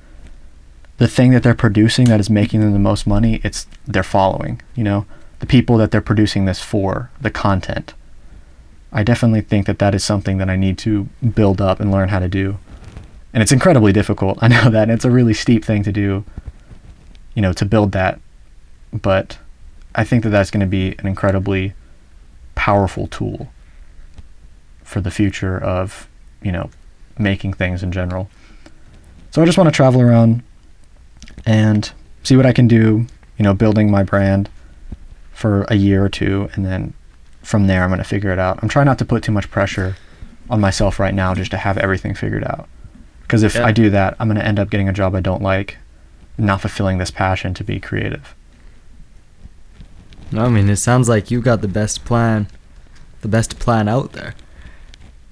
the 0.98 1.08
thing 1.08 1.32
that 1.32 1.42
they're 1.42 1.56
producing 1.56 2.06
that 2.10 2.20
is 2.20 2.30
making 2.30 2.60
them 2.60 2.74
the 2.74 2.80
most 2.80 3.08
money. 3.08 3.40
It's 3.44 3.66
their 3.88 4.04
following. 4.04 4.62
You 4.76 4.84
know, 4.84 5.06
the 5.40 5.48
people 5.48 5.78
that 5.78 5.92
they're 5.92 6.02
producing 6.02 6.46
this 6.46 6.62
for, 6.62 7.10
the 7.20 7.32
content. 7.32 7.94
I 8.92 9.04
definitely 9.04 9.42
think 9.42 9.66
that 9.68 9.80
that 9.80 9.96
is 9.96 10.04
something 10.04 10.38
that 10.38 10.50
I 10.50 10.58
need 10.58 10.78
to 10.80 11.08
build 11.34 11.62
up 11.62 11.80
and 11.80 11.92
learn 11.92 12.10
how 12.10 12.20
to 12.20 12.28
do. 12.28 12.58
and 13.34 13.42
it's 13.42 13.54
incredibly 13.54 13.94
difficult. 13.94 14.38
I 14.42 14.50
know 14.50 14.70
that, 14.70 14.84
and 14.84 14.92
it's 14.92 15.06
a 15.06 15.12
really 15.12 15.34
steep 15.34 15.64
thing 15.64 15.84
to 15.84 15.92
do. 15.92 16.26
You 17.34 17.42
know, 17.42 17.54
to 17.54 17.66
build 17.66 17.94
that, 17.94 18.20
but 18.94 19.38
I 19.96 20.04
think 20.04 20.24
that 20.24 20.30
that's 20.30 20.52
going 20.52 20.62
to 20.62 20.66
be 20.68 20.96
an 21.00 21.08
incredibly 21.08 21.74
powerful 22.56 23.08
tool 23.08 23.52
for 24.84 25.02
the 25.02 25.12
future 25.12 25.58
of 25.58 26.08
you 26.42 26.52
know 26.52 26.70
making 27.18 27.54
things 27.54 27.84
in 27.84 27.92
general. 27.92 28.30
So 29.32 29.42
I 29.42 29.46
just 29.46 29.58
want 29.58 29.68
to 29.68 29.72
travel 29.76 30.02
around 30.02 30.44
and 31.46 31.92
see 32.24 32.36
what 32.36 32.46
I 32.46 32.54
can 32.54 32.68
do. 32.68 33.06
You 33.38 33.44
know, 33.44 33.54
building 33.56 33.90
my 33.90 34.04
brand 34.04 34.50
for 35.32 35.64
a 35.64 35.76
year 35.76 36.06
or 36.06 36.10
two, 36.10 36.50
and 36.54 36.64
then 36.66 36.94
from 37.42 37.66
there 37.68 37.84
I'm 37.84 37.90
going 37.90 37.98
to 37.98 38.04
figure 38.04 38.32
it 38.32 38.38
out. 38.38 38.60
I'm 38.62 38.70
trying 38.70 38.86
not 38.86 39.00
to 39.00 39.06
put 39.06 39.24
too 39.24 39.32
much 39.32 39.50
pressure 39.50 39.96
on 40.50 40.60
myself 40.62 41.00
right 41.00 41.14
now 41.14 41.34
just 41.34 41.50
to 41.52 41.58
have 41.58 41.78
everything 41.80 42.14
figured 42.14 42.44
out. 42.44 42.68
Because 43.24 43.42
if 43.42 43.56
Yeah. 43.56 43.66
I 43.66 43.72
do 43.72 43.90
that, 43.90 44.16
I'm 44.20 44.28
going 44.28 44.38
to 44.40 44.46
end 44.46 44.60
up 44.60 44.70
getting 44.70 44.88
a 44.90 44.94
job 44.94 45.16
I 45.16 45.22
don't 45.22 45.42
like, 45.42 45.78
not 46.38 46.62
fulfilling 46.62 46.98
this 47.00 47.10
passion 47.10 47.54
to 47.56 47.64
be 47.64 47.80
creative. 47.80 48.36
No, 50.32 50.46
I 50.46 50.50
mean, 50.50 50.70
it 50.70 50.78
sounds 50.78 51.10
like 51.10 51.30
you 51.32 51.42
got 51.42 51.62
the 51.62 51.68
best 51.68 52.06
plan, 52.06 52.48
the 53.22 53.28
best 53.28 53.60
plan 53.60 53.88
out 53.88 54.14
there. 54.14 54.34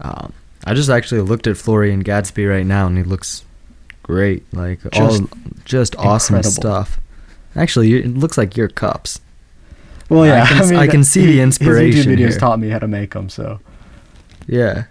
Um, 0.01 0.33
I 0.65 0.73
just 0.73 0.89
actually 0.89 1.21
looked 1.21 1.47
at 1.47 1.57
Florian 1.57 2.01
Gadsby 2.01 2.45
right 2.45 2.65
now, 2.65 2.87
and 2.87 2.97
he 2.97 3.03
looks 3.03 3.43
great. 4.03 4.43
Like 4.53 4.79
Just 4.91 5.21
all, 5.21 5.29
just 5.65 5.95
awesome 5.97 6.43
stuff. 6.43 6.99
Actually, 7.55 7.93
it 7.95 8.15
looks 8.17 8.37
like 8.37 8.57
your 8.57 8.67
cups. 8.67 9.21
Well, 10.09 10.23
I 10.23 10.27
yeah, 10.27 10.45
can 10.47 10.57
s- 10.63 10.71
I 10.71 10.87
can 10.87 11.03
see 11.03 11.25
the 11.25 11.41
inspiration 11.41 11.95
His 11.97 12.05
YouTube 12.05 12.17
videos 12.19 12.29
here. 12.31 12.39
taught 12.39 12.59
me 12.59 12.69
how 12.69 12.79
to 12.79 12.87
make 12.87 13.13
them, 13.13 13.29
so 13.29 13.59
Yeah, 14.47 14.85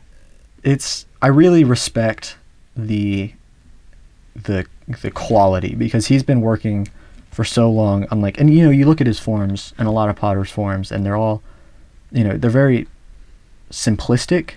it's 0.63 1.07
I 1.21 1.27
really 1.29 1.65
respect 1.65 2.37
the 2.77 3.33
the 4.37 4.65
the 5.03 5.11
quality 5.11 5.75
because 5.75 6.07
he's 6.07 6.23
been 6.23 6.41
working 6.41 6.89
for 7.39 7.45
so 7.45 7.71
long 7.71 8.05
on 8.11 8.21
like 8.21 8.41
and 8.41 8.53
you 8.53 8.65
know 8.65 8.71
you 8.71 8.85
look 8.85 9.01
at 9.01 9.07
his 9.07 9.21
forms 9.21 9.73
and 9.79 9.87
a 9.87 9.93
lot 9.93 10.09
of 10.09 10.17
potters 10.17 10.51
forms 10.51 10.91
and 10.91 11.07
they're 11.07 11.15
all 11.15 11.41
you 12.11 12.25
know 12.25 12.37
they're 12.37 12.51
very 12.51 12.89
simplistic 13.71 14.55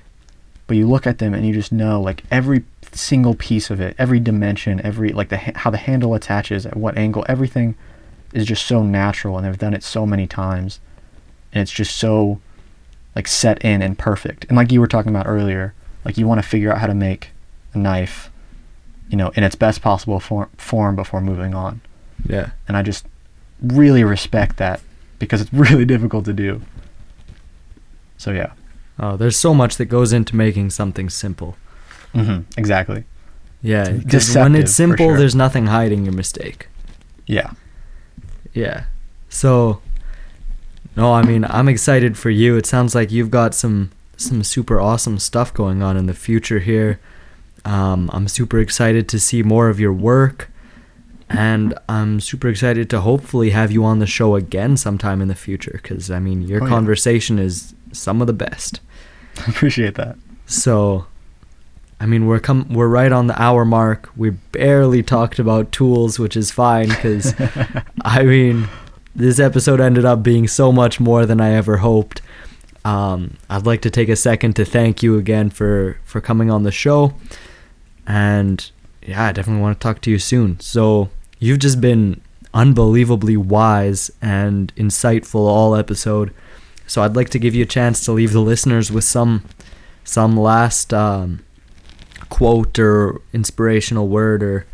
but 0.65 0.75
you 0.75 0.89
look 0.89 1.05
at 1.05 1.19
them 1.19 1.35
and 1.35 1.45
you 1.45 1.53
just 1.53 1.71
know 1.71 2.01
like 2.01 2.23
every 2.31 2.63
single 2.91 3.35
piece 3.35 3.69
of 3.69 3.79
it 3.79 3.95
every 3.99 4.19
dimension 4.19 4.81
every 4.83 5.09
like 5.09 5.29
the 5.29 5.37
how 5.37 5.69
the 5.69 5.77
handle 5.77 6.15
attaches 6.15 6.65
at 6.65 6.75
what 6.75 6.97
angle 6.97 7.23
everything 7.29 7.75
is 8.33 8.47
just 8.47 8.65
so 8.65 8.81
natural 8.81 9.37
and 9.37 9.45
they've 9.45 9.59
done 9.59 9.75
it 9.75 9.83
so 9.83 10.07
many 10.07 10.25
times 10.25 10.79
and 11.53 11.61
it's 11.61 11.71
just 11.71 11.95
so 11.95 12.41
like 13.15 13.27
set 13.27 13.63
in 13.63 13.83
and 13.83 13.99
perfect. 13.99 14.45
And 14.45 14.57
like 14.57 14.71
you 14.71 14.81
were 14.81 14.87
talking 14.87 15.11
about 15.11 15.27
earlier 15.27 15.75
like 16.03 16.17
you 16.17 16.27
want 16.27 16.41
to 16.41 16.49
figure 16.49 16.71
out 16.71 16.79
how 16.79 16.87
to 16.87 16.95
make 16.95 17.29
a 17.75 17.77
knife 17.77 18.31
you 19.07 19.17
know 19.17 19.29
in 19.35 19.43
its 19.43 19.53
best 19.53 19.83
possible 19.83 20.19
for- 20.19 20.49
form 20.57 20.95
before 20.95 21.21
moving 21.21 21.53
on 21.53 21.81
yeah. 22.27 22.51
and 22.67 22.75
i 22.77 22.81
just 22.81 23.05
really 23.61 24.03
respect 24.03 24.57
that 24.57 24.81
because 25.19 25.41
it's 25.41 25.53
really 25.69 25.85
difficult 25.85 26.25
to 26.25 26.33
do 26.33 26.61
so 28.17 28.31
yeah 28.31 28.51
Oh, 28.99 29.17
there's 29.17 29.37
so 29.37 29.55
much 29.55 29.77
that 29.77 29.85
goes 29.85 30.13
into 30.13 30.35
making 30.35 30.69
something 30.69 31.09
simple. 31.09 31.55
hmm 32.13 32.41
exactly 32.55 33.05
Yeah, 33.63 33.89
because 33.89 34.35
when 34.35 34.53
it's 34.55 34.71
simple, 34.75 35.07
sure. 35.07 35.17
there's 35.17 35.33
nothing 35.33 35.67
hiding 35.67 36.05
your 36.05 36.13
mistake. 36.13 36.67
yeah 37.25 37.51
Yeah. 38.53 38.83
So 39.29 39.81
no, 40.95 41.13
I 41.13 41.23
mean, 41.23 41.45
I'm 41.45 41.69
excited 41.69 42.15
for 42.17 42.29
you. 42.29 42.57
It 42.57 42.65
sounds 42.67 42.93
like 42.93 43.11
you've 43.11 43.31
got 43.31 43.55
some 43.55 43.89
some 44.17 44.43
super 44.43 44.79
awesome 44.79 45.17
stuff 45.17 45.51
going 45.53 45.81
on 45.81 45.97
in 45.97 46.05
the 46.05 46.13
future 46.13 46.59
here. 46.59 46.99
Um, 47.65 48.09
I'm 48.13 48.27
super 48.27 48.59
excited 48.59 49.07
to 49.09 49.19
see 49.19 49.41
more 49.41 49.69
of 49.69 49.79
your 49.79 49.93
work 49.93 50.51
and 51.37 51.73
I'm 51.89 52.19
super 52.19 52.47
excited 52.49 52.89
to 52.91 53.01
hopefully 53.01 53.51
have 53.51 53.71
you 53.71 53.83
on 53.85 53.99
the 53.99 54.07
show 54.07 54.35
again 54.35 54.77
sometime 54.77 55.21
in 55.21 55.27
the 55.27 55.35
future 55.35 55.79
cuz 55.83 56.09
I 56.11 56.19
mean, 56.19 56.41
your 56.41 56.61
Oh, 56.61 56.65
yeah. 56.65 56.69
conversation 56.69 57.39
is 57.39 57.73
some 57.91 58.21
of 58.21 58.27
the 58.27 58.33
best. 58.33 58.79
I 59.37 59.45
appreciate 59.49 59.95
that 59.95 60.17
So, 60.45 61.05
I 61.99 62.05
mean, 62.05 62.25
we're 62.27 62.39
come 62.39 62.67
we're 62.69 62.87
right 62.87 63.11
on 63.11 63.27
the 63.27 63.41
hour 63.41 63.63
mark. 63.65 64.09
We 64.17 64.31
barely 64.51 65.03
talked 65.03 65.39
about 65.39 65.71
tools, 65.71 66.17
which 66.19 66.35
is 66.35 66.51
fine 66.51 66.89
because 66.89 67.33
I 68.03 68.23
mean, 68.23 68.67
this 69.15 69.39
episode 69.39 69.79
ended 69.79 70.05
up 70.05 70.23
being 70.23 70.47
so 70.47 70.71
much 70.71 70.99
more 70.99 71.25
than 71.25 71.39
I 71.41 71.51
ever 71.51 71.77
hoped. 71.77 72.21
Um, 72.83 73.37
I'd 73.49 73.65
like 73.67 73.81
to 73.81 73.91
take 73.91 74.09
a 74.09 74.15
second 74.15 74.55
to 74.55 74.65
thank 74.65 75.03
you 75.03 75.17
again 75.17 75.49
for 75.51 75.97
for 76.03 76.19
coming 76.21 76.49
on 76.49 76.63
the 76.63 76.71
show, 76.71 77.13
and 78.07 78.69
yeah, 79.05 79.25
I 79.25 79.31
definitely 79.31 79.61
want 79.61 79.79
to 79.79 79.83
talk 79.83 80.01
to 80.01 80.09
you 80.11 80.17
soon. 80.19 80.59
So 80.59 81.09
you've 81.41 81.59
just 81.59 81.81
been 81.81 82.21
unbelievably 82.53 83.35
wise 83.35 84.09
and 84.21 84.73
insightful 84.75 85.47
all 85.47 85.75
episode. 85.75 86.33
So 86.87 87.01
I'd 87.01 87.15
like 87.17 87.29
to 87.31 87.39
give 87.39 87.53
you 87.53 87.63
a 87.63 87.67
chance 87.67 88.05
to 88.05 88.13
leave 88.13 88.31
the 88.31 88.39
listeners 88.39 88.89
with 88.89 89.03
some 89.03 89.43
some 90.05 90.37
last 90.37 90.93
um, 90.93 91.43
quote 92.29 92.79
or 92.79 93.21
inspirational 93.33 94.07
word 94.07 94.41
or 94.41 94.65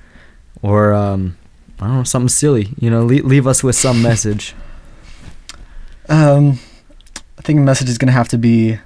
or 0.61 0.93
um, 0.93 1.37
I 1.79 1.87
don't 1.87 1.97
know 1.97 2.03
something 2.03 2.29
silly. 2.29 2.73
You 2.79 2.89
know, 2.89 3.03
leave, 3.03 3.25
leave 3.25 3.47
us 3.47 3.63
with 3.63 3.75
some 3.75 4.03
message. 4.03 4.53
Um, 6.09 6.59
I 7.37 7.41
think 7.41 7.59
the 7.59 7.65
message 7.65 7.89
is 7.89 7.97
going 7.97 8.07
to 8.07 8.13
have 8.13 8.29
to 8.29 8.37
be 8.37 8.79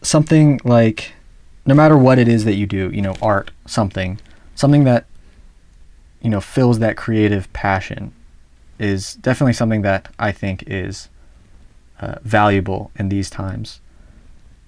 something 0.00 0.58
like 0.64 1.12
no 1.66 1.74
matter 1.74 1.94
what 1.94 2.18
it 2.18 2.26
is 2.26 2.46
that 2.46 2.54
you 2.54 2.66
do, 2.66 2.90
you 2.90 3.02
know, 3.02 3.14
art, 3.20 3.50
something, 3.66 4.18
something 4.54 4.84
that, 4.84 5.04
you 6.20 6.30
know, 6.30 6.40
fills 6.40 6.78
that 6.78 6.96
creative 6.96 7.52
passion 7.52 8.12
is 8.78 9.14
definitely 9.14 9.52
something 9.52 9.82
that 9.82 10.08
I 10.18 10.32
think 10.32 10.64
is 10.66 11.08
uh, 12.00 12.16
valuable 12.22 12.90
in 12.96 13.08
these 13.08 13.30
times 13.30 13.80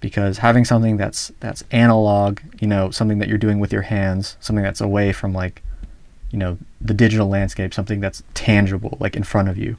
because 0.01 0.38
having 0.38 0.64
something 0.64 0.96
that's 0.96 1.32
that's 1.40 1.64
analog, 1.70 2.40
you 2.61 2.68
know, 2.68 2.90
something 2.90 3.18
that 3.18 3.28
you're 3.28 3.38
doing 3.38 3.59
with 3.59 3.72
your 3.72 3.82
hands, 3.82 4.36
something 4.40 4.62
that's 4.62 4.80
away 4.80 5.12
from 5.12 5.32
like, 5.32 5.62
you 6.30 6.38
know, 6.38 6.59
the 6.80 6.94
digital 6.94 7.28
landscape, 7.28 7.74
something 7.74 8.01
that's 8.01 8.22
tangible, 8.34 8.96
like 9.01 9.16
in 9.16 9.24
front 9.24 9.49
of 9.49 9.59
you, 9.59 9.76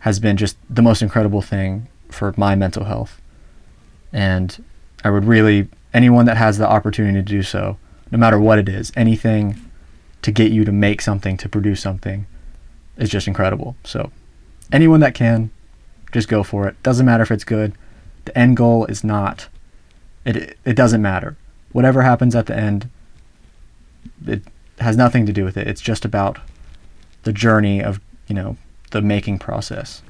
has 0.00 0.18
been 0.18 0.36
just 0.36 0.56
the 0.70 0.82
most 0.82 1.02
incredible 1.02 1.42
thing 1.42 1.88
for 2.10 2.34
my 2.36 2.54
mental 2.54 2.84
health. 2.84 3.20
And 4.12 4.64
I 5.02 5.10
would 5.10 5.24
really, 5.24 5.68
anyone 5.92 6.26
that 6.26 6.36
has 6.36 6.58
the 6.58 6.68
opportunity 6.68 7.18
to 7.18 7.22
do 7.22 7.42
so, 7.42 7.78
no 8.10 8.18
matter 8.18 8.38
what 8.38 8.58
it 8.58 8.68
is, 8.68 8.92
anything 8.96 9.60
to 10.24 10.32
get 10.32 10.50
you 10.50 10.64
to 10.64 10.72
make 10.72 11.02
something, 11.02 11.36
to 11.36 11.50
produce 11.50 11.82
something, 11.82 12.26
is 12.96 13.10
just 13.10 13.28
incredible. 13.28 13.76
So, 13.84 14.10
anyone 14.72 15.00
that 15.00 15.14
can, 15.14 15.50
just 16.12 16.28
go 16.28 16.42
for 16.42 16.66
it. 16.66 16.82
Doesn't 16.82 17.04
matter 17.04 17.22
if 17.22 17.30
it's 17.30 17.44
good. 17.44 17.74
The 18.24 18.36
end 18.36 18.56
goal 18.56 18.86
is 18.86 19.04
not, 19.04 19.48
it, 20.24 20.56
it 20.64 20.74
doesn't 20.76 21.02
matter. 21.02 21.36
Whatever 21.72 22.00
happens 22.00 22.34
at 22.34 22.46
the 22.46 22.56
end, 22.56 22.88
it 24.26 24.42
has 24.78 24.96
nothing 24.96 25.26
to 25.26 25.32
do 25.32 25.44
with 25.44 25.58
it. 25.58 25.68
It's 25.68 25.82
just 25.82 26.06
about 26.06 26.38
the 27.24 27.32
journey 27.32 27.82
of, 27.82 28.00
you 28.26 28.34
know, 28.34 28.56
the 28.92 29.02
making 29.02 29.40
process. 29.40 30.00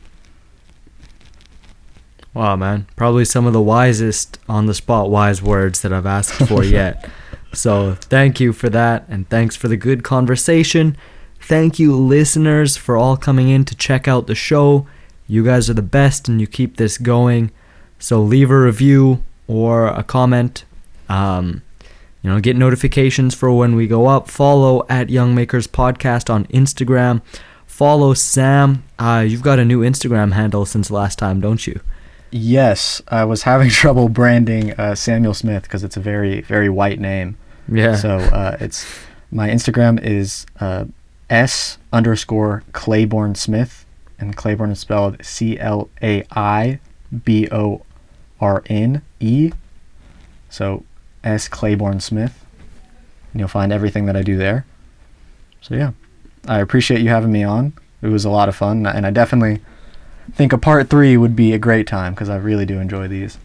Wow, 2.34 2.54
man. 2.54 2.86
Probably 2.94 3.24
some 3.24 3.46
of 3.46 3.52
the 3.52 3.60
wisest 3.60 4.38
on 4.48 4.66
the 4.66 4.74
spot 4.74 5.10
wise 5.10 5.42
words 5.42 5.82
that 5.82 5.92
I've 5.92 6.06
asked 6.06 6.34
for 6.46 6.62
yet. 6.64 7.08
So, 7.54 7.94
thank 7.94 8.40
you 8.40 8.52
for 8.52 8.68
that. 8.70 9.04
And 9.08 9.28
thanks 9.28 9.56
for 9.56 9.68
the 9.68 9.76
good 9.76 10.02
conversation. 10.02 10.96
Thank 11.40 11.78
you, 11.78 11.96
listeners, 11.96 12.76
for 12.76 12.96
all 12.96 13.16
coming 13.16 13.48
in 13.48 13.64
to 13.66 13.74
check 13.74 14.08
out 14.08 14.26
the 14.26 14.34
show. 14.34 14.86
You 15.26 15.44
guys 15.44 15.70
are 15.70 15.74
the 15.74 15.82
best 15.82 16.28
and 16.28 16.40
you 16.40 16.46
keep 16.46 16.76
this 16.76 16.98
going. 16.98 17.50
So, 17.98 18.20
leave 18.20 18.50
a 18.50 18.58
review 18.58 19.22
or 19.46 19.86
a 19.86 20.02
comment. 20.02 20.64
Um, 21.08 21.62
you 22.22 22.30
know, 22.30 22.40
get 22.40 22.56
notifications 22.56 23.34
for 23.34 23.52
when 23.52 23.76
we 23.76 23.86
go 23.86 24.06
up. 24.06 24.30
Follow 24.30 24.86
at 24.88 25.10
Young 25.10 25.34
Makers 25.34 25.66
Podcast 25.66 26.32
on 26.32 26.46
Instagram. 26.46 27.20
Follow 27.66 28.14
Sam. 28.14 28.84
Uh, 28.98 29.24
you've 29.26 29.42
got 29.42 29.58
a 29.58 29.64
new 29.64 29.80
Instagram 29.80 30.32
handle 30.32 30.64
since 30.64 30.90
last 30.90 31.18
time, 31.18 31.40
don't 31.40 31.66
you? 31.66 31.80
Yes, 32.30 33.02
I 33.08 33.24
was 33.24 33.42
having 33.42 33.68
trouble 33.70 34.08
branding 34.08 34.72
uh, 34.72 34.94
Samuel 34.94 35.34
Smith 35.34 35.64
because 35.64 35.84
it's 35.84 35.96
a 35.96 36.00
very, 36.00 36.40
very 36.40 36.68
white 36.68 36.98
name. 36.98 37.36
Yeah. 37.70 37.96
So 37.96 38.16
uh, 38.18 38.56
it's 38.60 38.86
my 39.30 39.48
Instagram 39.48 40.02
is 40.02 40.46
uh, 40.60 40.84
S 41.30 41.78
underscore 41.92 42.62
Claiborne 42.72 43.34
Smith, 43.34 43.84
and 44.18 44.36
Claiborne 44.36 44.70
is 44.70 44.80
spelled 44.80 45.24
C 45.24 45.58
L 45.58 45.88
A 46.02 46.24
I 46.30 46.80
B 47.24 47.48
O 47.50 47.82
R 48.40 48.62
N 48.66 49.02
E. 49.20 49.52
So 50.50 50.84
S 51.22 51.48
Claiborne 51.48 52.00
Smith, 52.00 52.44
and 53.32 53.40
you'll 53.40 53.48
find 53.48 53.72
everything 53.72 54.06
that 54.06 54.16
I 54.16 54.22
do 54.22 54.36
there. 54.36 54.66
So 55.60 55.74
yeah, 55.74 55.92
I 56.46 56.60
appreciate 56.60 57.00
you 57.00 57.08
having 57.08 57.32
me 57.32 57.42
on. 57.42 57.72
It 58.02 58.08
was 58.08 58.24
a 58.24 58.30
lot 58.30 58.48
of 58.48 58.54
fun, 58.54 58.86
and 58.86 59.06
I 59.06 59.10
definitely 59.10 59.62
think 60.32 60.52
a 60.52 60.58
part 60.58 60.90
three 60.90 61.16
would 61.16 61.34
be 61.34 61.52
a 61.52 61.58
great 61.58 61.86
time 61.86 62.12
because 62.12 62.28
I 62.28 62.36
really 62.36 62.66
do 62.66 62.78
enjoy 62.78 63.08
these. 63.08 63.38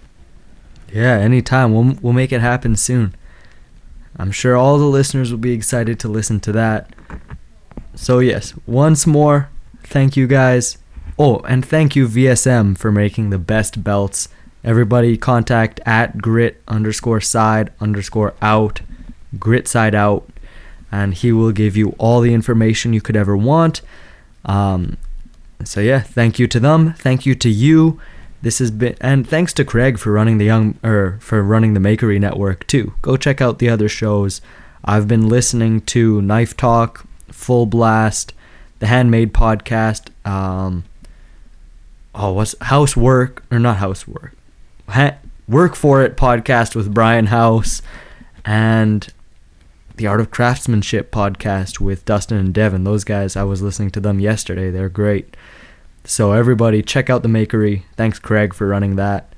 Yeah, 0.91 1.17
anytime. 1.17 1.73
We'll 1.73 1.97
we'll 2.01 2.13
make 2.13 2.31
it 2.31 2.41
happen 2.41 2.75
soon. 2.75 3.15
I'm 4.17 4.31
sure 4.31 4.55
all 4.55 4.77
the 4.77 4.85
listeners 4.85 5.31
will 5.31 5.39
be 5.39 5.53
excited 5.53 5.99
to 5.99 6.07
listen 6.07 6.39
to 6.41 6.51
that. 6.53 6.89
So, 7.95 8.19
yes, 8.19 8.53
once 8.65 9.05
more, 9.05 9.49
thank 9.83 10.15
you 10.17 10.27
guys. 10.27 10.77
Oh, 11.17 11.39
and 11.39 11.65
thank 11.65 11.95
you, 11.95 12.07
VSM, 12.07 12.77
for 12.77 12.91
making 12.91 13.29
the 13.29 13.37
best 13.37 13.83
belts. 13.83 14.29
Everybody 14.63 15.17
contact 15.17 15.79
at 15.85 16.17
grit 16.17 16.61
underscore 16.67 17.21
side 17.21 17.71
underscore 17.79 18.33
out, 18.41 18.81
grit 19.37 19.67
side 19.67 19.95
out, 19.95 20.29
and 20.91 21.13
he 21.13 21.31
will 21.31 21.51
give 21.51 21.77
you 21.77 21.95
all 21.97 22.21
the 22.21 22.33
information 22.33 22.93
you 22.93 23.01
could 23.01 23.15
ever 23.15 23.37
want. 23.37 23.81
Um, 24.45 24.97
so 25.63 25.81
yeah, 25.81 25.99
thank 25.99 26.39
you 26.39 26.47
to 26.47 26.59
them. 26.59 26.93
Thank 26.93 27.25
you 27.25 27.35
to 27.35 27.49
you. 27.49 27.99
This 28.41 28.59
has 28.59 28.71
been, 28.71 28.95
and 29.01 29.27
thanks 29.27 29.53
to 29.53 29.65
Craig 29.65 29.99
for 29.99 30.11
running 30.11 30.37
the 30.37 30.45
young 30.45 30.79
or 30.83 31.17
for 31.21 31.43
running 31.43 31.73
the 31.73 31.79
Makery 31.79 32.19
Network 32.19 32.65
too. 32.67 32.93
Go 33.01 33.17
check 33.17 33.41
out 33.41 33.59
the 33.59 33.69
other 33.69 33.89
shows. 33.89 34.39
I've 34.83 35.07
been 35.07 35.27
listening 35.27 35.81
to 35.81 36.21
Knife 36.21 36.55
Talk, 36.55 37.05
Full 37.27 37.65
Blast, 37.65 38.33
the 38.79 38.87
Handmade 38.87 39.33
Podcast. 39.33 40.09
Um, 40.25 40.85
oh, 42.15 42.31
what's 42.31 42.55
Housework 42.61 43.43
or 43.51 43.59
not 43.59 43.77
Housework? 43.77 44.33
Ha- 44.87 45.17
Work 45.49 45.75
for 45.75 46.01
It 46.03 46.15
podcast 46.15 46.75
with 46.75 46.93
Brian 46.93 47.25
House, 47.25 47.81
and 48.45 49.11
the 49.97 50.07
Art 50.07 50.21
of 50.21 50.31
Craftsmanship 50.31 51.11
podcast 51.11 51.81
with 51.81 52.05
Dustin 52.05 52.37
and 52.37 52.53
Devin. 52.53 52.85
Those 52.85 53.03
guys, 53.03 53.35
I 53.35 53.43
was 53.43 53.61
listening 53.61 53.89
to 53.91 53.99
them 53.99 54.21
yesterday. 54.21 54.71
They're 54.71 54.87
great. 54.87 55.35
So 56.09 56.31
everybody, 56.31 56.81
check 56.81 57.11
out 57.11 57.21
the 57.21 57.29
Makery. 57.29 57.83
Thanks, 57.95 58.17
Craig, 58.17 58.55
for 58.55 58.65
running 58.65 58.95
that. 58.95 59.31